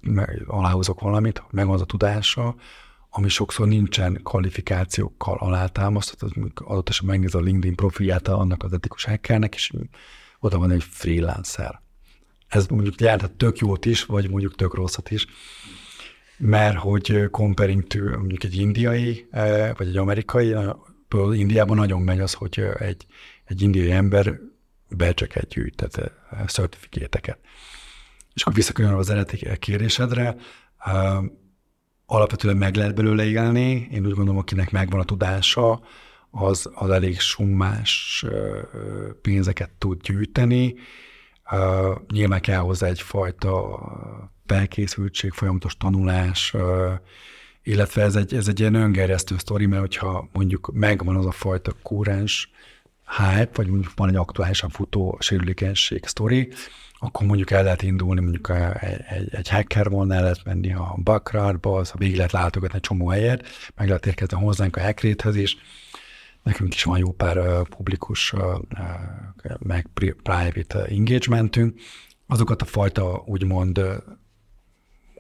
aláhozok 0.48 1.00
valamit, 1.00 1.44
megvan 1.52 1.76
az 1.76 1.82
a 1.82 1.86
tudása, 1.86 2.56
ami 3.10 3.30
sokszor 3.30 3.68
nincsen 3.68 4.20
kvalifikációkkal 4.24 5.38
alátámasztott, 5.38 6.34
adott 6.56 6.90
esetben 6.90 7.16
megnéz 7.16 7.36
a 7.36 7.40
LinkedIn 7.40 7.76
profilját 7.76 8.28
annak 8.28 8.64
az 8.64 8.74
etikus 8.74 9.04
hackernek, 9.04 9.54
és 9.54 9.74
oda 10.40 10.58
van 10.58 10.72
egy 10.72 10.84
freelancer. 10.84 11.82
Ez 12.48 12.68
mondjuk 12.68 13.02
jelentett 13.02 13.38
tök 13.38 13.58
jót 13.58 13.86
is, 13.86 14.06
vagy 14.06 14.30
mondjuk 14.30 14.56
tök 14.56 14.74
rosszat 14.74 15.12
is 15.12 15.28
mert 16.40 16.78
hogy 16.78 17.28
comparing 17.32 17.88
to 17.88 18.00
mondjuk 18.00 18.44
egy 18.44 18.56
indiai, 18.56 19.28
vagy 19.78 19.88
egy 19.88 19.98
amerikai, 19.98 20.56
Indiában 21.34 21.78
nagyon 21.78 22.02
megy 22.02 22.20
az, 22.20 22.34
hogy 22.34 22.64
egy, 22.80 23.06
egy 23.46 23.62
indiai 23.62 23.92
ember 23.92 24.40
becseket 24.90 25.48
gyűjt, 25.48 25.76
tehát 25.76 26.12
certifikéteket. 26.48 27.40
És 28.34 28.42
akkor 28.42 28.54
visszakönyöröm 28.54 28.98
az 28.98 29.10
eredeti 29.10 29.58
kérdésedre, 29.60 30.36
alapvetően 32.06 32.58
meg 32.58 32.76
lehet 32.76 32.96
belőle 32.96 33.26
élni, 33.26 33.88
én 33.92 34.06
úgy 34.06 34.14
gondolom, 34.14 34.38
akinek 34.38 34.72
megvan 34.72 35.00
a 35.00 35.04
tudása, 35.04 35.82
az, 36.32 36.70
az 36.74 36.90
elég 36.90 37.20
summás 37.20 38.26
pénzeket 39.22 39.72
tud 39.78 40.02
gyűjteni. 40.02 40.76
Nyilván 42.12 42.42
kell 42.42 42.60
hozzá 42.60 42.88
egyfajta 42.88 43.80
felkészültség, 44.50 45.32
folyamatos 45.32 45.78
tanulás, 45.78 46.54
illetve 47.64 48.02
ez 48.02 48.16
egy, 48.16 48.34
ez 48.34 48.48
egy 48.48 48.60
ilyen 48.60 48.74
öngerjesztő 48.74 49.38
sztori, 49.38 49.66
mert 49.66 49.82
hogyha 49.82 50.30
mondjuk 50.34 50.72
megvan 50.74 51.16
az 51.16 51.26
a 51.26 51.32
fajta 51.32 51.72
kúrens 51.84 52.50
hype, 53.18 53.50
vagy 53.54 53.68
mondjuk 53.68 53.94
van 53.96 54.10
egy 54.10 54.16
aktuálisan 54.16 54.70
futó 54.70 55.18
sérülékenység 55.20 56.06
sztori, 56.06 56.52
akkor 57.00 57.26
mondjuk 57.28 57.52
el 57.52 57.64
lehet 57.64 57.82
indulni, 57.82 58.22
mondjuk 58.22 58.50
egy, 58.80 59.02
egy, 59.10 59.34
egy 59.34 59.50
hacker 59.50 59.90
volna, 59.90 60.14
el 60.14 60.22
lehet 60.22 60.44
menni 60.44 60.74
a 60.74 60.96
Bakrárba, 61.04 61.78
az 61.78 61.94
végig 61.98 62.16
lehet 62.16 62.32
látogatni 62.32 62.76
egy 62.76 62.82
csomó 62.82 63.08
helyet, 63.08 63.46
meg 63.76 63.88
lehet 63.88 64.06
érkezni 64.06 64.38
hozzánk 64.38 64.76
a 64.76 64.82
hackréthez 64.82 65.36
is. 65.36 65.58
Nekünk 66.44 66.74
is 66.74 66.84
van 66.84 66.98
jó 66.98 67.12
pár 67.12 67.64
publikus, 67.64 68.34
meg 69.60 69.90
private 70.24 70.86
engagementünk. 70.86 71.80
Azokat 72.28 72.62
a 72.62 72.66
fajta 72.66 73.24
úgymond 73.26 73.82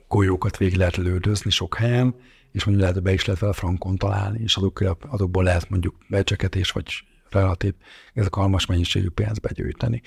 golyókat 0.09 0.57
végig 0.57 0.77
lehet 0.77 0.97
lődözni 0.97 1.49
sok 1.49 1.75
helyen, 1.75 2.15
és 2.51 2.63
mondjuk 2.63 2.87
lehet, 2.87 3.03
be 3.03 3.13
is 3.13 3.25
lehet 3.25 3.41
vele 3.41 3.53
frankon 3.53 3.97
találni, 3.97 4.39
és 4.43 4.55
azok, 4.55 4.97
azokból 5.09 5.43
lehet 5.43 5.69
mondjuk 5.69 5.95
becseketés 6.07 6.71
vagy 6.71 7.03
relatív 7.29 7.73
ezek 8.13 8.35
almas 8.35 8.65
mennyiségű 8.65 9.09
pénzt 9.09 9.41
begyűjteni. 9.41 10.01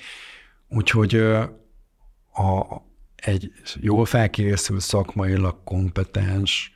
Úgyhogy 0.67 1.15
a, 2.33 2.81
egy 3.15 3.51
jól 3.75 4.05
felkészült, 4.05 4.81
szakmailag 4.81 5.63
kompetens, 5.63 6.73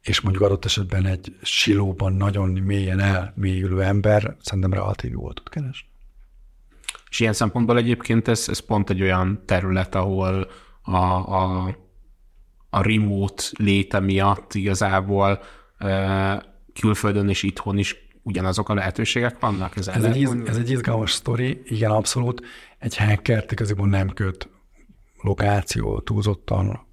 és 0.00 0.20
mondjuk 0.20 0.44
adott 0.44 0.64
esetben 0.64 1.06
egy 1.06 1.36
silóban 1.42 2.12
nagyon 2.12 2.48
mélyen 2.48 3.00
elmélyülő 3.00 3.82
ember 3.82 4.36
szerintem 4.40 4.72
relatív 4.72 5.10
jól 5.10 5.34
tud 5.34 5.48
keresni. 5.48 5.88
És 7.10 7.20
ilyen 7.20 7.32
szempontból 7.32 7.76
egyébként 7.76 8.28
ez, 8.28 8.48
ez 8.48 8.58
pont 8.58 8.90
egy 8.90 9.02
olyan 9.02 9.42
terület, 9.44 9.94
ahol 9.94 10.50
a, 10.82 10.96
a, 10.96 11.76
a 12.76 12.82
remote 12.82 13.42
léte 13.58 14.00
miatt 14.00 14.54
igazából 14.54 15.42
külföldön 16.80 17.28
és 17.28 17.42
itthon 17.42 17.78
is 17.78 17.96
ugyanazok 18.22 18.68
a 18.68 18.74
lehetőségek 18.74 19.38
vannak? 19.38 19.76
Ez, 19.76 19.88
ez, 19.88 20.04
egy, 20.04 20.16
iz, 20.16 20.36
ez 20.46 20.56
egy 20.56 20.70
izgalmas 20.70 21.12
sztori, 21.12 21.62
igen, 21.64 21.90
abszolút. 21.90 22.42
Egy 22.78 22.96
hackert 22.96 23.52
igazából 23.52 23.88
nem 23.88 24.08
köt 24.08 24.48
lokáció 25.22 26.00
túlzottan 26.00 26.86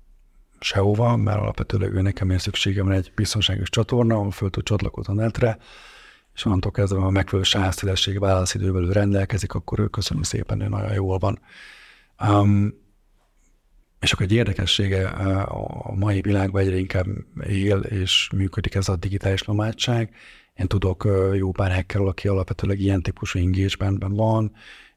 sehova, 0.60 1.16
mert 1.16 1.40
alapvetőleg 1.40 1.94
ő 1.94 2.02
nekem 2.02 2.30
én 2.30 2.38
szükségem 2.38 2.86
van 2.86 2.96
egy 2.96 3.12
biztonságos 3.16 3.70
csatorna, 3.70 4.16
ahol 4.16 4.32
föl 4.32 4.50
tud 4.50 4.64
csatlakozni 4.64 5.14
a 5.14 5.22
netre, 5.22 5.58
és 6.34 6.46
onnantól 6.46 6.72
kezdve, 6.72 7.00
ha 7.00 7.10
megfelelő 7.10 7.44
sávszélesség 7.44 8.20
válaszidővel 8.20 8.84
rendelkezik, 8.84 9.54
akkor 9.54 9.80
ő 9.80 9.88
köszönöm 9.88 10.24
szépen, 10.24 10.62
ő 10.62 10.68
nagyon 10.68 10.94
jól 10.94 11.18
van. 11.18 11.40
Um, 12.30 12.82
és 14.04 14.12
akkor 14.12 14.26
egy 14.26 14.34
érdekessége 14.34 15.08
a 15.44 15.94
mai 15.96 16.22
világban 16.22 16.62
egyre 16.62 16.78
inkább 16.78 17.06
él 17.48 17.78
és 17.80 18.30
működik 18.36 18.76
ez 18.76 18.90
a 18.90 18.96
digitális 18.96 19.42
nomádság. 19.42 20.16
Én 20.54 20.68
tudok 20.68 21.08
jó 21.34 21.52
pár 21.52 21.74
hackerről, 21.74 22.08
aki 22.08 22.28
alapvetőleg 22.28 22.80
ilyen 22.80 23.02
típusú 23.02 23.40
engagementben 23.40 24.14
van, 24.14 24.52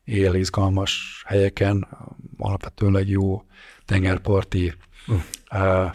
él 0.05 0.35
izgalmas 0.35 1.23
helyeken, 1.27 1.89
alapvetőleg 2.37 3.09
jó 3.09 3.45
tengerparti 3.85 4.75
uh, 5.07 5.21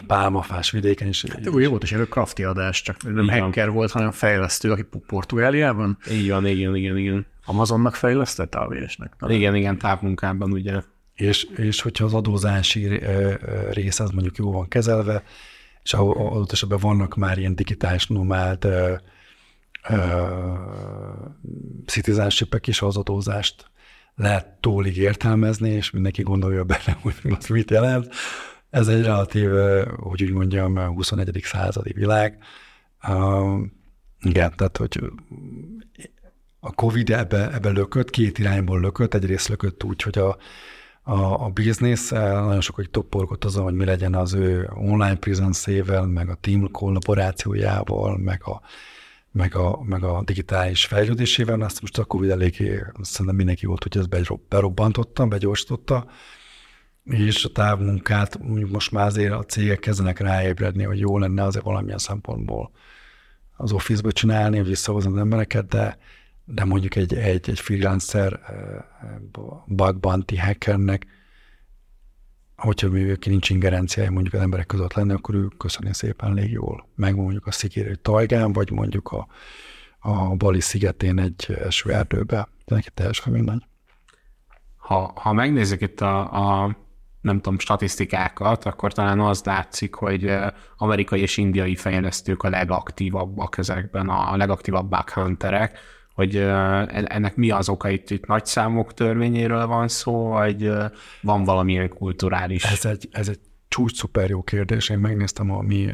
pálmafás 0.06 0.70
vidéken 0.70 1.08
is. 1.08 1.24
Hát 1.28 1.44
jó 1.44 1.70
volt 1.70 1.82
is 1.82 1.92
erről 1.92 2.08
crafty 2.08 2.42
adás, 2.42 2.82
csak 2.82 3.02
nem 3.02 3.24
igen. 3.24 3.40
hacker 3.40 3.70
volt, 3.70 3.90
hanem 3.90 4.10
fejlesztő, 4.10 4.70
aki 4.70 4.84
Portugáliában. 5.06 5.98
Van, 6.28 6.46
igen, 6.46 6.76
igen, 6.76 6.96
igen. 6.96 7.26
Amazonnak 7.44 7.94
fejlesztett 7.94 8.54
AWS-nek? 8.54 9.16
Igen, 9.26 9.54
igen, 9.54 9.78
távmunkában 9.78 10.52
ugye. 10.52 10.80
És, 11.14 11.44
és 11.56 11.80
hogyha 11.80 12.04
az 12.04 12.14
adózási 12.14 13.00
rész 13.70 14.00
az 14.00 14.10
mondjuk 14.10 14.36
jó 14.36 14.52
van 14.52 14.68
kezelve, 14.68 15.22
és 15.82 15.92
adott 15.92 16.52
esetben 16.52 16.78
vannak 16.78 17.16
már 17.16 17.38
ilyen 17.38 17.54
digitális 17.54 18.06
nomád 18.06 18.64
uh, 18.64 18.98
uh, 19.88 20.56
citizenship 21.86 22.66
is 22.66 22.82
az 22.82 22.96
adózást 22.96 23.70
lehet 24.14 24.46
tólig 24.60 24.96
értelmezni, 24.96 25.70
és 25.70 25.90
mindenki 25.90 26.22
gondolja 26.22 26.64
bele, 26.64 26.98
hogy 27.02 27.14
az 27.38 27.46
mit 27.46 27.70
jelent. 27.70 28.14
Ez 28.70 28.88
egy 28.88 29.02
relatív, 29.02 29.50
hogy 29.96 30.22
úgy 30.22 30.30
mondjam, 30.30 30.78
21. 30.78 31.40
századi 31.44 31.92
világ. 31.92 32.38
Igen, 34.20 34.52
tehát 34.56 34.76
hogy 34.76 35.00
a 36.60 36.72
Covid 36.72 37.10
ebbe, 37.10 37.52
ebbe 37.52 37.70
lökött, 37.70 38.10
két 38.10 38.38
irányból 38.38 38.80
lökött, 38.80 39.14
egyrészt 39.14 39.48
lökött 39.48 39.84
úgy, 39.84 40.02
hogy 40.02 40.18
a, 40.18 40.36
a, 41.02 41.44
a 41.44 41.48
business 41.48 42.10
nagyon 42.10 42.60
sokáig 42.60 42.90
topporgott 42.90 43.44
azon, 43.44 43.62
hogy 43.62 43.74
mi 43.74 43.84
legyen 43.84 44.14
az 44.14 44.32
ő 44.32 44.70
online 44.74 45.16
presence 45.16 46.02
meg 46.04 46.28
a 46.28 46.34
team 46.34 46.70
kollaborációjával, 46.70 48.18
meg 48.18 48.42
a, 48.44 48.60
meg 49.32 49.54
a, 49.54 49.82
meg 49.82 50.04
a 50.04 50.22
digitális 50.24 50.84
fejlődésével, 50.84 51.60
azt 51.60 51.80
most 51.80 51.98
a 51.98 52.04
Covid 52.04 52.30
eléggé, 52.30 52.82
szerintem 53.00 53.36
mindenki 53.36 53.66
volt, 53.66 53.82
hogy 53.82 53.98
ez 53.98 54.38
berobbantotta, 54.48 55.26
begyorsította, 55.26 56.06
és 57.04 57.44
a 57.44 57.48
távmunkát 57.48 58.38
mondjuk 58.38 58.70
most 58.70 58.90
már 58.90 59.06
azért 59.06 59.32
a 59.32 59.42
cégek 59.42 59.78
kezdenek 59.78 60.18
ráébredni, 60.18 60.82
hogy 60.82 60.98
jó 60.98 61.18
lenne 61.18 61.42
azért 61.42 61.64
valamilyen 61.64 61.98
szempontból 61.98 62.70
az 63.56 63.72
office-ba 63.72 64.12
csinálni, 64.12 64.62
visszahozni 64.62 65.12
az 65.12 65.18
embereket, 65.18 65.66
de, 65.66 65.98
de 66.44 66.64
mondjuk 66.64 66.96
egy, 66.96 67.14
egy, 67.14 67.50
egy 67.50 67.60
freelancer 67.60 68.40
bug 69.66 70.00
bounty 70.00 70.36
hackernek, 70.36 71.06
hogyha 72.56 72.86
ő 72.92 73.18
nincs 73.26 73.50
ingerenciája 73.50 74.10
mondjuk 74.10 74.34
az 74.34 74.40
emberek 74.40 74.66
között 74.66 74.92
lenni, 74.92 75.12
akkor 75.12 75.34
ő 75.34 75.48
köszönni 75.58 75.94
szépen 75.94 76.30
elég 76.30 76.50
jól. 76.50 76.88
Meg 76.94 77.14
mondjuk 77.16 77.46
a 77.46 77.50
szikérő 77.50 77.94
tajgán, 77.94 78.52
vagy 78.52 78.70
mondjuk 78.70 79.12
a, 79.12 79.26
a 79.98 80.34
Bali 80.34 80.60
szigetén 80.60 81.18
egy 81.18 81.46
esőerdőbe, 81.64 82.48
de 82.64 82.74
neki 82.74 82.88
teljesen 82.94 83.32
mindegy. 83.32 83.66
Ha, 84.76 85.12
ha 85.14 85.32
megnézzük 85.32 85.80
itt 85.80 86.00
a, 86.00 86.32
a 86.64 86.76
nem 87.20 87.36
tudom, 87.36 87.58
statisztikákat, 87.58 88.64
akkor 88.64 88.92
talán 88.92 89.20
az 89.20 89.42
látszik, 89.44 89.94
hogy 89.94 90.34
amerikai 90.76 91.20
és 91.20 91.36
indiai 91.36 91.76
fejlesztők 91.76 92.42
a 92.42 92.48
legaktívabbak 92.48 93.58
ezekben, 93.58 94.08
a 94.08 94.36
legaktívabb 94.36 94.88
bug 94.88 95.10
hunterek, 95.10 95.78
hogy 96.14 96.36
ennek 96.36 97.36
mi 97.36 97.50
az 97.50 97.68
oka, 97.68 97.90
itt, 97.90 98.10
itt 98.10 98.26
nagy 98.26 98.46
számok 98.46 98.94
törvényéről 98.94 99.66
van 99.66 99.88
szó, 99.88 100.28
vagy 100.28 100.72
van 101.22 101.44
valamilyen 101.44 101.88
kulturális? 101.88 102.64
Ez 102.64 102.84
egy, 102.84 103.08
ez 103.10 103.28
egy 103.28 103.40
csúcs 103.68 103.96
szuper 103.96 104.28
jó 104.28 104.42
kérdés. 104.42 104.88
Én 104.88 104.98
megnéztem 104.98 105.50
a 105.50 105.60
mi 105.60 105.92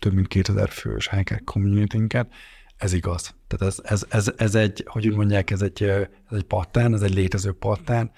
több 0.00 0.12
mint 0.12 0.28
2000 0.28 0.68
fős 0.68 1.06
hacker 1.06 1.42
community 1.44 2.16
ez 2.76 2.92
igaz. 2.92 3.34
Tehát 3.46 3.74
ez, 3.74 3.80
ez, 3.84 4.06
ez, 4.08 4.32
ez 4.36 4.54
egy, 4.54 4.84
hogy 4.86 5.08
úgy 5.08 5.16
mondják, 5.16 5.50
ez 5.50 5.62
egy, 5.62 5.82
ez 5.82 6.36
egy 6.36 6.44
pattern, 6.44 6.94
ez 6.94 7.02
egy 7.02 7.14
létező 7.14 7.52
pattern, 7.52 8.10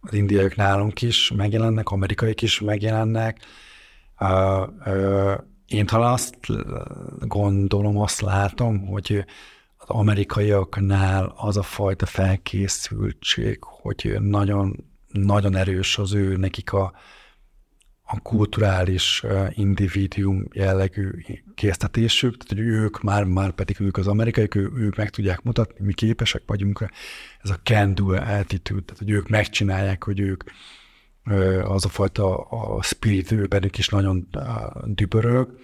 az 0.00 0.12
indiaiak 0.12 0.56
nálunk 0.56 1.02
is 1.02 1.32
megjelennek, 1.36 1.88
amerikaiak 1.90 2.42
is 2.42 2.60
megjelennek. 2.60 3.38
Én 5.66 5.86
talán 5.86 6.12
azt 6.12 6.36
gondolom, 7.20 7.98
azt 7.98 8.20
látom, 8.20 8.86
hogy 8.86 9.24
az 9.86 9.96
amerikaiaknál 9.96 11.32
az 11.36 11.56
a 11.56 11.62
fajta 11.62 12.06
felkészültség, 12.06 13.58
hogy 13.60 14.16
nagyon, 14.20 14.84
nagyon 15.12 15.56
erős 15.56 15.98
az 15.98 16.14
ő, 16.14 16.36
nekik 16.36 16.72
a, 16.72 16.92
a 18.02 18.20
kulturális 18.20 19.24
individuum 19.50 20.48
jellegű 20.52 21.10
késztetésük, 21.54 22.36
tehát 22.36 22.64
hogy 22.64 22.74
ők 22.74 23.02
már, 23.02 23.24
már 23.24 23.50
pedig 23.50 23.80
ők 23.80 23.96
az 23.96 24.06
amerikaiak, 24.06 24.54
ő, 24.54 24.70
ők 24.76 24.96
meg 24.96 25.10
tudják 25.10 25.42
mutatni, 25.42 25.84
mi 25.84 25.92
képesek 25.92 26.42
vagyunk, 26.46 26.90
ez 27.42 27.50
a 27.50 27.60
can 27.62 27.94
do 27.94 28.12
attitude, 28.14 28.82
tehát 28.82 28.98
hogy 28.98 29.10
ők 29.10 29.28
megcsinálják, 29.28 30.04
hogy 30.04 30.20
ők 30.20 30.44
az 31.62 31.84
a 31.84 31.88
fajta 31.88 32.36
a 32.38 32.82
spirit 32.82 33.32
ő 33.32 33.46
bennük 33.46 33.78
is 33.78 33.88
nagyon 33.88 34.28
dübörög. 34.84 35.58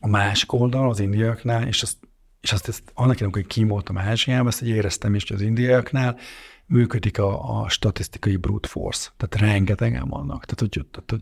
A 0.00 0.08
másik 0.08 0.52
oldal 0.52 0.88
az 0.88 1.00
indiaiaknál, 1.00 1.66
és 1.66 1.82
azt, 1.82 1.96
és 2.42 2.52
azt 2.52 2.68
ezt, 2.68 2.82
annak 2.94 3.14
idején, 3.14 3.32
hogy 3.32 3.46
kim 3.46 3.68
voltam 3.68 3.98
Ázsiában, 3.98 4.46
ezt 4.46 4.62
éreztem 4.62 5.14
is, 5.14 5.28
hogy 5.28 5.36
az 5.36 5.42
indiaiaknál 5.42 6.18
működik 6.66 7.18
a, 7.18 7.60
a 7.60 7.68
statisztikai 7.68 8.36
brute 8.36 8.68
force, 8.68 9.10
tehát 9.16 9.48
rengetegen 9.48 10.08
vannak. 10.08 10.44
Tehát, 10.44 10.60
hogy, 10.60 10.86
tehát, 10.90 11.10
hogy 11.10 11.20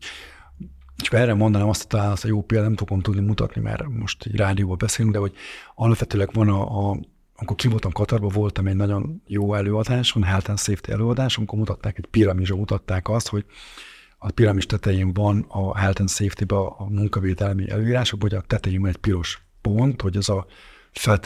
és 1.02 1.08
erre 1.08 1.34
mondanám 1.34 1.68
azt, 1.68 1.88
talán 1.88 2.10
azt 2.10 2.24
a 2.24 2.28
jó 2.28 2.42
példát 2.42 2.66
nem 2.66 2.76
fogom 2.76 3.00
tudni 3.00 3.20
mutatni, 3.20 3.60
mert 3.60 3.88
most 3.88 4.24
egy 4.24 4.36
rádióban 4.36 4.76
beszélünk, 4.78 5.14
de 5.14 5.20
hogy 5.20 5.34
alapvetőleg 5.74 6.28
van 6.32 6.48
a, 6.48 6.90
a 6.90 6.98
amikor 7.40 7.56
ki 7.56 7.68
voltam 7.68 7.92
voltam 8.28 8.66
egy 8.66 8.74
nagyon 8.74 9.22
jó 9.26 9.54
előadáson, 9.54 10.22
Health 10.22 10.48
and 10.48 10.58
Safety 10.58 10.90
előadás, 10.90 11.36
amikor 11.36 11.58
mutatták, 11.58 11.98
egy 11.98 12.06
piramison 12.06 12.58
mutatták 12.58 13.08
azt, 13.08 13.28
hogy 13.28 13.44
a 14.18 14.30
piramis 14.30 14.66
tetején 14.66 15.12
van 15.12 15.44
a 15.48 15.78
Health 15.78 16.00
and 16.00 16.10
Safety-be 16.10 16.56
a 16.56 16.86
munkavédelmi 16.88 17.70
előírások, 17.70 18.22
hogy 18.22 18.34
a 18.34 18.40
tetején 18.40 18.80
van 18.80 18.88
egy 18.88 18.96
piros 18.96 19.42
pont, 19.60 20.02
hogy 20.02 20.16
az 20.16 20.28
a 20.28 20.46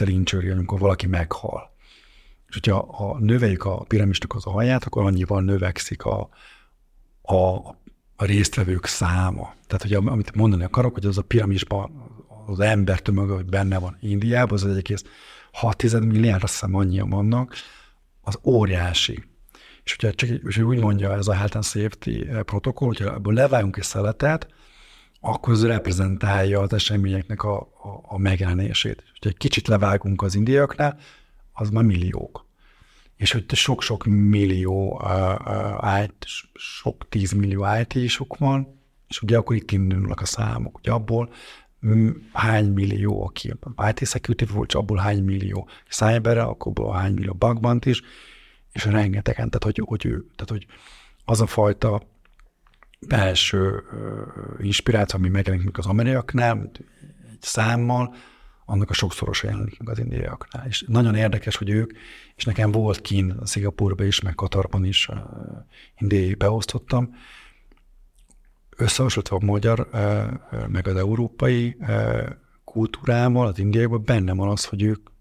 injury, 0.05 0.49
amikor 0.49 0.79
valaki 0.79 1.07
meghal. 1.07 1.73
És 2.47 2.53
hogyha 2.53 2.93
ha 2.93 3.19
növeljük 3.19 3.65
a 3.65 3.83
piramisnak 3.83 4.35
az 4.35 4.47
a 4.47 4.51
haját, 4.51 4.83
akkor 4.83 5.05
annyival 5.05 5.41
növekszik 5.41 6.05
a, 6.05 6.29
a 7.21 7.75
a 8.15 8.25
résztvevők 8.25 8.85
száma. 8.85 9.53
Tehát, 9.67 9.81
hogy 9.81 9.93
amit 9.93 10.35
mondani 10.35 10.63
akarok, 10.63 10.93
hogy 10.93 11.05
az 11.05 11.17
a 11.17 11.21
piramisban 11.21 11.91
az 12.45 12.59
ember 12.59 12.99
tömeg, 12.99 13.27
hogy 13.27 13.45
benne 13.45 13.77
van 13.77 13.97
Indiában, 13.99 14.53
az 14.53 14.65
1,6 14.65 16.07
milliárd, 16.07 16.43
azt 16.43 16.51
hiszem 16.51 16.75
annyian 16.75 17.09
vannak, 17.09 17.53
az 18.21 18.39
óriási. 18.43 19.23
És 19.83 19.95
hogyha 19.95 20.15
csak 20.15 20.29
és 20.29 20.57
úgy 20.57 20.79
mondja 20.79 21.13
ez 21.13 21.27
a 21.27 21.33
Health 21.33 21.55
and 21.55 21.65
Safety 21.65 22.25
protokoll, 22.45 22.87
hogyha 22.87 23.13
ebből 23.13 23.33
leváljunk 23.33 23.77
egy 23.77 23.83
szeletet, 23.83 24.47
akkor 25.19 25.53
ez 25.53 25.65
reprezentálja 25.65 26.61
az 26.61 26.73
eseményeknek 26.73 27.43
a, 27.43 27.59
a, 27.59 28.01
a 28.01 28.17
megjelenését. 28.17 29.03
Ha 29.21 29.29
egy 29.29 29.37
kicsit 29.37 29.67
levágunk 29.67 30.21
az 30.21 30.35
indiaiaknál, 30.35 30.97
az 31.53 31.69
már 31.69 31.83
milliók 31.83 32.45
és 33.15 33.31
hogy 33.31 33.53
sok-sok 33.53 34.05
millió, 34.05 35.01
uh, 35.01 36.03
sok 36.53 37.09
tízmillió 37.09 37.65
IT-sok 37.81 38.37
van, 38.37 38.79
és 39.07 39.21
ugye 39.21 39.37
akkor 39.37 39.55
itt 39.55 39.71
indulnak 39.71 40.21
a 40.21 40.25
számok, 40.25 40.77
ugye 40.77 40.91
abból 40.91 41.33
hány 42.31 42.71
millió, 42.71 43.23
aki 43.23 43.53
IT 43.89 44.07
security 44.07 44.51
volt, 44.51 44.73
abból 44.73 44.97
hány 44.97 45.23
millió 45.23 45.69
cyberre, 45.89 46.43
akkor 46.43 46.67
abból 46.67 46.93
hány 46.93 47.13
millió 47.13 47.33
bugbant 47.33 47.85
is, 47.85 48.01
és 48.71 48.85
rengetegen, 48.85 49.49
tehát 49.49 49.63
hogy, 49.63 49.81
hogy, 49.85 50.05
ő, 50.05 50.25
tehát 50.35 50.49
hogy 50.49 50.65
az 51.25 51.41
a 51.41 51.45
fajta 51.47 52.01
belső 53.07 53.83
inspiráció, 54.59 55.19
ami 55.19 55.29
megjelenik 55.29 55.77
az 55.77 55.85
amerikaknál, 55.85 56.71
egy 57.31 57.41
számmal, 57.41 58.15
annak 58.65 58.89
a 58.89 58.93
sokszorosa 58.93 59.47
jelenik 59.47 59.79
meg 59.79 59.89
az 59.89 59.99
indiaiaknál. 59.99 60.67
És 60.67 60.83
nagyon 60.87 61.15
érdekes, 61.15 61.55
hogy 61.55 61.69
ők, 61.69 61.91
és 62.35 62.43
nekem 62.43 62.71
volt 62.71 63.01
kín 63.01 63.39
Szingapurban 63.43 64.05
is, 64.05 64.21
meg 64.21 64.35
Katarban 64.35 64.85
is 64.85 65.07
uh, 65.07 65.17
indiai 65.97 66.33
beosztottam, 66.33 67.15
összehasonlítva 68.75 69.37
a 69.41 69.45
magyar, 69.45 69.89
uh, 69.93 70.67
meg 70.67 70.87
az 70.87 70.95
európai 70.95 71.75
uh, 71.79 72.29
kultúrával, 72.63 73.47
az 73.47 73.59
indiaiakban 73.59 74.03
benne 74.05 74.33
van 74.33 74.49
az, 74.49 74.65
hogy 74.65 74.83
ők 74.83 75.13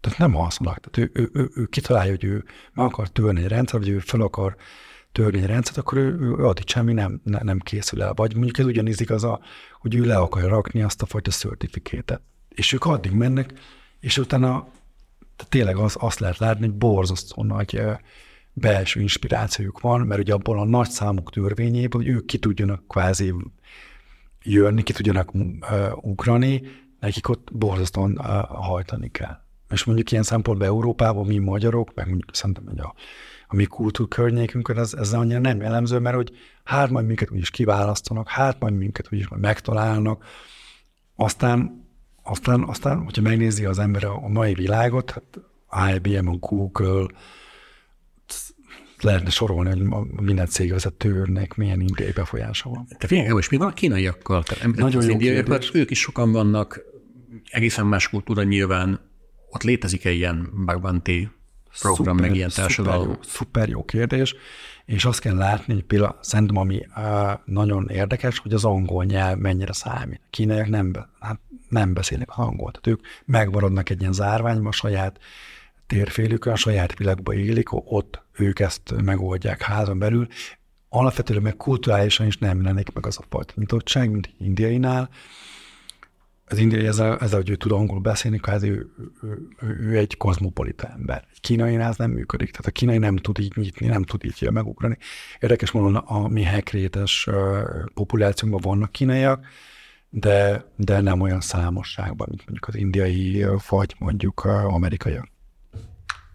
tehát 0.00 0.18
nem 0.18 0.36
alszanak. 0.36 0.80
Tehát 0.80 1.10
ő, 1.14 1.22
ő, 1.22 1.30
ő, 1.32 1.50
ő 1.54 1.66
kitalálja, 1.66 2.10
hogy 2.10 2.24
ő 2.24 2.44
meg 2.72 2.86
akar 2.86 3.08
törni 3.08 3.42
egy 3.42 3.48
rendszer, 3.48 3.80
vagy 3.80 3.88
ő 3.88 3.98
fel 3.98 4.20
akar 4.20 4.56
törni 4.56 4.66
egy 5.12 5.46
rendszert, 5.46 5.78
akkor 5.78 5.98
ő, 5.98 6.18
ő 6.20 6.46
addig 6.46 6.68
semmi 6.68 6.92
nem, 6.92 7.20
ne, 7.24 7.38
nem 7.42 7.58
készül 7.58 8.02
el. 8.02 8.14
Vagy 8.14 8.34
mondjuk 8.34 8.58
ez 8.58 8.64
ugyaníz 8.64 9.00
igaz, 9.00 9.24
a, 9.24 9.40
hogy 9.80 9.94
ő 9.94 10.04
le 10.04 10.16
akarja 10.16 10.48
rakni 10.48 10.82
azt 10.82 11.02
a 11.02 11.06
fajta 11.06 11.30
certifikétet. 11.30 12.20
És 12.48 12.72
ők 12.72 12.84
addig 12.84 13.12
mennek, 13.12 13.52
és 14.00 14.18
utána 14.18 14.68
tehát 15.38 15.52
tényleg 15.52 15.76
az, 15.76 15.96
azt 16.00 16.18
lehet 16.18 16.38
látni, 16.38 16.66
hogy 16.66 16.74
borzasztó 16.74 17.44
nagy 17.44 17.82
belső 18.52 19.00
inspirációjuk 19.00 19.80
van, 19.80 20.00
mert 20.00 20.20
ugye 20.20 20.32
abból 20.32 20.58
a 20.58 20.64
nagy 20.64 20.88
számok 20.88 21.30
törvényéből, 21.30 22.02
hogy 22.02 22.10
ők 22.10 22.26
ki 22.26 22.38
tudjanak 22.38 22.88
kvázi 22.88 23.34
jönni, 24.42 24.82
ki 24.82 24.92
tudjanak 24.92 25.30
ugrani, 25.94 26.62
nekik 27.00 27.28
ott 27.28 27.48
borzasztóan 27.52 28.18
uh, 28.18 28.24
hajtani 28.48 29.10
kell. 29.10 29.36
És 29.70 29.84
mondjuk 29.84 30.10
ilyen 30.10 30.22
szempontból 30.22 30.66
Európában 30.66 31.26
mi 31.26 31.38
magyarok, 31.38 31.94
meg 31.94 32.06
mondjuk 32.06 32.34
szerintem, 32.34 32.64
hogy 32.66 32.78
a, 32.78 32.94
a 33.50 33.54
mi 33.54 33.64
kultúrkörnyékünkön 33.64 34.78
ez, 34.78 34.94
ez 34.94 35.12
annyira 35.12 35.38
nem 35.38 35.60
jellemző, 35.60 35.98
mert 35.98 36.16
hogy 36.16 36.30
hát 36.64 36.90
majd 36.90 37.06
minket 37.06 37.30
úgyis 37.30 37.50
kiválasztanak, 37.50 38.28
hát 38.28 38.60
majd 38.60 38.74
minket 38.74 39.08
úgyis 39.12 39.28
majd 39.28 39.42
megtalálnak, 39.42 40.24
aztán, 41.16 41.86
aztán, 42.22 42.62
aztán, 42.62 43.04
hogyha 43.04 43.22
megnézi 43.22 43.64
az 43.64 43.78
ember 43.78 44.04
a 44.04 44.28
mai 44.28 44.54
világot, 44.54 45.10
hát 45.10 45.40
IBM, 45.94 46.28
a 46.28 46.36
Google, 46.36 47.06
lehetne 49.00 49.30
sorolni, 49.30 49.70
hogy 49.70 50.06
minden 50.20 50.46
cégvezetőnek 50.46 51.54
milyen 51.54 51.80
indiai 51.80 52.12
befolyása 52.12 52.70
van. 52.70 52.86
Te 52.98 53.06
figyelj, 53.06 53.28
most 53.28 53.50
mi 53.50 53.56
van 53.56 53.68
a 53.68 53.72
kínaiakkal? 53.72 54.42
Nagyon 54.74 55.04
jó 55.04 55.10
indiaiakkal, 55.10 55.58
kérdés. 55.58 55.80
ők 55.80 55.90
is 55.90 56.00
sokan 56.00 56.32
vannak, 56.32 56.80
egészen 57.50 57.86
más 57.86 58.08
kultúra 58.08 58.42
nyilván. 58.42 59.00
Ott 59.50 59.62
létezik-e 59.62 60.10
ilyen 60.10 60.50
Bhagwanti 60.64 61.28
program, 61.80 62.16
meg 62.16 62.34
ilyen 62.34 62.50
társadalom? 62.54 63.00
Szuper 63.00 63.16
jó, 63.16 63.22
szuper 63.22 63.68
jó 63.68 63.84
kérdés, 63.84 64.34
és 64.84 65.04
azt 65.04 65.20
kell 65.20 65.36
látni, 65.36 65.74
hogy 65.74 65.84
például 65.84 66.18
szerintem 66.20 66.56
ami 66.56 66.86
nagyon 67.44 67.88
érdekes, 67.88 68.38
hogy 68.38 68.52
az 68.52 68.64
angol 68.64 69.04
nyelv 69.04 69.38
mennyire 69.38 69.72
számít. 69.72 70.20
A 70.22 70.28
kínaiak 70.30 70.68
nem, 70.68 70.92
hát 71.20 71.40
nem 71.68 71.94
beszélnek 71.94 72.28
az 72.30 72.38
angolt. 72.38 72.80
Tehát 72.80 72.98
ők 72.98 73.06
megmaradnak 73.24 73.90
egy 73.90 74.00
ilyen 74.00 74.12
zárványban, 74.12 74.72
saját 74.72 75.18
térfélükön, 75.86 76.52
a 76.52 76.56
saját 76.56 76.98
világban 76.98 77.34
élik, 77.34 77.72
ott 77.72 78.22
ők 78.32 78.60
ezt 78.60 78.94
megoldják 79.02 79.62
házon 79.62 79.98
belül. 79.98 80.26
Alapvetően 80.88 81.42
meg 81.42 81.56
kulturálisan 81.56 82.26
is 82.26 82.38
nem 82.38 82.62
lennék 82.62 82.92
meg 82.92 83.06
az 83.06 83.18
a 83.18 83.24
fajta 83.28 83.52
nyitottság, 83.56 84.10
mint 84.10 84.34
indiainál. 84.38 85.08
Az 86.50 86.58
indiai 86.58 86.86
ezzel, 86.86 87.18
ezzel 87.18 87.38
hogy 87.38 87.50
ő 87.50 87.56
tud 87.56 87.72
angolul 87.72 88.02
beszélni, 88.02 88.40
hát 88.42 88.62
ő, 88.62 88.90
ő, 89.22 89.48
ő, 89.60 89.96
egy 89.96 90.16
kozmopolita 90.16 90.88
ember. 90.88 91.26
Egy 91.30 91.40
kínainál 91.40 91.88
ez 91.88 91.96
nem 91.96 92.10
működik, 92.10 92.50
tehát 92.50 92.66
a 92.66 92.70
kínai 92.70 92.98
nem 92.98 93.16
tud 93.16 93.38
így 93.38 93.52
nyitni, 93.56 93.86
nem 93.86 94.02
tud 94.02 94.24
így 94.24 94.50
megugrani. 94.50 94.98
Érdekes 95.40 95.70
módon 95.70 95.96
a 95.96 96.28
mi 96.28 96.42
hekrétes 96.42 97.28
populációnkban 97.94 98.60
vannak 98.70 98.92
kínaiak, 98.92 99.46
de, 100.10 100.64
de 100.76 101.00
nem 101.00 101.20
olyan 101.20 101.40
számosságban, 101.40 102.26
mint 102.28 102.44
mondjuk 102.44 102.68
az 102.68 102.74
indiai, 102.74 103.46
vagy 103.68 103.94
mondjuk 103.98 104.44
amerikaiak. 104.44 105.28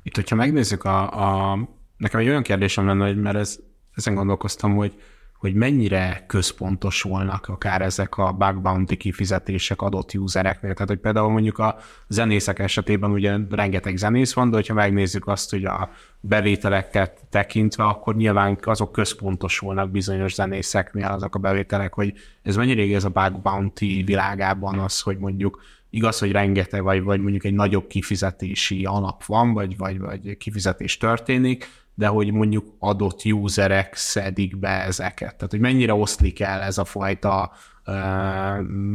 Itt, 0.04 0.16
hogyha 0.16 0.36
megnézzük, 0.36 0.84
a, 0.84 1.52
a, 1.52 1.60
nekem 1.98 2.20
egy 2.20 2.28
olyan 2.28 2.44
kérdésem 2.44 2.86
lenne, 2.86 3.06
hogy 3.06 3.22
mert 3.22 3.38
ez, 3.38 3.60
ezen 3.96 4.16
gondolkoztam, 4.16 4.76
hogy, 4.76 5.02
hogy 5.44 5.54
mennyire 5.54 6.24
központosulnak 6.28 7.48
akár 7.48 7.82
ezek 7.82 8.18
a 8.18 8.32
bug 8.32 8.62
bounty 8.62 8.96
kifizetések 8.96 9.82
adott 9.82 10.14
usereknél. 10.14 10.74
Tehát, 10.74 10.90
hogy 10.90 11.00
például 11.00 11.30
mondjuk 11.30 11.58
a 11.58 11.78
zenészek 12.08 12.60
esetében 12.60 13.12
ugye 13.12 13.38
rengeteg 13.50 13.98
zenész 13.98 14.34
van, 14.34 14.50
de 14.50 14.56
hogyha 14.56 14.74
megnézzük 14.74 15.28
azt, 15.28 15.50
hogy 15.50 15.66
a 15.66 15.90
bevételeket 16.20 17.20
tekintve, 17.30 17.84
akkor 17.84 18.16
nyilván 18.16 18.58
azok 18.62 18.92
központosulnak 18.92 19.92
bizonyos 19.92 20.34
zenészeknél 20.34 21.06
azok 21.08 21.36
a 21.36 21.40
bevételek, 21.40 21.94
hogy 21.94 22.14
ez 22.44 22.56
mennyire 22.56 22.96
ez 22.96 23.04
a 23.04 23.10
bug 23.10 23.42
bounty 23.42 24.04
világában 24.06 24.80
az, 24.80 25.02
hogy 25.02 25.18
mondjuk 25.18 25.62
igaz, 25.90 26.20
hogy 26.20 26.32
rengeteg, 26.32 26.84
vagy, 26.84 27.04
vagy 27.04 27.22
mondjuk 27.22 27.44
egy 27.44 27.54
nagyobb 27.54 27.88
kifizetési 27.88 28.86
alap 28.86 29.26
van, 29.26 29.54
vagy, 29.54 29.78
vagy, 29.78 30.00
vagy 30.00 30.38
kifizetés 30.38 30.98
történik, 30.98 31.68
de 31.96 32.08
hogy 32.08 32.32
mondjuk 32.32 32.76
adott 32.80 33.26
userek 33.26 33.96
szedik 33.96 34.58
be 34.58 34.84
ezeket. 34.84 35.36
Tehát, 35.36 35.52
hogy 35.52 35.60
mennyire 35.60 35.94
oszlik 35.94 36.40
el 36.40 36.62
ez 36.62 36.78
a 36.78 36.86
fajta 36.86 37.52
uh, 37.86 37.96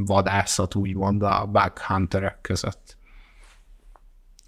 vadászat, 0.05 0.75
úgymond 0.75 1.23
a 1.23 1.47
bug 1.47 1.79
hunterek 1.79 2.41
között. 2.41 2.97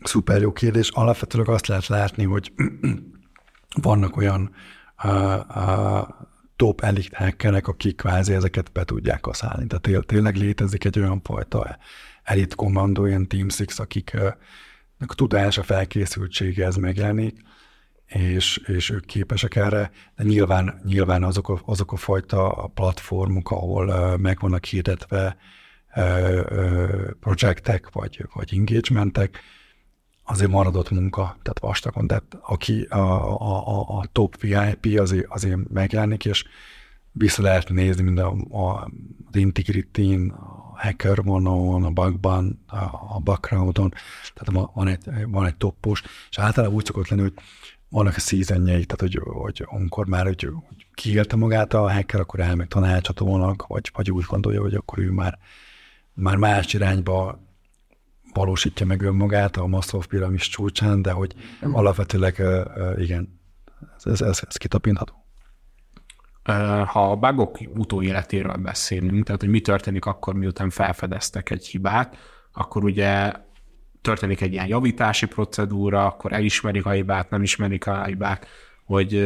Szuper 0.02 0.40
jó 0.40 0.52
kérdés. 0.52 0.88
Alapvetően 0.88 1.46
azt 1.46 1.66
lehet 1.66 1.86
látni, 1.86 2.24
hogy 2.24 2.52
vannak 3.82 4.16
olyan 4.16 4.54
uh, 5.04 5.40
uh, 5.56 6.08
top 6.56 6.80
elit 6.80 7.14
hackerek, 7.14 7.68
akik 7.68 7.96
kvázi 7.96 8.32
ezeket 8.32 8.72
be 8.72 8.84
tudják 8.84 9.20
kaszálni. 9.20 9.66
Tehát 9.66 10.06
tényleg 10.06 10.36
létezik 10.36 10.84
egy 10.84 10.98
olyan 10.98 11.20
fajta 11.22 11.78
elit 12.22 12.54
kommandó, 12.54 13.06
ilyen 13.06 13.28
Team 13.28 13.48
Six, 13.48 13.78
akik 13.78 14.16
a 15.06 15.14
tudás, 15.14 15.58
a 15.58 15.62
felkészültsége 15.62 16.66
ez 16.66 16.76
megjelenik, 16.76 17.40
és, 18.10 18.56
és 18.56 18.90
ők 18.90 19.04
képesek 19.04 19.56
erre, 19.56 19.90
de 20.16 20.24
nyilván, 20.24 20.80
nyilván 20.84 21.22
azok, 21.22 21.48
a, 21.48 21.60
azok 21.64 21.92
a 21.92 21.96
fajta 21.96 22.70
platformok, 22.74 23.50
ahol 23.50 24.16
meg 24.16 24.40
vannak 24.40 24.64
hirdetve 24.64 25.36
projektek, 27.20 27.88
vagy, 27.92 28.24
vagy 28.32 28.54
engagementek, 28.54 29.40
azért 30.24 30.50
maradott 30.50 30.90
munka, 30.90 31.22
tehát 31.22 31.58
vastagon, 31.60 32.06
tehát 32.06 32.38
aki 32.40 32.82
a, 32.82 32.98
a, 33.40 33.98
a 33.98 34.04
top 34.12 34.40
VIP 34.40 34.98
azért, 35.00 35.26
azért 35.28 35.68
megjelenik, 35.68 36.24
és 36.24 36.44
vissza 37.12 37.42
lehet 37.42 37.68
nézni 37.68 38.02
mind 38.02 38.18
a, 38.18 38.34
a, 38.50 38.90
az 39.30 39.36
integrity 39.36 40.30
a 40.30 40.70
hacker 40.74 41.22
vonon, 41.22 41.84
a 41.84 41.90
bugban, 41.90 42.64
a, 42.66 42.76
a 43.14 43.20
backgroundon, 43.24 43.92
tehát 44.34 44.68
van 44.74 44.88
egy, 44.88 45.26
van 45.26 45.46
egy 45.46 45.56
toppos, 45.56 46.02
és 46.30 46.38
általában 46.38 46.76
úgy 46.76 46.84
szokott 46.84 47.08
lenni, 47.08 47.22
hogy 47.22 47.34
vannak 47.90 48.16
a 48.16 48.20
seasonjei, 48.20 48.84
tehát 48.84 49.00
hogy, 49.00 49.20
hogy 49.22 49.66
amikor 49.66 50.06
már 50.06 50.26
hogy, 50.26 50.42
hogy 50.42 50.86
kiélte 50.94 51.36
magát 51.36 51.74
a 51.74 51.92
hacker, 51.92 52.20
akkor 52.20 52.40
elmegy 52.40 52.68
tanácsadónak, 52.68 53.66
vagy, 53.66 53.90
vagy 53.94 54.10
úgy 54.10 54.24
gondolja, 54.24 54.60
hogy 54.60 54.74
akkor 54.74 54.98
ő 54.98 55.10
már, 55.10 55.38
már 56.12 56.36
más 56.36 56.74
irányba 56.74 57.48
valósítja 58.32 58.86
meg 58.86 59.02
önmagát 59.02 59.56
a 59.56 59.66
Maslow 59.66 60.02
piramis 60.08 60.48
csúcsán, 60.48 61.02
de 61.02 61.10
hogy 61.10 61.34
alapvetőleg 61.60 62.42
igen, 62.98 63.40
ez, 63.96 64.20
ez, 64.20 64.42
ez 64.48 64.56
kitapintható. 64.56 65.14
Ha 66.86 67.10
a 67.10 67.16
bugok 67.16 67.58
utóéletéről 67.74 68.56
beszélünk, 68.56 69.24
tehát 69.24 69.40
hogy 69.40 69.50
mi 69.50 69.60
történik 69.60 70.04
akkor, 70.04 70.34
miután 70.34 70.70
felfedeztek 70.70 71.50
egy 71.50 71.66
hibát, 71.66 72.16
akkor 72.52 72.84
ugye 72.84 73.32
történik 74.02 74.40
egy 74.40 74.52
ilyen 74.52 74.66
javítási 74.66 75.26
procedúra, 75.26 76.06
akkor 76.06 76.32
elismerik 76.32 76.86
a 76.86 76.90
hibát, 76.90 77.30
nem 77.30 77.42
ismerik 77.42 77.86
a 77.86 78.04
hibát, 78.04 78.46
hogy 78.84 79.16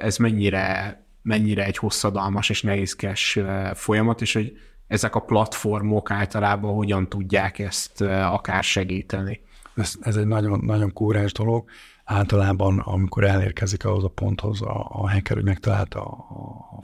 ez 0.00 0.16
mennyire, 0.16 0.96
mennyire 1.22 1.64
egy 1.64 1.76
hosszadalmas 1.76 2.50
és 2.50 2.62
nehézkes 2.62 3.38
folyamat, 3.74 4.20
és 4.20 4.32
hogy 4.32 4.58
ezek 4.86 5.14
a 5.14 5.20
platformok 5.20 6.10
általában 6.10 6.74
hogyan 6.74 7.08
tudják 7.08 7.58
ezt 7.58 8.00
akár 8.00 8.64
segíteni. 8.64 9.40
Ez, 9.74 9.94
ez 10.00 10.16
egy 10.16 10.26
nagyon, 10.26 10.60
nagyon 10.64 10.92
kúrás 10.92 11.32
dolog. 11.32 11.70
Általában, 12.04 12.78
amikor 12.78 13.24
elérkezik 13.24 13.84
ahhoz 13.84 14.04
a 14.04 14.08
ponthoz 14.08 14.62
a, 14.62 14.88
a 14.90 15.10
hacker, 15.10 15.36
hogy 15.36 15.44
megtalálta 15.44 16.00
a, 16.00 16.16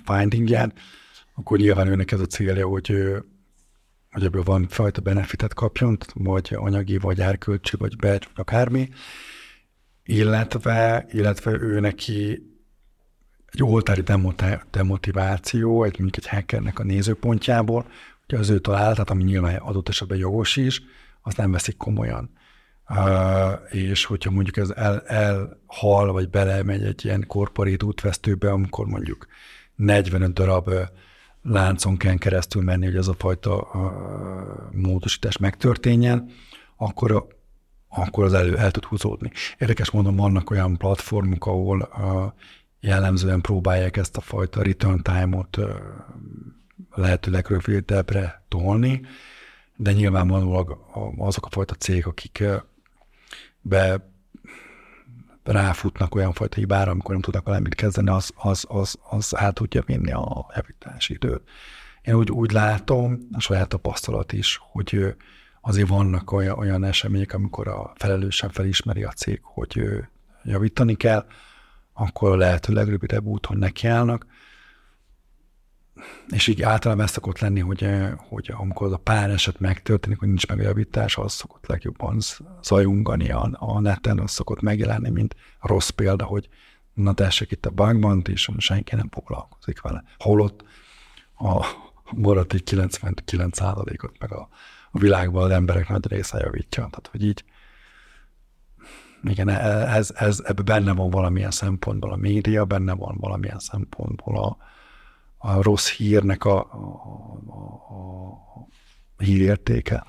a 0.05 0.13
findingját, 0.13 0.73
akkor 1.35 1.59
nyilván 1.59 1.89
őnek 1.89 2.13
ez 2.13 2.21
a 2.21 2.27
célja, 2.27 2.67
hogy, 2.67 2.95
hogy 4.15 4.25
ebből 4.25 4.43
van 4.43 4.67
fajta 4.69 5.01
benefitet 5.01 5.55
kapjon, 5.55 5.99
vagy 6.15 6.55
anyagi, 6.57 6.99
vagy 6.99 7.21
árkölcsi, 7.21 7.77
vagy 7.77 7.95
vagy 8.01 8.29
akármi, 8.35 8.89
illetve, 10.05 11.07
illetve 11.11 11.51
ő 11.51 11.81
neki 11.81 12.43
egy 13.47 13.63
oltári 13.63 14.03
demotiváció, 14.71 15.85
egy 15.85 15.99
mondjuk 15.99 16.25
egy 16.25 16.31
hackernek 16.31 16.79
a 16.79 16.85
nézőpontjából, 16.85 17.87
hogy 18.27 18.39
az 18.39 18.51
ő 18.51 18.59
találatát, 18.59 19.11
ami 19.11 19.23
nyilván 19.23 19.57
adott 19.57 19.89
esetben 19.89 20.19
jogos 20.19 20.57
is, 20.57 20.83
azt 21.23 21.37
nem 21.37 21.51
veszik 21.51 21.77
komolyan. 21.77 22.31
Uh, 22.89 23.53
és 23.71 24.05
hogyha 24.05 24.31
mondjuk 24.31 24.57
ez 24.57 24.71
el, 24.71 25.01
elhal, 25.01 26.13
vagy 26.13 26.31
belemegy 26.31 26.85
egy 26.85 27.05
ilyen 27.05 27.27
korporét 27.27 27.83
útvesztőbe, 27.83 28.51
amikor 28.51 28.87
mondjuk 28.87 29.27
45 29.77 30.33
darab 30.33 30.71
láncon 31.45 31.97
kell 31.97 32.17
keresztül 32.17 32.63
menni, 32.63 32.85
hogy 32.85 32.97
ez 32.97 33.09
a 33.09 33.15
fajta 33.19 33.57
uh, 33.57 34.81
módosítás 34.83 35.37
megtörténjen, 35.37 36.31
akkor, 36.77 37.29
akkor 37.89 38.25
az 38.25 38.33
elő 38.33 38.57
el 38.57 38.71
tud 38.71 38.85
húzódni. 38.85 39.31
Érdekes 39.59 39.91
mondom, 39.91 40.17
vannak 40.17 40.51
olyan 40.51 40.77
platformok, 40.77 41.47
ahol 41.47 41.89
uh, 41.99 42.33
jellemzően 42.81 43.41
próbálják 43.41 43.97
ezt 43.97 44.17
a 44.17 44.21
fajta 44.21 44.63
return 44.63 45.03
time-ot 45.03 45.59
lehetőleg 46.95 47.47
rövidebbre 47.47 48.45
tolni, 48.49 49.01
de 49.77 49.93
nyilvánvalóan 49.93 50.79
azok 51.19 51.47
a 51.47 51.51
fajta 51.51 51.75
cégek, 51.75 52.07
akik 52.07 52.45
be 53.61 54.14
ráfutnak 55.45 56.15
olyan 56.15 56.33
fajta 56.33 56.57
hibára, 56.57 56.91
amikor 56.91 57.13
nem 57.13 57.21
tudnak 57.21 57.45
valamit 57.45 57.75
kezdeni, 57.75 58.09
az, 58.09 58.31
az, 58.37 58.65
az, 58.69 58.97
az 59.11 59.37
át 59.37 59.55
tudja 59.55 59.83
vinni 59.87 60.13
a 60.13 60.47
javítási 60.55 61.13
időt. 61.13 61.43
Én 62.03 62.15
úgy, 62.15 62.31
úgy 62.31 62.53
látom, 62.53 63.19
a 63.33 63.41
saját 63.41 63.69
tapasztalat 63.69 64.33
is, 64.33 64.61
hogy 64.63 65.15
azért 65.61 65.89
vannak 65.89 66.33
olyan, 66.33 66.59
olyan 66.59 66.85
események, 66.85 67.33
amikor 67.33 67.69
a 67.69 67.93
felelősen 67.95 68.51
felismeri 68.51 69.05
a 69.05 69.11
cég, 69.11 69.41
hogy 69.43 69.83
javítani 70.43 70.95
kell, 70.95 71.27
akkor 71.93 72.31
a 72.31 72.37
lehető 72.37 72.73
legrövidebb 72.73 73.25
úton 73.25 73.57
nekiállnak, 73.57 74.27
és 76.29 76.47
így 76.47 76.63
általában 76.63 77.05
ez 77.05 77.11
szokott 77.11 77.39
lenni, 77.39 77.61
hogy, 77.61 77.85
eh, 77.85 78.13
hogy 78.17 78.53
amikor 78.57 78.93
a 78.93 78.97
pár 78.97 79.31
eset 79.31 79.61
megtörténik, 79.61 80.19
hogy 80.19 80.29
nincs 80.29 80.47
meg 80.47 80.59
a 80.59 80.63
javítás, 80.63 81.17
az 81.17 81.33
szokott 81.33 81.67
legjobban 81.67 82.19
zajungani 82.63 83.31
a, 83.31 83.51
a 83.53 83.81
neten, 83.81 84.19
az 84.19 84.31
szokott 84.31 84.61
megjelenni, 84.61 85.11
mint 85.11 85.37
rossz 85.61 85.89
példa, 85.89 86.25
hogy 86.25 86.49
na 86.95 87.13
tessék 87.13 87.51
itt 87.51 87.67
a 87.67 87.71
bankban, 87.71 88.23
és 88.27 88.51
senki 88.59 88.95
nem 88.95 89.09
foglalkozik 89.11 89.81
vele. 89.81 90.05
Holott 90.19 90.65
a 91.39 91.67
maradt 92.17 92.55
99%-ot 92.57 94.19
meg 94.19 94.33
a, 94.33 94.49
a 94.91 94.99
világban 94.99 95.45
az 95.45 95.51
emberek 95.51 95.89
nagy 95.89 96.07
része 96.07 96.39
javítja. 96.39 96.87
Tehát, 96.91 97.09
hogy 97.11 97.25
így 97.25 97.45
igen, 99.23 99.49
ez, 99.49 100.11
ez, 100.15 100.41
ebben 100.45 100.65
benne 100.65 100.93
van 100.93 101.11
valamilyen 101.11 101.51
szempontból 101.51 102.13
a 102.13 102.17
média, 102.17 102.65
benne 102.65 102.93
van 102.93 103.17
valamilyen 103.21 103.59
szempontból 103.59 104.39
a, 104.39 104.57
a 105.47 105.63
rossz 105.63 105.91
hírnek 105.91 106.45
a, 106.45 106.59
a, 106.59 106.67
a, 107.47 108.33
a 109.17 109.23
hírértéke. 109.23 110.07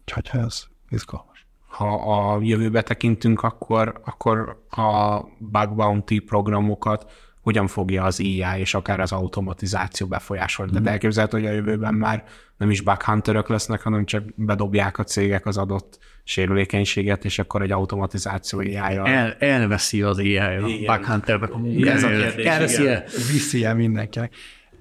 Úgyhogy 0.00 0.40
ez 0.42 0.64
izgalmas. 0.88 1.46
Ha 1.66 1.94
a 1.94 2.40
jövőbe 2.42 2.82
tekintünk, 2.82 3.42
akkor, 3.42 4.00
akkor 4.04 4.66
a 4.70 5.20
bug 5.38 5.74
bounty 5.74 6.18
programokat 6.18 7.12
hogyan 7.40 7.66
fogja 7.66 8.04
az 8.04 8.18
IA 8.18 8.58
és 8.58 8.74
akár 8.74 9.00
az 9.00 9.12
automatizáció 9.12 10.06
befolyásolni. 10.06 10.72
Mm. 10.72 10.74
Tehát 10.74 10.88
elképzelhető, 10.88 11.38
hogy 11.38 11.46
a 11.46 11.52
jövőben 11.52 11.94
már 11.94 12.24
nem 12.56 12.70
is 12.70 12.80
bug 12.80 13.02
hunterök 13.02 13.48
lesznek, 13.48 13.82
hanem 13.82 14.04
csak 14.04 14.24
bedobják 14.34 14.98
a 14.98 15.04
cégek 15.04 15.46
az 15.46 15.56
adott 15.56 15.98
sérülékenységet, 16.24 17.24
és 17.24 17.38
akkor 17.38 17.62
egy 17.62 17.72
automatizáció 17.72 18.58
ai 18.58 18.74
El, 18.74 19.36
elveszi 19.38 20.02
az 20.02 20.18
AI 20.18 20.36
a 20.36 20.60
bug 20.86 21.04
hunternek 21.04 21.52
a 21.52 21.58
munkáját. 21.58 21.96
Ez 21.96 22.02
a 22.02 22.08
kérdés. 22.08 22.44
Elveszi 22.44 22.88
el. 22.88 23.04
Viszi 23.32 23.64
el 23.64 23.74
mindenkinek. 23.74 24.34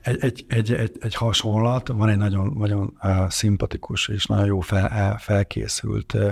Egy, 0.05 0.17
egy, 0.23 0.45
egy, 0.47 0.73
egy, 0.73 0.97
egy 0.99 1.15
hasonlat, 1.15 1.87
van 1.87 2.09
egy 2.09 2.17
nagyon, 2.17 2.53
nagyon 2.57 2.97
szimpatikus 3.29 4.07
és 4.07 4.25
nagyon 4.25 4.45
jó 4.45 4.59
fel, 4.59 5.17
felkészült 5.17 6.13
uh, 6.13 6.31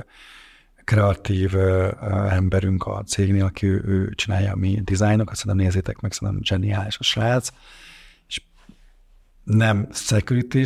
kreatív 0.83 1.55
emberünk 2.29 2.85
a 2.85 3.03
cégnél, 3.03 3.45
aki 3.45 3.65
ő, 3.65 3.83
ő 3.85 4.13
csinálja 4.15 4.51
a 4.51 4.55
mi 4.55 4.81
dizájnokat, 4.83 5.35
szerintem 5.35 5.65
nézzétek 5.65 5.99
meg, 5.99 6.11
szerintem 6.11 6.43
zseniális 6.43 6.97
a 6.99 7.03
srác, 7.03 7.49
és 8.27 8.41
nem 9.43 9.87
security 9.91 10.63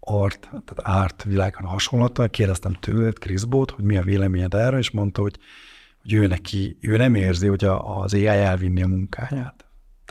art, 0.00 0.40
tehát 0.40 1.02
art 1.04 1.22
világon 1.22 1.64
hasonlata, 1.64 2.28
kérdeztem 2.28 2.72
tőled, 2.72 3.18
Chris 3.18 3.44
Bot, 3.44 3.70
hogy 3.70 3.84
mi 3.84 3.96
a 3.96 4.02
véleményed 4.02 4.54
erre, 4.54 4.78
és 4.78 4.90
mondta, 4.90 5.20
hogy, 5.20 5.38
hogy 6.02 6.12
ő 6.12 6.26
neki, 6.26 6.76
ő 6.80 6.96
nem 6.96 7.14
érzi, 7.14 7.46
hogy 7.46 7.64
az 7.64 8.14
AI 8.14 8.26
elvinni 8.26 8.82
a 8.82 8.86
munkáját. 8.86 9.64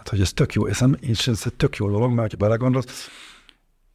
Tehát, 0.04 0.10
hogy 0.10 0.22
ez 0.22 0.34
tök 0.34 0.54
jó, 0.54 0.68
és 1.00 1.28
ez 1.28 1.42
egy 1.46 1.54
tök 1.54 1.76
jó 1.76 1.90
dolog, 1.90 2.14
mert 2.14 2.32
ha 2.32 2.38
belegondolsz, 2.38 3.10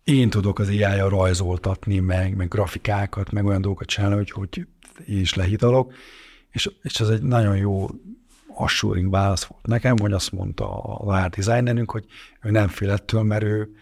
én 0.04 0.30
tudok 0.30 0.59
az 0.59 0.68
ai 0.68 1.09
rajzoltatni, 1.09 1.98
meg, 1.98 2.36
meg 2.36 2.48
grafikákat, 2.48 3.30
meg 3.30 3.44
olyan 3.44 3.61
dolgokat 3.61 3.88
csinálni, 3.88 4.16
hogy, 4.16 4.30
hogy 4.30 4.66
én 5.07 5.20
is 5.20 5.34
lehidalok, 5.34 5.92
és, 6.50 6.70
és 6.82 7.00
ez 7.00 7.09
egy 7.09 7.22
nagyon 7.22 7.57
jó 7.57 7.88
assuring 8.54 9.11
válasz 9.11 9.44
volt 9.44 9.66
nekem, 9.66 9.98
hogy 9.98 10.12
azt 10.12 10.32
mondta 10.32 10.82
a 10.82 11.14
ár 11.14 11.30
designerünk, 11.30 11.90
hogy 11.90 12.04
ő 12.42 12.50
nem 12.50 12.68
fél 12.68 12.90
ettől, 12.90 13.22
mert 13.22 13.42
ő, 13.42 13.74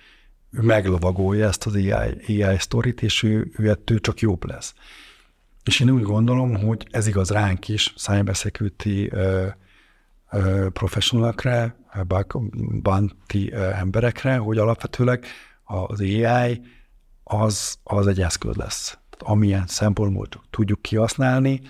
ő 0.50 0.60
meglovagolja 0.60 1.46
ezt 1.46 1.66
az 1.66 1.74
AI, 1.74 2.42
AI 2.42 2.58
sztorit, 2.58 3.02
és 3.02 3.22
ő, 3.22 3.52
ő 3.56 3.68
ettől 3.68 4.00
csak 4.00 4.20
jobb 4.20 4.44
lesz. 4.46 4.74
És 5.64 5.80
én 5.80 5.90
úgy 5.90 6.02
gondolom, 6.02 6.54
hogy 6.54 6.86
ez 6.90 7.06
igaz 7.06 7.30
ránk 7.30 7.68
is, 7.68 7.94
cybersecurity 7.96 9.08
uh, 9.12 9.46
professzionálokra, 10.72 11.74
banti 12.82 13.52
emberekre, 13.54 14.36
hogy 14.36 14.58
alapvetőleg 14.58 15.26
az 15.64 16.00
AI 16.00 16.62
az, 17.24 17.78
az 17.82 18.06
egy 18.06 18.20
eszköz 18.20 18.56
lesz. 18.56 18.98
Amilyen 19.18 19.66
szempontból 19.66 20.26
tudjuk 20.50 20.82
kihasználni, 20.82 21.60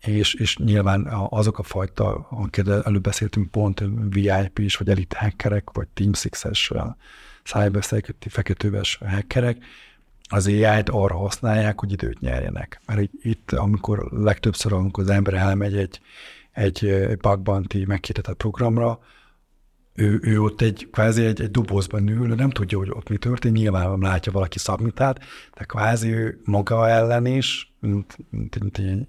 és, 0.00 0.34
és 0.34 0.56
nyilván 0.56 1.06
azok 1.28 1.58
a 1.58 1.62
fajta, 1.62 2.26
amiket 2.30 2.68
előbb 2.68 3.02
beszéltünk, 3.02 3.50
pont 3.50 3.84
VIP 4.08 4.58
is, 4.58 4.76
vagy 4.76 4.88
elite 4.88 5.18
hackerek, 5.18 5.70
vagy 5.72 5.88
Team 5.88 6.12
Six-es 6.12 6.72
cybersecurity 7.44 8.28
feketőves 8.28 8.98
hackerek, 9.06 9.64
az 10.28 10.46
AI-t 10.46 10.88
arra 10.88 11.16
használják, 11.16 11.80
hogy 11.80 11.92
időt 11.92 12.20
nyerjenek. 12.20 12.80
Mert 12.86 13.10
itt, 13.22 13.52
amikor 13.52 14.08
legtöbbször, 14.12 14.72
amikor 14.72 15.04
az 15.04 15.10
ember 15.10 15.34
elmegy 15.34 15.76
egy, 15.76 16.00
egy 16.54 17.06
bug 17.20 17.40
bounty 17.40 17.84
meghirdetett 17.86 18.36
programra, 18.36 18.98
ő, 19.94 20.20
ő 20.22 20.40
ott 20.40 20.60
egy 20.60 20.88
kvázi 20.92 21.24
egy, 21.24 21.40
egy 21.40 21.50
dobozban 21.50 22.08
ül, 22.08 22.34
nem 22.34 22.50
tudja, 22.50 22.78
hogy 22.78 22.90
ott 22.90 23.08
mi 23.08 23.16
történt, 23.16 23.56
nyilván 23.56 23.98
látja 23.98 24.32
valaki 24.32 24.58
szabmitát, 24.58 25.18
de 25.54 25.64
kvázi 25.64 26.12
ő 26.12 26.40
maga 26.44 26.88
ellen 26.88 27.26
is, 27.26 27.74
mint, 27.80 28.18
mint, 28.30 28.60
mint 28.60 28.78
egy, 28.78 29.06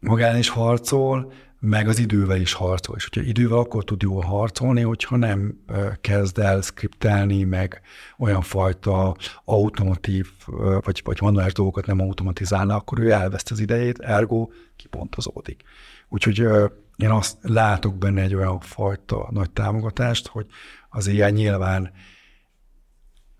maga 0.00 0.24
ellen 0.24 0.38
is 0.38 0.48
harcol, 0.48 1.32
meg 1.60 1.88
az 1.88 1.98
idővel 1.98 2.40
is 2.40 2.52
harcol. 2.52 2.96
És 2.96 3.08
hogyha 3.08 3.28
idővel 3.28 3.58
akkor 3.58 3.84
tud 3.84 4.02
jól 4.02 4.22
harcolni, 4.22 4.80
hogyha 4.80 5.16
nem 5.16 5.64
kezd 6.00 6.38
el 6.38 6.60
skriptelni, 6.60 7.44
meg 7.44 7.80
olyan 8.18 8.42
fajta 8.42 9.16
automatív, 9.44 10.28
vagy, 10.80 11.00
vagy 11.04 11.18
manuális 11.20 11.52
dolgokat 11.52 11.86
nem 11.86 12.00
automatizálna, 12.00 12.74
akkor 12.74 12.98
ő 12.98 13.10
elveszt 13.10 13.50
az 13.50 13.60
idejét, 13.60 13.98
ergo 13.98 14.48
kipontozódik. 14.76 15.62
Úgyhogy 16.08 16.38
én 16.96 17.10
azt 17.10 17.38
látok 17.42 17.98
benne 17.98 18.22
egy 18.22 18.34
olyan 18.34 18.60
fajta 18.60 19.28
nagy 19.30 19.50
támogatást, 19.50 20.26
hogy 20.26 20.46
az 20.88 21.06
ilyen 21.06 21.32
nyilván 21.32 21.92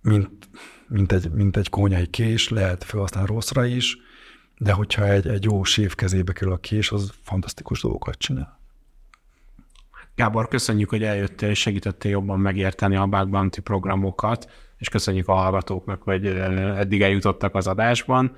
mint, 0.00 0.48
mint, 0.88 1.12
egy, 1.12 1.30
mint 1.30 1.56
egy 1.56 1.68
konyai 1.68 2.06
kés, 2.06 2.48
lehet 2.48 2.84
felhasználni 2.84 3.28
rosszra 3.32 3.64
is, 3.64 3.96
de 4.58 4.72
hogyha 4.72 5.08
egy, 5.08 5.26
egy 5.26 5.44
jó 5.44 5.64
sév 5.64 5.94
kezébe 5.94 6.32
kerül 6.32 6.52
a 6.52 6.56
kés, 6.56 6.90
az 6.90 7.12
fantasztikus 7.22 7.82
dolgokat 7.82 8.18
csinál. 8.18 8.58
Gábor, 10.14 10.48
köszönjük, 10.48 10.88
hogy 10.88 11.02
eljöttél 11.02 11.48
és 11.48 11.58
segítettél 11.58 12.10
jobban 12.10 12.40
megérteni 12.40 12.96
a 12.96 13.06
Bug 13.06 13.28
Bounty 13.28 13.60
programokat, 13.60 14.50
és 14.76 14.88
köszönjük 14.88 15.28
a 15.28 15.34
hallgatóknak, 15.34 16.02
hogy 16.02 16.26
eddig 16.26 17.02
eljutottak 17.02 17.54
az 17.54 17.66
adásban. 17.66 18.36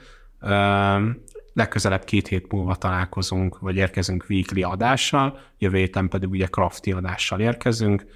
Legközelebb 1.59 2.05
két 2.05 2.29
hét 2.29 2.53
múlva 2.53 2.75
találkozunk, 2.75 3.59
vagy 3.59 3.77
érkezünk 3.77 4.27
weekly 4.29 4.63
adással, 4.63 5.39
jövő 5.59 5.77
héten 5.77 6.09
pedig 6.09 6.29
ugye 6.29 6.47
crafty 6.47 6.93
adással 6.93 7.41
érkezünk. 7.41 8.07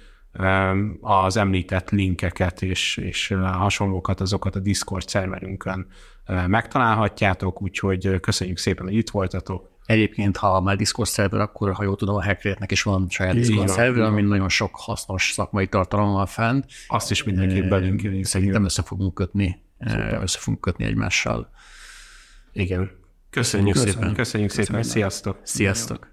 Az 1.01 1.37
említett 1.37 1.89
linkeket 1.89 2.61
és, 2.61 2.97
és 2.97 3.35
hasonlókat, 3.41 4.21
azokat 4.21 4.55
a 4.55 4.59
Discord 4.59 5.07
szerverünkön 5.07 5.87
megtalálhatjátok, 6.47 7.61
úgyhogy 7.61 8.19
köszönjük 8.19 8.57
szépen, 8.57 8.85
hogy 8.85 8.95
itt 8.95 9.09
voltatok. 9.09 9.71
Egyébként, 9.85 10.37
ha 10.37 10.61
már 10.61 10.75
Discord 10.75 11.09
szerver, 11.09 11.39
akkor 11.39 11.73
ha 11.73 11.83
jól 11.83 11.95
tudom, 11.95 12.15
a 12.15 12.23
Hackrétnek 12.23 12.71
is 12.71 12.83
van 12.83 13.09
saját 13.09 13.33
Discord 13.33 13.67
szerver, 13.67 14.03
ami 14.03 14.21
nagyon 14.21 14.49
sok 14.49 14.71
hasznos 14.73 15.31
szakmai 15.31 15.67
tartalom 15.67 16.11
van 16.11 16.25
fent. 16.25 16.65
Azt 16.87 17.11
is 17.11 17.23
mindenképp 17.23 17.69
belünk. 17.69 18.25
Szerintem 18.25 18.63
össze 18.63 18.81
fogunk 18.81 19.13
kötni, 19.13 19.61
össze 20.21 20.39
fogunk 20.39 20.61
kötni 20.61 20.85
egymással. 20.85 21.49
Igen. 22.53 23.01
Köszönjük, 23.33 23.73
köszönjük 23.73 23.95
szépen. 23.95 24.13
Köszönjük 24.13 24.51
szépen. 24.51 24.83
Sziasztok. 24.83 25.39
Sziasztok. 25.43 26.12